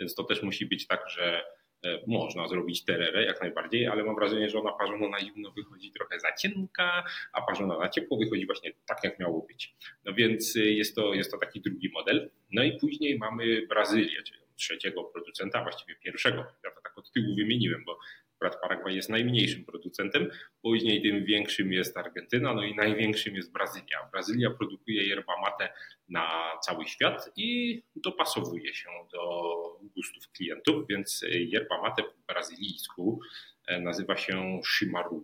więc 0.00 0.14
to 0.14 0.24
też 0.24 0.42
musi 0.42 0.66
być 0.66 0.86
tak, 0.86 1.08
że 1.08 1.42
E, 1.42 1.61
można 2.06 2.48
zrobić 2.48 2.84
tererę 2.84 3.24
jak 3.24 3.40
najbardziej, 3.40 3.86
ale 3.86 4.04
mam 4.04 4.14
wrażenie, 4.14 4.50
że 4.50 4.58
ona 4.58 4.72
parzona 4.72 5.08
na 5.08 5.20
zimno 5.20 5.50
wychodzi 5.50 5.92
trochę 5.92 6.20
za 6.20 6.32
cienka, 6.32 7.04
a 7.32 7.42
parzona 7.42 7.78
na 7.78 7.88
ciepło 7.88 8.18
wychodzi 8.18 8.46
właśnie 8.46 8.72
tak, 8.86 9.04
jak 9.04 9.18
miało 9.18 9.46
być. 9.48 9.74
No 10.04 10.14
więc 10.14 10.56
y, 10.56 10.72
jest 10.72 10.94
to, 10.96 11.14
jest 11.14 11.30
to 11.30 11.38
taki 11.38 11.60
drugi 11.60 11.90
model. 11.92 12.30
No 12.52 12.62
i 12.62 12.78
później 12.78 13.18
mamy 13.18 13.66
Brazylię, 13.66 14.22
czyli 14.22 14.42
trzeciego 14.56 15.04
producenta, 15.04 15.62
właściwie 15.62 15.94
pierwszego. 15.96 16.38
Ja 16.64 16.70
to 16.70 16.80
tak 16.82 16.98
od 16.98 17.12
tyłu 17.12 17.36
wymieniłem, 17.36 17.84
bo 17.84 17.98
Akurat 18.42 18.60
Paragwaj 18.60 18.94
jest 18.94 19.10
najmniejszym 19.10 19.64
producentem, 19.64 20.30
później 20.62 21.02
tym 21.02 21.24
większym 21.24 21.72
jest 21.72 21.96
Argentyna, 21.96 22.54
no 22.54 22.62
i 22.64 22.74
największym 22.74 23.34
jest 23.34 23.52
Brazylia. 23.52 24.08
Brazylia 24.12 24.50
produkuje 24.50 25.06
yerba 25.06 25.32
mate 25.40 25.72
na 26.08 26.28
cały 26.62 26.86
świat 26.86 27.30
i 27.36 27.82
dopasowuje 27.96 28.74
się 28.74 28.88
do 29.12 29.52
gustów 29.96 30.32
klientów, 30.32 30.86
więc 30.88 31.24
yerba 31.30 31.82
mate 31.82 32.02
po 32.02 32.32
brazylijsku 32.32 33.20
e, 33.66 33.80
nazywa 33.80 34.16
się 34.16 34.60
shimaru 34.64 35.22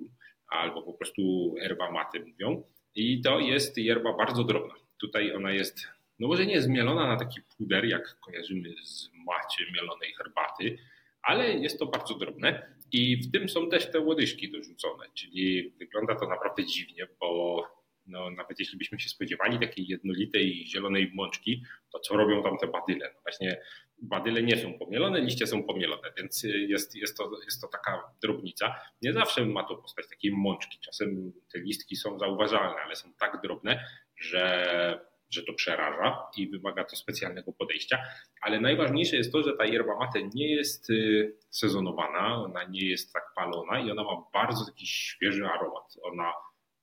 albo 0.49 0.83
po 0.83 0.93
prostu 0.93 1.55
erba 1.63 1.91
mate 1.91 2.19
mówią 2.21 2.63
i 2.95 3.21
to 3.21 3.41
jest 3.41 3.79
yerba 3.79 4.13
bardzo 4.13 4.45
drobna. 4.45 4.75
Tutaj 4.99 5.35
ona 5.35 5.53
jest 5.53 5.89
no 6.19 6.29
może 6.29 6.47
nie 6.47 6.63
zmielona 6.63 7.07
na 7.07 7.17
taki 7.17 7.41
puder, 7.57 7.85
jak 7.85 8.21
kojarzymy 8.21 8.75
z 8.85 9.11
macie 9.27 9.73
mielonej 9.73 10.13
herbaty, 10.13 10.79
ale 11.23 11.53
jest 11.53 11.79
to 11.79 11.87
bardzo 11.87 12.15
drobne 12.15 12.78
i 12.93 13.17
w 13.17 13.33
tym 13.33 13.49
są 13.49 13.69
też 13.69 13.91
te 13.91 14.01
łodyżki 14.01 14.51
dorzucone, 14.51 15.05
czyli 15.15 15.71
wygląda 15.79 16.15
to 16.15 16.29
naprawdę 16.29 16.65
dziwnie, 16.65 17.09
bo 17.21 17.63
no, 18.09 18.31
nawet 18.31 18.61
jeśli 18.61 18.79
byśmy 18.79 19.01
się 19.01 19.09
spodziewali 19.09 19.59
takiej 19.59 19.87
jednolitej 19.89 20.67
zielonej 20.67 21.11
mączki, 21.15 21.63
to 21.93 21.99
co 21.99 22.17
robią 22.17 22.43
tam 22.43 22.59
te 22.59 22.67
badyle? 22.67 23.11
No 23.15 23.21
właśnie 23.23 23.61
badyle 24.03 24.43
nie 24.43 24.57
są 24.57 24.79
pomielone, 24.79 25.21
liście 25.21 25.47
są 25.47 25.63
pomielone, 25.63 26.13
więc 26.17 26.43
jest, 26.43 26.97
jest, 26.97 27.17
to, 27.17 27.31
jest 27.45 27.61
to 27.61 27.69
taka 27.69 28.03
drobnica. 28.23 28.75
Nie 29.03 29.13
zawsze 29.13 29.45
ma 29.45 29.65
to 29.65 29.77
postać 29.77 30.09
takiej 30.09 30.33
mączki. 30.33 30.79
Czasem 30.81 31.33
te 31.53 31.59
listki 31.59 31.97
są 31.97 32.19
zauważalne, 32.19 32.77
ale 32.77 32.97
są 32.97 33.13
tak 33.19 33.41
drobne, 33.43 33.85
że 34.17 35.01
że 35.31 35.43
to 35.43 35.53
przeraża 35.53 36.17
i 36.37 36.49
wymaga 36.49 36.85
to 36.85 36.97
specjalnego 36.97 37.53
podejścia, 37.53 38.03
ale 38.43 38.61
najważniejsze 38.61 39.17
jest 39.17 39.33
to, 39.33 39.43
że 39.43 39.53
ta 39.57 39.65
yerba 39.65 39.99
mate 39.99 40.23
nie 40.35 40.55
jest 40.55 40.91
y, 40.91 41.37
sezonowana, 41.51 42.37
ona 42.37 42.65
nie 42.65 42.89
jest 42.89 43.13
tak 43.13 43.23
palona 43.37 43.81
i 43.81 43.91
ona 43.91 44.05
ma 44.05 44.25
bardzo 44.33 44.65
taki 44.65 44.87
świeży 44.87 45.47
aromat. 45.47 45.97
Ona 46.03 46.33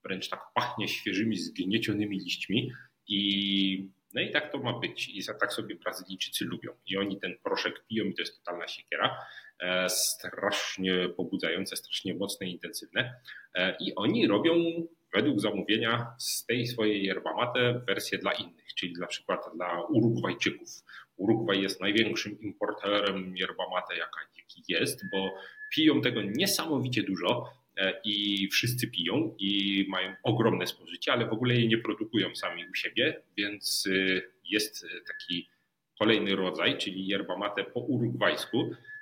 wręcz 0.06 0.30
tak 0.30 0.42
pachnie 0.54 0.88
świeżymi, 0.88 1.38
zgniecionymi 1.38 2.20
liśćmi 2.20 2.72
I, 3.08 3.90
no 4.14 4.22
i 4.22 4.32
tak 4.32 4.52
to 4.52 4.58
ma 4.58 4.80
być. 4.80 5.10
I 5.10 5.26
tak 5.40 5.54
sobie 5.54 5.76
Brazylijczycy 5.76 6.46
lubią. 6.46 6.72
I 6.86 6.98
oni 6.98 7.20
ten 7.20 7.38
proszek 7.44 7.86
piją 7.88 8.06
i 8.06 8.14
to 8.14 8.22
jest 8.22 8.38
totalna 8.38 8.68
siekiera. 8.68 9.18
E, 9.60 9.90
strasznie 9.90 11.10
pobudzające, 11.10 11.76
strasznie 11.76 12.16
mocne 12.16 12.48
intensywne. 12.48 13.14
E, 13.56 13.78
I 13.80 13.96
oni 13.96 14.28
robią 14.28 14.54
według 15.16 15.40
zamówienia 15.40 16.16
z 16.18 16.46
tej 16.46 16.68
swojej 16.68 17.04
yerba 17.04 17.34
mate 17.34 17.82
wersję 17.88 18.18
dla 18.18 18.32
innych, 18.32 18.74
czyli 18.76 18.94
na 19.00 19.08
przykład 19.08 19.40
dla 19.56 19.82
Urugwajczyków. 19.82 20.70
Urugwaj 21.18 21.62
jest 21.62 21.82
największym 21.82 22.42
importerem 22.42 23.38
yerba 23.38 23.64
mate, 23.70 23.98
jaki 24.38 24.64
jest, 24.68 25.02
bo 25.12 25.34
piją 25.76 26.02
tego 26.02 26.22
niesamowicie 26.22 27.04
dużo 27.04 27.50
e, 27.78 28.02
i 28.04 28.48
wszyscy 28.52 28.88
piją 28.88 29.36
i 29.40 29.86
mają 29.90 30.16
ogromne 30.24 30.68
spożycie, 30.68 31.14
ale 31.14 31.26
w 31.28 31.34
ogóle 31.34 31.56
jej 31.56 31.68
nie 31.68 31.78
produkują 31.78 32.36
sami 32.36 32.64
u 32.72 32.76
siebie, 32.76 33.22
więc 33.38 33.90
jest 34.50 34.86
taki 35.08 35.50
kolejny 36.00 36.36
rodzaj, 36.36 36.78
czyli 36.78 37.08
yerba 37.08 37.38
mate 37.38 37.64
po 37.64 37.80
urugwajsku, 37.80 38.70
E, 38.70 38.95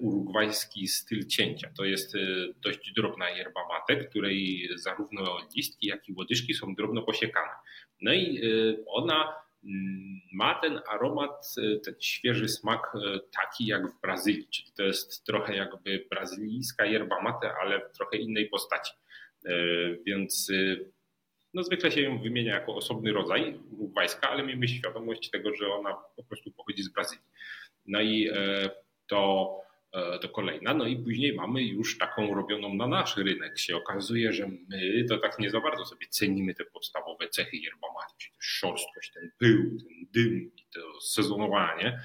urugwajski 0.00 0.88
styl 0.88 1.26
cięcia. 1.26 1.70
To 1.76 1.84
jest 1.84 2.14
e, 2.14 2.18
dość 2.62 2.92
drobna 2.92 3.30
yerba 3.30 3.60
mate, 3.68 4.04
której 4.04 4.68
zarówno 4.74 5.38
listki, 5.56 5.86
jak 5.86 6.08
i 6.08 6.12
łodyżki 6.12 6.54
są 6.54 6.74
drobno 6.74 7.02
posiekane. 7.02 7.52
No 8.00 8.12
i 8.12 8.38
e, 8.38 8.84
ona 8.86 9.34
mm, 9.64 10.20
ma 10.32 10.54
ten 10.54 10.80
aromat, 10.88 11.54
ten 11.84 11.94
świeży 12.00 12.48
smak 12.48 12.92
taki 13.42 13.66
jak 13.66 13.88
w 13.90 14.00
Brazylii, 14.00 14.48
czyli 14.50 14.72
to 14.76 14.82
jest 14.82 15.24
trochę 15.24 15.56
jakby 15.56 16.06
brazylijska 16.10 16.86
yerba 16.86 17.22
mate, 17.22 17.52
ale 17.62 17.80
w 17.80 17.92
trochę 17.96 18.16
innej 18.16 18.48
postaci. 18.48 18.92
Więc 20.06 20.52
no 21.54 21.62
zwykle 21.62 21.92
się 21.92 22.00
ją 22.00 22.22
wymienia 22.22 22.54
jako 22.54 22.74
osobny 22.74 23.12
rodzaj 23.12 23.60
urugwajska, 23.70 24.30
ale 24.30 24.42
miejmy 24.42 24.68
świadomość 24.68 25.30
tego, 25.30 25.54
że 25.54 25.68
ona 25.68 25.96
po 26.16 26.22
prostu 26.24 26.50
pochodzi 26.50 26.82
z 26.82 26.88
Brazylii. 26.88 27.24
No 27.86 28.00
i 28.00 28.30
to, 29.06 29.50
e, 29.92 30.18
to 30.18 30.28
kolejna. 30.28 30.74
No 30.74 30.86
i 30.86 30.96
później 30.96 31.34
mamy 31.34 31.62
już 31.62 31.98
taką 31.98 32.34
robioną 32.34 32.74
na 32.74 32.86
nasz 32.86 33.16
rynek. 33.16 33.58
Się 33.58 33.76
okazuje, 33.76 34.32
że 34.32 34.48
my 34.48 35.04
to 35.08 35.18
tak 35.18 35.38
nie 35.38 35.50
za 35.50 35.60
bardzo 35.60 35.84
sobie 35.84 36.06
cenimy 36.06 36.54
te 36.54 36.64
podstawowe 36.64 37.28
cechy 37.28 37.56
yerba 37.56 37.86
czyli 38.18 38.34
szorstkość, 38.38 39.12
ten 39.12 39.30
pył, 39.38 39.78
ten 39.78 40.06
dym 40.12 40.50
i 40.56 40.66
to 40.74 41.00
sezonowanie, 41.00 42.00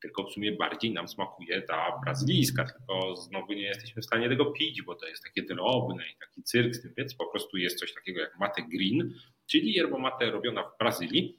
tylko 0.00 0.24
w 0.24 0.32
sumie 0.32 0.52
bardziej 0.52 0.92
nam 0.92 1.08
smakuje 1.08 1.62
ta 1.62 2.00
brazylijska, 2.04 2.64
tylko 2.64 3.16
znowu 3.16 3.52
nie 3.52 3.62
jesteśmy 3.62 4.02
w 4.02 4.04
stanie 4.04 4.28
tego 4.28 4.46
pić, 4.46 4.82
bo 4.82 4.94
to 4.94 5.06
jest 5.06 5.24
takie 5.24 5.42
drobne 5.42 6.04
i 6.12 6.16
taki 6.20 6.42
cyrk 6.42 6.74
z 6.74 6.82
tym, 6.82 6.92
więc 6.96 7.14
po 7.14 7.26
prostu 7.26 7.56
jest 7.56 7.78
coś 7.78 7.94
takiego 7.94 8.20
jak 8.20 8.38
mate 8.38 8.62
green, 8.62 9.14
czyli 9.46 9.72
yerba 9.72 9.98
mate 9.98 10.30
robiona 10.30 10.62
w 10.62 10.78
Brazylii, 10.78 11.38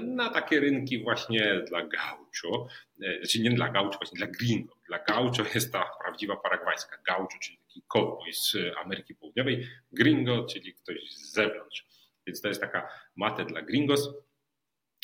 na 0.00 0.30
takie 0.30 0.60
rynki 0.60 1.02
właśnie 1.02 1.64
dla 1.68 1.86
gaucho, 1.86 2.68
e, 3.02 3.18
znaczy 3.18 3.40
nie 3.40 3.50
dla 3.50 3.68
gaucho, 3.68 3.98
właśnie 3.98 4.18
dla 4.18 4.26
gringo. 4.26 4.74
Dla 4.88 4.98
gaucho 4.98 5.42
jest 5.54 5.72
ta 5.72 5.90
prawdziwa 6.02 6.36
paragwajska. 6.36 6.98
Gaucho, 7.06 7.38
czyli 7.42 7.58
taki 7.58 7.82
cowboy 7.88 8.32
z 8.32 8.56
Ameryki 8.84 9.14
Południowej, 9.14 9.66
gringo, 9.92 10.44
czyli 10.44 10.74
ktoś 10.74 11.10
z 11.10 11.32
zewnątrz. 11.32 11.86
Więc 12.26 12.40
to 12.40 12.48
jest 12.48 12.60
taka 12.60 12.88
mate 13.16 13.44
dla 13.44 13.62
gringos 13.62 14.08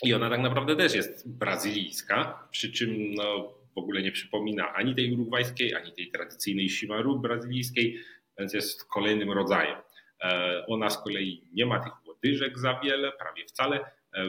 i 0.02 0.14
ona 0.14 0.30
tak 0.30 0.40
naprawdę 0.40 0.76
też 0.76 0.94
jest 0.94 1.28
brazylijska, 1.30 2.48
przy 2.50 2.72
czym 2.72 3.14
no, 3.14 3.54
w 3.74 3.78
ogóle 3.78 4.02
nie 4.02 4.12
przypomina 4.12 4.74
ani 4.74 4.94
tej 4.94 5.12
urugwajskiej, 5.12 5.74
ani 5.74 5.92
tej 5.92 6.10
tradycyjnej 6.10 6.68
shimaru 6.68 7.18
brazylijskiej, 7.18 8.00
więc 8.38 8.54
jest 8.54 8.84
kolejnym 8.84 9.32
rodzajem. 9.32 9.78
E, 10.22 10.64
ona 10.66 10.90
z 10.90 11.02
kolei 11.02 11.42
nie 11.52 11.66
ma 11.66 11.80
tych 11.80 12.06
łodyżek 12.06 12.58
za 12.58 12.80
wiele, 12.84 13.12
prawie 13.12 13.46
wcale, 13.46 13.84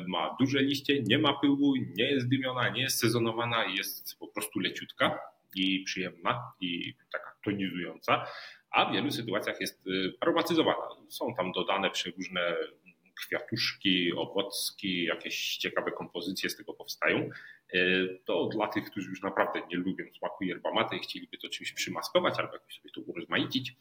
ma 0.07 0.35
duże 0.39 0.61
liście, 0.61 1.03
nie 1.03 1.17
ma 1.17 1.33
pyłu, 1.33 1.75
nie 1.75 2.11
jest 2.11 2.29
dymiona, 2.29 2.69
nie 2.69 2.81
jest 2.81 2.99
sezonowana, 2.99 3.65
jest 3.65 4.19
po 4.19 4.27
prostu 4.27 4.59
leciutka 4.59 5.19
i 5.55 5.83
przyjemna 5.83 6.51
i 6.61 6.93
taka 7.11 7.35
tonizująca, 7.43 8.25
a 8.71 8.85
w 8.85 8.93
wielu 8.93 9.11
sytuacjach 9.11 9.61
jest 9.61 9.87
e, 9.87 9.91
aromatyzowana. 10.21 10.87
Są 11.09 11.33
tam 11.35 11.51
dodane 11.51 11.91
przeróżne 11.91 12.55
kwiatuszki, 13.17 14.13
owocki, 14.13 15.03
jakieś 15.03 15.57
ciekawe 15.57 15.91
kompozycje 15.91 16.49
z 16.49 16.57
tego 16.57 16.73
powstają. 16.73 17.29
E, 17.73 17.79
to 18.25 18.45
dla 18.45 18.67
tych, 18.67 18.91
którzy 18.91 19.09
już 19.09 19.21
naprawdę 19.21 19.61
nie 19.71 19.77
lubią 19.77 20.05
smaku 20.19 20.43
yerba 20.43 20.73
mate 20.73 20.95
i 20.95 20.99
chcieliby 20.99 21.37
to 21.37 21.49
czymś 21.49 21.73
przymaskować 21.73 22.39
albo 22.39 22.53
jakoś 22.53 22.77
sobie 22.77 22.89
to 22.95 23.01
urozmaicić, 23.01 23.75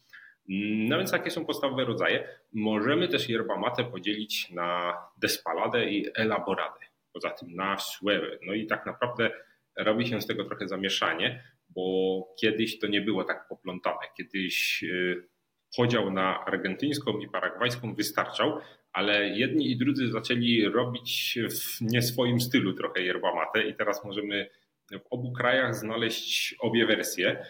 no 0.89 0.99
więc 0.99 1.11
takie 1.11 1.31
są 1.31 1.45
podstawowe 1.45 1.85
rodzaje. 1.85 2.29
Możemy 2.53 3.09
też 3.09 3.29
yerba 3.29 3.57
mate 3.57 3.85
podzielić 3.85 4.51
na 4.51 4.95
despaladę 5.19 5.91
i 5.91 6.07
elaboradę. 6.15 6.81
Poza 7.13 7.31
tym 7.31 7.55
na 7.55 7.79
sueve. 7.79 8.39
No 8.47 8.55
i 8.55 8.67
tak 8.67 8.87
naprawdę 8.87 9.31
robi 9.77 10.09
się 10.09 10.21
z 10.21 10.27
tego 10.27 10.45
trochę 10.45 10.69
zamieszanie, 10.69 11.43
bo 11.69 12.25
kiedyś 12.41 12.79
to 12.79 12.87
nie 12.87 13.01
było 13.01 13.25
tak 13.25 13.49
poplątane. 13.49 14.07
Kiedyś 14.17 14.83
y, 14.83 15.29
podział 15.77 16.13
na 16.13 16.45
argentyńską 16.45 17.19
i 17.19 17.29
paragwajską 17.29 17.95
wystarczał, 17.95 18.61
ale 18.93 19.29
jedni 19.29 19.71
i 19.71 19.77
drudzy 19.77 20.11
zaczęli 20.11 20.65
robić 20.65 21.39
w 21.51 21.81
nie 21.81 22.03
swoim 22.03 22.41
stylu 22.41 22.73
trochę 22.73 23.03
yerba 23.03 23.35
mate 23.35 23.63
i 23.69 23.75
teraz 23.75 24.05
możemy 24.05 24.51
w 24.93 25.07
obu 25.11 25.33
krajach 25.33 25.75
znaleźć 25.75 26.55
obie 26.59 26.87
wersje. 26.87 27.47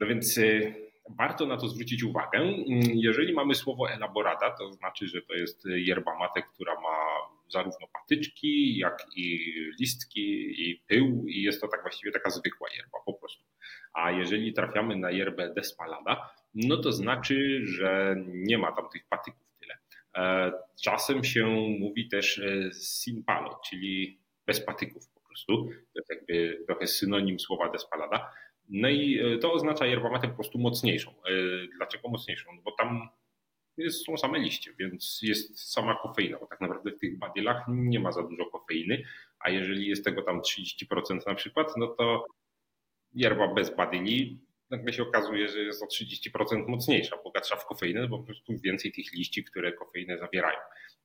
No 0.00 0.06
więc 0.06 0.38
y, 0.38 0.74
warto 1.08 1.46
na 1.46 1.56
to 1.56 1.68
zwrócić 1.68 2.02
uwagę. 2.02 2.54
Jeżeli 2.94 3.32
mamy 3.34 3.54
słowo 3.54 3.90
elaborata, 3.90 4.50
to 4.50 4.72
znaczy, 4.72 5.06
że 5.06 5.22
to 5.22 5.34
jest 5.34 5.64
yerba 5.66 6.18
mate, 6.18 6.42
która 6.42 6.74
ma 6.74 6.96
zarówno 7.48 7.86
patyczki, 7.92 8.78
jak 8.78 9.06
i 9.16 9.54
listki 9.80 10.20
i 10.68 10.82
pył 10.88 11.24
i 11.28 11.42
jest 11.42 11.60
to 11.60 11.68
tak 11.68 11.82
właściwie 11.82 12.12
taka 12.12 12.30
zwykła 12.30 12.68
yerba 12.76 12.98
po 13.06 13.14
prostu. 13.14 13.44
A 13.92 14.10
jeżeli 14.10 14.52
trafiamy 14.52 14.96
na 14.96 15.10
yerbę 15.10 15.54
despalada, 15.54 16.30
no 16.54 16.76
to 16.76 16.92
znaczy, 16.92 17.60
że 17.64 18.16
nie 18.26 18.58
ma 18.58 18.72
tam 18.72 18.88
tych 18.92 19.02
patyków 19.08 19.46
tyle. 19.60 19.74
E, 20.16 20.52
czasem 20.82 21.24
się 21.24 21.46
mówi 21.80 22.08
też 22.08 22.38
e, 22.38 22.72
simpalo, 22.74 23.60
czyli 23.68 24.20
bez 24.46 24.60
patyków 24.60 25.08
po 25.14 25.20
prostu. 25.20 25.64
To 25.64 26.00
jest 26.00 26.10
jakby 26.10 26.64
trochę 26.66 26.86
synonim 26.86 27.40
słowa 27.40 27.68
despalada. 27.68 28.30
No 28.68 28.88
i 28.88 29.18
e, 29.18 29.38
to 29.38 29.52
oznacza 29.52 29.86
yerba 29.86 30.10
mate 30.10 30.28
po 30.28 30.34
prostu 30.34 30.58
mocniejszą. 30.58 31.10
E, 31.10 31.32
dlaczego 31.76 32.08
mocniejszą? 32.08 32.50
No 32.56 32.62
bo 32.62 32.72
tam 32.72 33.08
jest, 33.76 34.04
są 34.04 34.16
same 34.16 34.38
liście, 34.38 34.72
więc 34.78 35.20
jest 35.22 35.72
sama 35.72 35.94
kofeina, 36.02 36.38
bo 36.38 36.46
tak 36.46 36.60
naprawdę 36.60 36.90
w 36.90 36.98
tych 36.98 37.18
badylach 37.18 37.64
nie 37.68 38.00
ma 38.00 38.12
za 38.12 38.22
dużo 38.22 38.46
kofeiny, 38.46 39.02
a 39.38 39.50
jeżeli 39.50 39.86
jest 39.86 40.04
tego 40.04 40.22
tam 40.22 40.40
30% 40.40 41.26
na 41.26 41.34
przykład, 41.34 41.72
no 41.76 41.86
to 41.86 42.26
yerba 43.14 43.54
bez 43.54 43.76
badyli 43.76 44.46
nagle 44.70 44.92
się 44.92 45.02
okazuje, 45.02 45.48
że 45.48 45.58
jest 45.58 45.82
o 45.82 45.86
30% 45.86 46.68
mocniejsza, 46.68 47.16
bogatsza 47.24 47.56
w 47.56 47.66
kofeinę, 47.66 48.08
bo 48.08 48.18
po 48.18 48.24
prostu 48.24 48.58
więcej 48.58 48.92
tych 48.92 49.12
liści, 49.12 49.44
które 49.44 49.72
kofeinę 49.72 50.18
zawierają. 50.18 50.58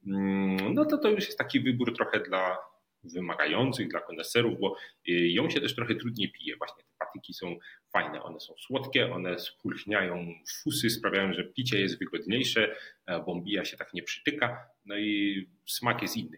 Mm, 0.07 0.73
no 0.73 0.85
to 0.85 0.97
to 0.97 1.09
już 1.09 1.25
jest 1.25 1.37
taki 1.37 1.59
wybór 1.59 1.95
trochę 1.95 2.19
dla 2.19 2.57
wymagających, 3.03 3.87
dla 3.87 3.99
koneserów, 3.99 4.59
bo 4.59 4.75
y, 5.09 5.11
ją 5.11 5.49
się 5.49 5.61
też 5.61 5.75
trochę 5.75 5.95
trudniej 5.95 6.31
pije. 6.31 6.57
Właśnie 6.57 6.83
te 7.11 7.21
patyki 7.21 7.33
są 7.33 7.55
fajne, 7.93 8.23
one 8.23 8.39
są 8.39 8.53
słodkie, 8.57 9.13
one 9.13 9.39
spulchniają 9.39 10.33
fusy, 10.63 10.89
sprawiają, 10.89 11.33
że 11.33 11.43
picie 11.43 11.79
jest 11.81 11.99
wygodniejsze, 11.99 12.75
e, 13.05 13.23
bombija 13.23 13.65
się 13.65 13.77
tak 13.77 13.93
nie 13.93 14.03
przytyka, 14.03 14.69
no 14.85 14.97
i 14.97 15.47
smak 15.65 16.01
jest 16.01 16.17
inny. 16.17 16.37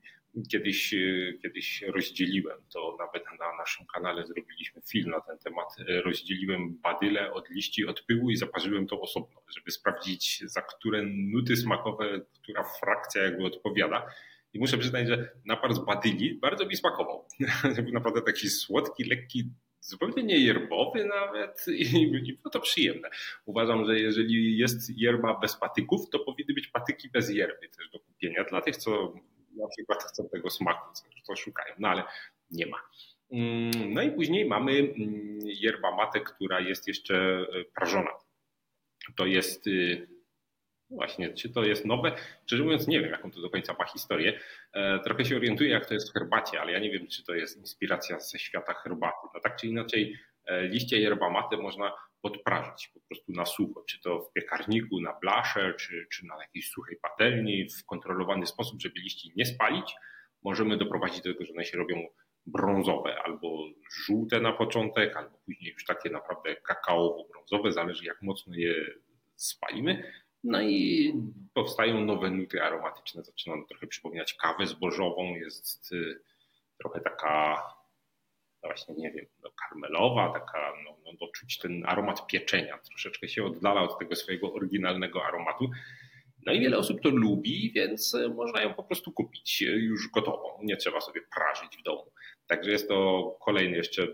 Kiedyś, 0.51 0.93
y, 0.93 1.39
kiedyś 1.41 1.81
rozdzieliłem 1.81 2.57
to, 2.73 2.97
nawet 2.99 3.23
na 3.39 3.57
naszym 3.57 3.85
kanale 3.93 4.27
zrobiliśmy 4.27 4.81
film 4.81 5.09
na 5.09 5.21
ten 5.21 5.37
temat. 5.37 5.67
E, 5.79 6.01
rozdzieliłem 6.01 6.79
badyle 6.83 7.33
od 7.33 7.49
liści, 7.49 7.85
od 7.85 8.01
pyłu 8.01 8.29
i 8.29 8.35
zaparzyłem 8.35 8.87
to 8.87 9.01
osobno, 9.01 9.41
żeby 9.55 9.71
sprawdzić, 9.71 10.43
za 10.45 10.61
które 10.61 11.03
nuty 11.05 11.57
smakowe, 11.57 12.21
która 12.41 12.63
frakcja 12.63 13.23
jakby 13.23 13.45
odpowiada. 13.45 14.07
I 14.53 14.59
muszę 14.59 14.77
przyznać, 14.77 15.07
że 15.07 15.31
napar 15.45 15.73
z 15.73 15.79
badyli 15.79 16.39
bardzo 16.39 16.65
mi 16.65 16.75
smakował. 16.75 17.27
Był 17.83 17.93
naprawdę 17.99 18.21
taki 18.21 18.49
słodki, 18.49 19.03
lekki, 19.03 19.49
zupełnie 19.83 20.23
nie 20.23 20.37
yerbowy 20.37 21.05
nawet 21.05 21.65
i, 21.81 22.33
było 22.33 22.49
to 22.51 22.59
przyjemne. 22.59 23.09
Uważam, 23.45 23.85
że 23.85 23.99
jeżeli 23.99 24.57
jest 24.57 24.97
yerba 24.97 25.39
bez 25.39 25.55
patyków, 25.55 26.09
to 26.09 26.19
powinny 26.19 26.53
być 26.53 26.67
patyki 26.67 27.09
bez 27.09 27.29
yerby 27.29 27.69
też 27.77 27.89
do 27.89 27.99
kupienia 27.99 28.43
dla 28.43 28.61
tych, 28.61 28.77
co 28.77 29.13
na 29.55 29.67
przykład 29.67 30.03
chcą 30.03 30.29
tego 30.29 30.49
smaku, 30.49 30.93
co, 30.93 31.03
co 31.23 31.35
szukają, 31.35 31.75
no 31.79 31.87
ale 31.87 32.03
nie 32.51 32.65
ma. 32.65 32.77
Mm, 33.31 33.93
no 33.93 34.01
i 34.01 34.11
później 34.11 34.45
mamy 34.45 34.71
mm, 34.71 35.39
yerba 35.43 35.95
mate, 35.95 36.19
która 36.19 36.59
jest 36.59 36.87
jeszcze 36.87 37.15
e, 37.15 37.45
prażona. 37.75 38.11
To 39.15 39.25
jest 39.25 39.67
y, 39.67 40.07
Właśnie, 40.93 41.33
czy 41.33 41.49
to 41.49 41.63
jest 41.63 41.85
nowe? 41.85 42.15
Szczerze 42.45 42.63
mówiąc, 42.63 42.87
nie 42.87 43.01
wiem, 43.01 43.11
jaką 43.11 43.31
to 43.31 43.41
do 43.41 43.49
końca 43.49 43.75
ma 43.79 43.85
historię. 43.85 44.39
E, 44.73 44.99
trochę 44.99 45.25
się 45.25 45.35
orientuję, 45.35 45.69
jak 45.69 45.85
to 45.85 45.93
jest 45.93 46.09
w 46.09 46.13
herbacie, 46.13 46.61
ale 46.61 46.71
ja 46.71 46.79
nie 46.79 46.91
wiem, 46.91 47.07
czy 47.07 47.23
to 47.23 47.33
jest 47.33 47.57
inspiracja 47.57 48.19
ze 48.19 48.39
świata 48.39 48.73
herbaty. 48.73 49.27
No 49.33 49.39
tak 49.39 49.55
czy 49.55 49.67
inaczej, 49.67 50.15
e, 50.45 50.67
liście 50.67 50.99
yerba 50.99 51.29
mate 51.29 51.57
można 51.57 51.93
podprażyć 52.21 52.87
po 52.93 52.99
prostu 52.99 53.31
na 53.31 53.45
sucho, 53.45 53.83
czy 53.89 54.01
to 54.01 54.19
w 54.19 54.33
piekarniku, 54.33 55.01
na 55.01 55.13
blasze, 55.21 55.73
czy, 55.79 56.07
czy 56.11 56.25
na 56.25 56.41
jakiejś 56.41 56.69
suchej 56.69 56.97
patelni, 57.01 57.67
w 57.69 57.85
kontrolowany 57.85 58.47
sposób, 58.47 58.81
żeby 58.81 58.99
liści 58.99 59.31
nie 59.35 59.45
spalić. 59.45 59.95
możemy 60.43 60.77
doprowadzić 60.77 61.21
do 61.21 61.33
tego, 61.33 61.45
że 61.45 61.53
one 61.53 61.65
się 61.65 61.77
robią 61.77 62.07
brązowe 62.45 63.15
albo 63.25 63.69
żółte 64.05 64.41
na 64.41 64.53
początek, 64.53 65.17
albo 65.17 65.37
później 65.45 65.73
już 65.73 65.85
takie 65.85 66.09
naprawdę 66.09 66.55
kakaowo-brązowe, 66.55 67.71
zależy 67.71 68.05
jak 68.05 68.21
mocno 68.21 68.55
je 68.55 68.75
spalimy. 69.35 70.13
No 70.43 70.61
i 70.61 71.13
powstają 71.53 72.05
nowe 72.05 72.29
nuty 72.29 72.63
aromatyczne. 72.63 73.23
Zaczyna 73.23 73.55
trochę 73.69 73.87
przypominać 73.87 74.33
kawę 74.33 74.67
zbożową, 74.67 75.35
jest 75.35 75.91
y, 75.91 76.21
trochę 76.77 77.01
taka, 77.01 77.63
no 78.63 78.69
właśnie 78.69 78.95
nie 78.95 79.11
wiem, 79.11 79.25
no 79.43 79.49
karmelowa, 79.51 80.33
taka, 80.33 80.73
no, 80.85 80.97
no, 81.05 81.11
no 81.21 81.27
czuć 81.27 81.57
ten 81.57 81.83
aromat 81.85 82.27
pieczenia. 82.27 82.77
Troszeczkę 82.77 83.27
się 83.27 83.45
oddala 83.45 83.81
od 83.81 83.99
tego 83.99 84.15
swojego 84.15 84.53
oryginalnego 84.53 85.25
aromatu. 85.25 85.69
No 86.45 86.53
i 86.53 86.59
wiele 86.59 86.77
osób 86.77 87.01
to 87.01 87.09
lubi, 87.09 87.71
więc 87.75 88.17
można 88.35 88.61
ją 88.61 88.73
po 88.73 88.83
prostu 88.83 89.11
kupić 89.11 89.61
już 89.61 90.09
gotową. 90.09 90.59
Nie 90.63 90.77
trzeba 90.77 91.01
sobie 91.01 91.21
prażyć 91.35 91.77
w 91.77 91.83
domu. 91.83 92.11
Także 92.47 92.71
jest 92.71 92.87
to 92.87 93.37
kolejny 93.41 93.77
jeszcze 93.77 94.07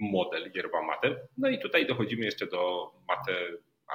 model 0.00 0.52
yerba 0.54 0.82
mate. 0.82 1.16
No 1.38 1.48
i 1.48 1.58
tutaj 1.58 1.86
dochodzimy 1.86 2.24
jeszcze 2.24 2.46
do 2.46 2.90
mate 3.08 3.32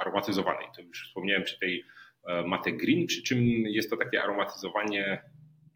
aromatyzowanej. 0.00 0.66
To 0.76 0.82
już 0.82 1.08
wspomniałem 1.08 1.42
przy 1.42 1.58
tej 1.58 1.84
e, 2.26 2.42
mate 2.42 2.72
green, 2.72 3.06
przy 3.06 3.22
czym 3.22 3.40
jest 3.66 3.90
to 3.90 3.96
takie 3.96 4.22
aromatyzowanie 4.22 5.22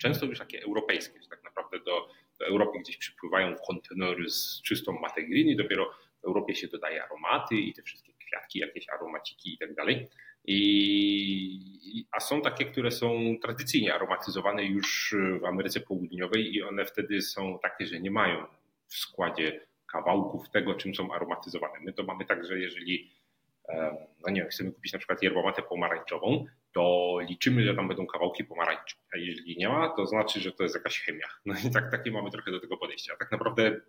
często 0.03 0.27
już 0.27 0.39
takie 0.39 0.63
europejskie, 0.63 1.21
tak 1.31 1.45
naprawdę 1.45 1.79
do, 1.79 2.09
do 2.39 2.47
Europy 2.47 2.79
gdzieś 2.79 2.97
przypływają 2.97 3.57
kontenery 3.67 4.31
z 4.31 4.63
czystą 4.63 4.93
matę 4.93 5.23
green 5.23 5.49
i 5.49 5.57
dopiero 5.57 5.91
w 6.23 6.25
Europie 6.25 6.55
się 6.55 6.69
dodaje 6.69 7.05
aromaty 7.05 7.55
i 7.57 7.73
te 7.73 7.83
wszystkie 7.83 8.13
kwiatki, 8.13 8.59
jakieś 8.59 8.89
aromaciki 8.89 9.55
i 9.55 9.59
tak 9.59 9.75
dalej. 9.75 10.09
I, 10.45 12.07
a 12.13 12.21
są 12.21 12.43
takie, 12.43 12.65
które 12.65 12.91
są 12.91 13.37
tradycyjnie 13.43 13.95
aromatyzowane 13.95 14.65
już 14.65 15.15
w 15.41 15.45
Ameryce 15.45 15.81
Południowej 15.81 16.55
i 16.55 16.63
one 16.63 16.85
wtedy 16.85 17.23
są 17.23 17.59
takie, 17.63 17.87
że 17.87 18.01
nie 18.01 18.11
mają 18.11 18.47
w 18.87 18.95
składzie 18.95 19.67
kawałków 19.93 20.51
tego, 20.51 20.75
czym 20.75 20.95
są 20.95 21.13
aromatyzowane. 21.15 21.75
My 21.81 21.93
to 21.93 22.03
mamy 22.03 22.25
tak, 22.25 22.47
że 22.47 22.59
jeżeli 22.59 23.11
no 24.27 24.31
nie 24.31 24.41
wiem, 24.41 24.51
chcemy 24.51 24.73
kupić 24.73 24.93
na 24.93 24.99
przykład 24.99 25.23
yerbomatę 25.23 25.63
pomarańczową, 25.63 26.45
to 26.73 27.17
liczymy, 27.29 27.65
że 27.65 27.75
tam 27.75 27.89
będą 27.89 28.07
kawałki 28.07 28.45
pomarańczy. 28.45 28.97
A 29.15 29.19
jeżeli 29.19 29.57
nie 29.57 29.69
ma, 29.69 29.89
to 29.89 30.07
znaczy, 30.07 30.41
że 30.41 30.53
to 30.53 30.63
jest 30.63 30.75
jakaś 30.75 31.01
chemia. 31.01 31.27
No 31.47 31.55
i 31.69 31.71
tak, 31.71 31.91
takie 31.91 32.11
mamy 32.11 32.31
trochę 32.31 32.51
do 32.51 32.61
tego 32.61 32.77
podejścia. 32.77 33.17
Tak 33.19 33.33
naprawdę 33.33 33.81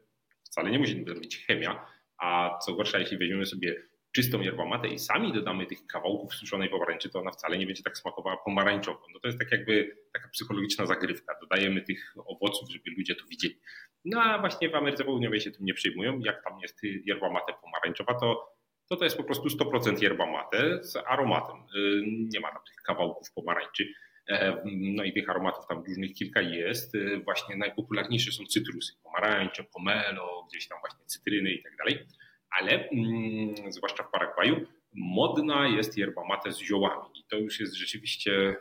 wcale 0.44 0.72
nie 0.72 0.80
musi 0.80 0.96
być 0.96 1.46
chemia, 1.46 1.86
a 2.18 2.58
co 2.66 2.74
gorsza, 2.74 3.00
jeśli 3.00 3.18
weźmiemy 3.18 3.46
sobie 3.46 3.76
czystą 4.12 4.42
yerbomatę 4.42 4.88
i 4.88 5.00
sami 5.00 5.34
dodamy 5.34 5.66
tych 5.66 5.88
kawałków 5.88 6.36
suszonej 6.36 6.70
pomarańczy, 6.70 7.10
to 7.10 7.20
ona 7.20 7.32
wcale 7.32 7.58
nie 7.58 7.66
będzie 7.66 7.84
tak 7.84 7.98
smakowała 7.98 8.38
pomarańczowo. 8.38 9.02
No 9.14 9.20
to 9.20 9.28
jest 9.28 9.40
tak 9.40 9.52
jakby 9.52 9.98
taka 10.14 10.28
psychologiczna 10.28 10.86
zagrywka. 10.86 11.36
Dodajemy 11.42 11.82
tych 11.82 12.14
owoców, 12.26 12.70
żeby 12.72 12.92
ludzie 12.98 13.16
to 13.16 13.26
widzieli. 13.26 13.60
No 14.06 14.22
a 14.22 14.40
właśnie 14.40 14.70
w 14.70 14.76
Ameryce 14.76 15.04
Południowej 15.04 15.42
się 15.42 15.52
tym 15.52 15.66
nie 15.66 15.74
przejmują. 15.74 16.20
Jak 16.20 16.44
tam 16.44 16.60
jest 16.60 16.84
yerba 16.84 17.42
pomarańczowa, 17.62 18.14
to 18.14 18.53
to 18.90 18.96
to 18.96 19.04
jest 19.04 19.18
po 19.18 19.24
prostu 19.24 19.48
100% 19.48 20.04
yerba 20.04 20.26
mate 20.26 20.84
z 20.84 20.96
aromatem. 20.96 21.58
Y, 21.76 22.04
nie 22.06 22.40
ma 22.40 22.52
tam 22.52 22.62
tych 22.68 22.76
kawałków 22.76 23.32
pomarańczy. 23.34 23.94
E, 24.30 24.64
no 24.66 25.04
i 25.04 25.14
tych 25.14 25.30
aromatów 25.30 25.68
tam 25.68 25.84
różnych 25.84 26.14
kilka 26.14 26.42
jest. 26.42 26.96
Y, 26.96 27.22
właśnie 27.26 27.58
najpopularniejsze 27.58 28.32
są 28.32 28.46
cytrusy, 28.46 28.94
pomarańcze, 29.04 29.64
pomelo, 29.64 30.48
gdzieś 30.50 30.68
tam 30.68 30.80
właśnie 30.80 31.06
cytryny 31.06 31.52
i 31.52 31.64
tak 31.64 31.76
dalej. 31.78 32.06
Ale 32.50 32.90
mm, 32.90 33.72
zwłaszcza 33.72 34.04
w 34.04 34.12
Paragwaju 34.12 34.66
modna 34.94 35.68
jest 35.68 35.98
yerba 35.98 36.24
mate 36.26 36.52
z 36.52 36.60
ziołami 36.60 37.10
i 37.20 37.24
to 37.30 37.38
już 37.38 37.60
jest 37.60 37.74
rzeczywiście 37.74 38.56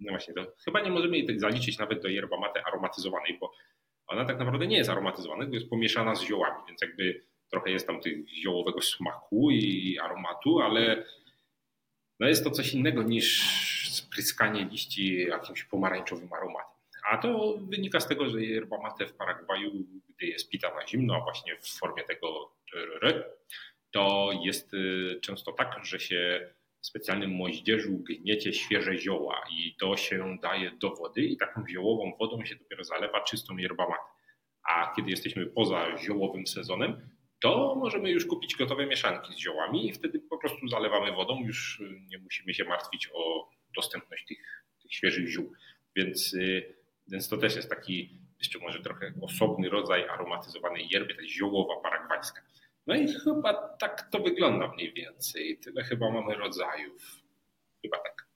no 0.00 0.12
właśnie, 0.12 0.34
to 0.34 0.46
chyba 0.64 0.80
nie 0.80 0.90
możemy 0.90 1.18
jej 1.18 1.38
zaliczyć 1.38 1.78
nawet 1.78 2.02
do 2.02 2.08
yerba 2.08 2.40
mate 2.40 2.66
aromatyzowanej, 2.66 3.38
bo 3.40 3.52
ona 4.06 4.24
tak 4.24 4.38
naprawdę 4.38 4.66
nie 4.66 4.76
jest 4.76 4.90
aromatyzowana, 4.90 5.42
tylko 5.42 5.54
jest 5.54 5.70
pomieszana 5.70 6.14
z 6.14 6.22
ziołami, 6.22 6.62
więc 6.68 6.82
jakby 6.82 7.22
trochę 7.52 7.70
jest 7.70 7.86
tam 7.86 8.00
tych 8.00 8.28
ziołowego 8.28 8.82
smaku 8.82 9.50
i 9.50 9.98
aromatu, 9.98 10.60
ale 10.60 11.04
no 12.20 12.28
jest 12.28 12.44
to 12.44 12.50
coś 12.50 12.74
innego 12.74 13.02
niż 13.02 13.42
spryskanie 13.90 14.64
liści 14.64 15.16
jakimś 15.16 15.64
pomarańczowym 15.64 16.32
aromatem. 16.32 16.72
A 17.10 17.18
to 17.18 17.58
wynika 17.60 18.00
z 18.00 18.08
tego, 18.08 18.28
że 18.28 18.42
yerba 18.42 18.78
mate 18.82 19.06
w 19.06 19.12
Paragwaju, 19.12 19.70
gdy 20.08 20.26
jest 20.26 20.50
pita 20.50 20.74
na 20.74 20.86
zimno, 20.86 21.16
a 21.16 21.20
właśnie 21.20 21.56
w 21.56 21.68
formie 21.68 22.04
tego 22.04 22.52
to 23.90 24.30
jest 24.44 24.74
y, 24.74 25.18
często 25.22 25.52
tak, 25.52 25.84
że 25.84 26.00
się 26.00 26.50
w 26.80 26.86
specjalnym 26.86 27.30
moździerzu 27.30 27.98
gniecie 27.98 28.52
świeże 28.52 28.98
zioła 28.98 29.44
i 29.50 29.76
to 29.76 29.96
się 29.96 30.38
daje 30.42 30.70
do 30.70 30.90
wody 30.90 31.20
i 31.20 31.36
taką 31.36 31.68
ziołową 31.68 32.16
wodą 32.18 32.44
się 32.44 32.56
dopiero 32.56 32.84
zalewa 32.84 33.20
czystą 33.20 33.56
yerba 33.56 33.88
mate. 33.88 34.02
A 34.68 34.92
kiedy 34.96 35.10
jesteśmy 35.10 35.46
poza 35.46 35.98
ziołowym 35.98 36.46
sezonem, 36.46 37.08
to 37.42 37.74
możemy 37.74 38.10
już 38.10 38.26
kupić 38.26 38.56
gotowe 38.56 38.86
mieszanki 38.86 39.34
z 39.34 39.36
ziołami 39.36 39.88
i 39.88 39.92
wtedy 39.92 40.20
po 40.20 40.38
prostu 40.38 40.68
zalewamy 40.68 41.12
wodą, 41.12 41.40
już 41.44 41.80
y, 41.80 42.00
nie 42.08 42.18
musimy 42.18 42.54
się 42.54 42.64
martwić 42.64 43.10
o 43.14 43.50
dostępność 43.76 44.26
tych, 44.26 44.64
tych 44.82 44.94
świeżych 44.94 45.28
ziół. 45.28 45.52
Więc, 45.96 46.34
y, 46.34 46.74
więc 47.08 47.28
to 47.28 47.36
też 47.36 47.56
jest 47.56 47.70
taki 47.70 48.22
jeszcze 48.38 48.58
może 48.58 48.80
trochę 48.80 49.12
osobny 49.22 49.68
rodzaj 49.68 50.08
aromatyzowanej 50.08 50.88
yerby, 50.90 51.14
ta 51.14 51.24
ziołowa 51.24 51.80
paragwajska. 51.82 52.42
No 52.86 52.94
i 52.94 53.08
chyba 53.08 53.54
tak 53.68 54.08
to 54.10 54.18
wygląda 54.18 54.68
mniej 54.68 54.92
więcej. 54.92 55.58
Tyle 55.58 55.84
chyba 55.84 56.10
mamy 56.10 56.34
rodzajów. 56.34 57.02
Chyba 57.82 57.98
tak. 57.98 58.26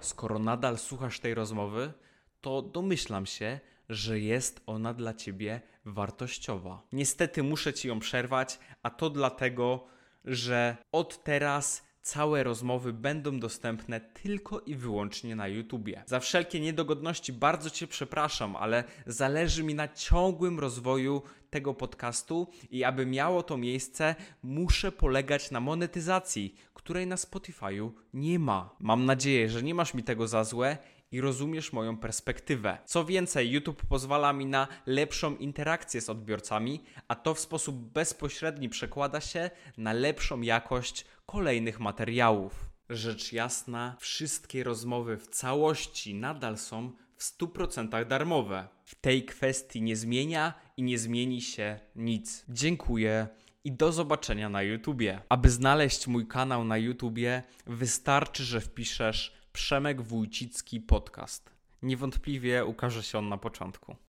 Skoro 0.00 0.38
nadal 0.38 0.78
słuchasz 0.78 1.20
tej 1.20 1.34
rozmowy, 1.34 1.92
to 2.40 2.62
domyślam 2.62 3.26
się, 3.26 3.60
że 3.88 4.20
jest 4.20 4.62
ona 4.66 4.94
dla 4.94 5.14
ciebie 5.14 5.60
wartościowa. 5.92 6.82
Niestety 6.92 7.42
muszę 7.42 7.74
ci 7.74 7.88
ją 7.88 8.00
przerwać, 8.00 8.58
a 8.82 8.90
to 8.90 9.10
dlatego, 9.10 9.86
że 10.24 10.76
od 10.92 11.24
teraz 11.24 11.88
całe 12.02 12.42
rozmowy 12.42 12.92
będą 12.92 13.40
dostępne 13.40 14.00
tylko 14.00 14.60
i 14.60 14.74
wyłącznie 14.74 15.36
na 15.36 15.48
YouTubie. 15.48 16.02
Za 16.06 16.20
wszelkie 16.20 16.60
niedogodności 16.60 17.32
bardzo 17.32 17.70
Cię 17.70 17.86
przepraszam, 17.86 18.56
ale 18.56 18.84
zależy 19.06 19.64
mi 19.64 19.74
na 19.74 19.88
ciągłym 19.88 20.58
rozwoju 20.60 21.22
tego 21.50 21.74
podcastu 21.74 22.48
i 22.70 22.84
aby 22.84 23.06
miało 23.06 23.42
to 23.42 23.56
miejsce, 23.56 24.14
muszę 24.42 24.92
polegać 24.92 25.50
na 25.50 25.60
monetyzacji, 25.60 26.54
której 26.74 27.06
na 27.06 27.16
Spotify'u 27.16 27.90
nie 28.14 28.38
ma. 28.38 28.76
Mam 28.80 29.04
nadzieję, 29.04 29.48
że 29.48 29.62
nie 29.62 29.74
masz 29.74 29.94
mi 29.94 30.02
tego 30.02 30.28
za 30.28 30.44
złe 30.44 30.78
i 31.12 31.20
rozumiesz 31.20 31.72
moją 31.72 31.96
perspektywę. 31.96 32.78
Co 32.84 33.04
więcej, 33.04 33.50
YouTube 33.50 33.82
pozwala 33.86 34.32
mi 34.32 34.46
na 34.46 34.68
lepszą 34.86 35.36
interakcję 35.36 36.00
z 36.00 36.10
odbiorcami, 36.10 36.84
a 37.08 37.14
to 37.14 37.34
w 37.34 37.40
sposób 37.40 37.76
bezpośredni 37.76 38.68
przekłada 38.68 39.20
się 39.20 39.50
na 39.76 39.92
lepszą 39.92 40.40
jakość 40.40 41.04
kolejnych 41.26 41.80
materiałów. 41.80 42.70
Rzecz 42.90 43.32
jasna, 43.32 43.96
wszystkie 44.00 44.64
rozmowy 44.64 45.16
w 45.16 45.28
całości 45.28 46.14
nadal 46.14 46.58
są 46.58 46.92
w 47.16 47.22
100% 47.22 48.06
darmowe. 48.06 48.68
W 48.84 48.94
tej 48.94 49.24
kwestii 49.24 49.82
nie 49.82 49.96
zmienia 49.96 50.54
i 50.76 50.82
nie 50.82 50.98
zmieni 50.98 51.42
się 51.42 51.80
nic. 51.96 52.44
Dziękuję 52.48 53.28
i 53.64 53.72
do 53.72 53.92
zobaczenia 53.92 54.48
na 54.48 54.62
YouTubie. 54.62 55.20
Aby 55.28 55.50
znaleźć 55.50 56.06
mój 56.06 56.26
kanał 56.26 56.64
na 56.64 56.78
YouTubie, 56.78 57.42
wystarczy, 57.66 58.44
że 58.44 58.60
wpiszesz 58.60 59.37
Przemek 59.58 60.02
Wójcicki 60.02 60.80
Podcast. 60.80 61.50
Niewątpliwie 61.82 62.64
ukaże 62.64 63.02
się 63.02 63.18
on 63.18 63.28
na 63.28 63.38
początku. 63.38 63.96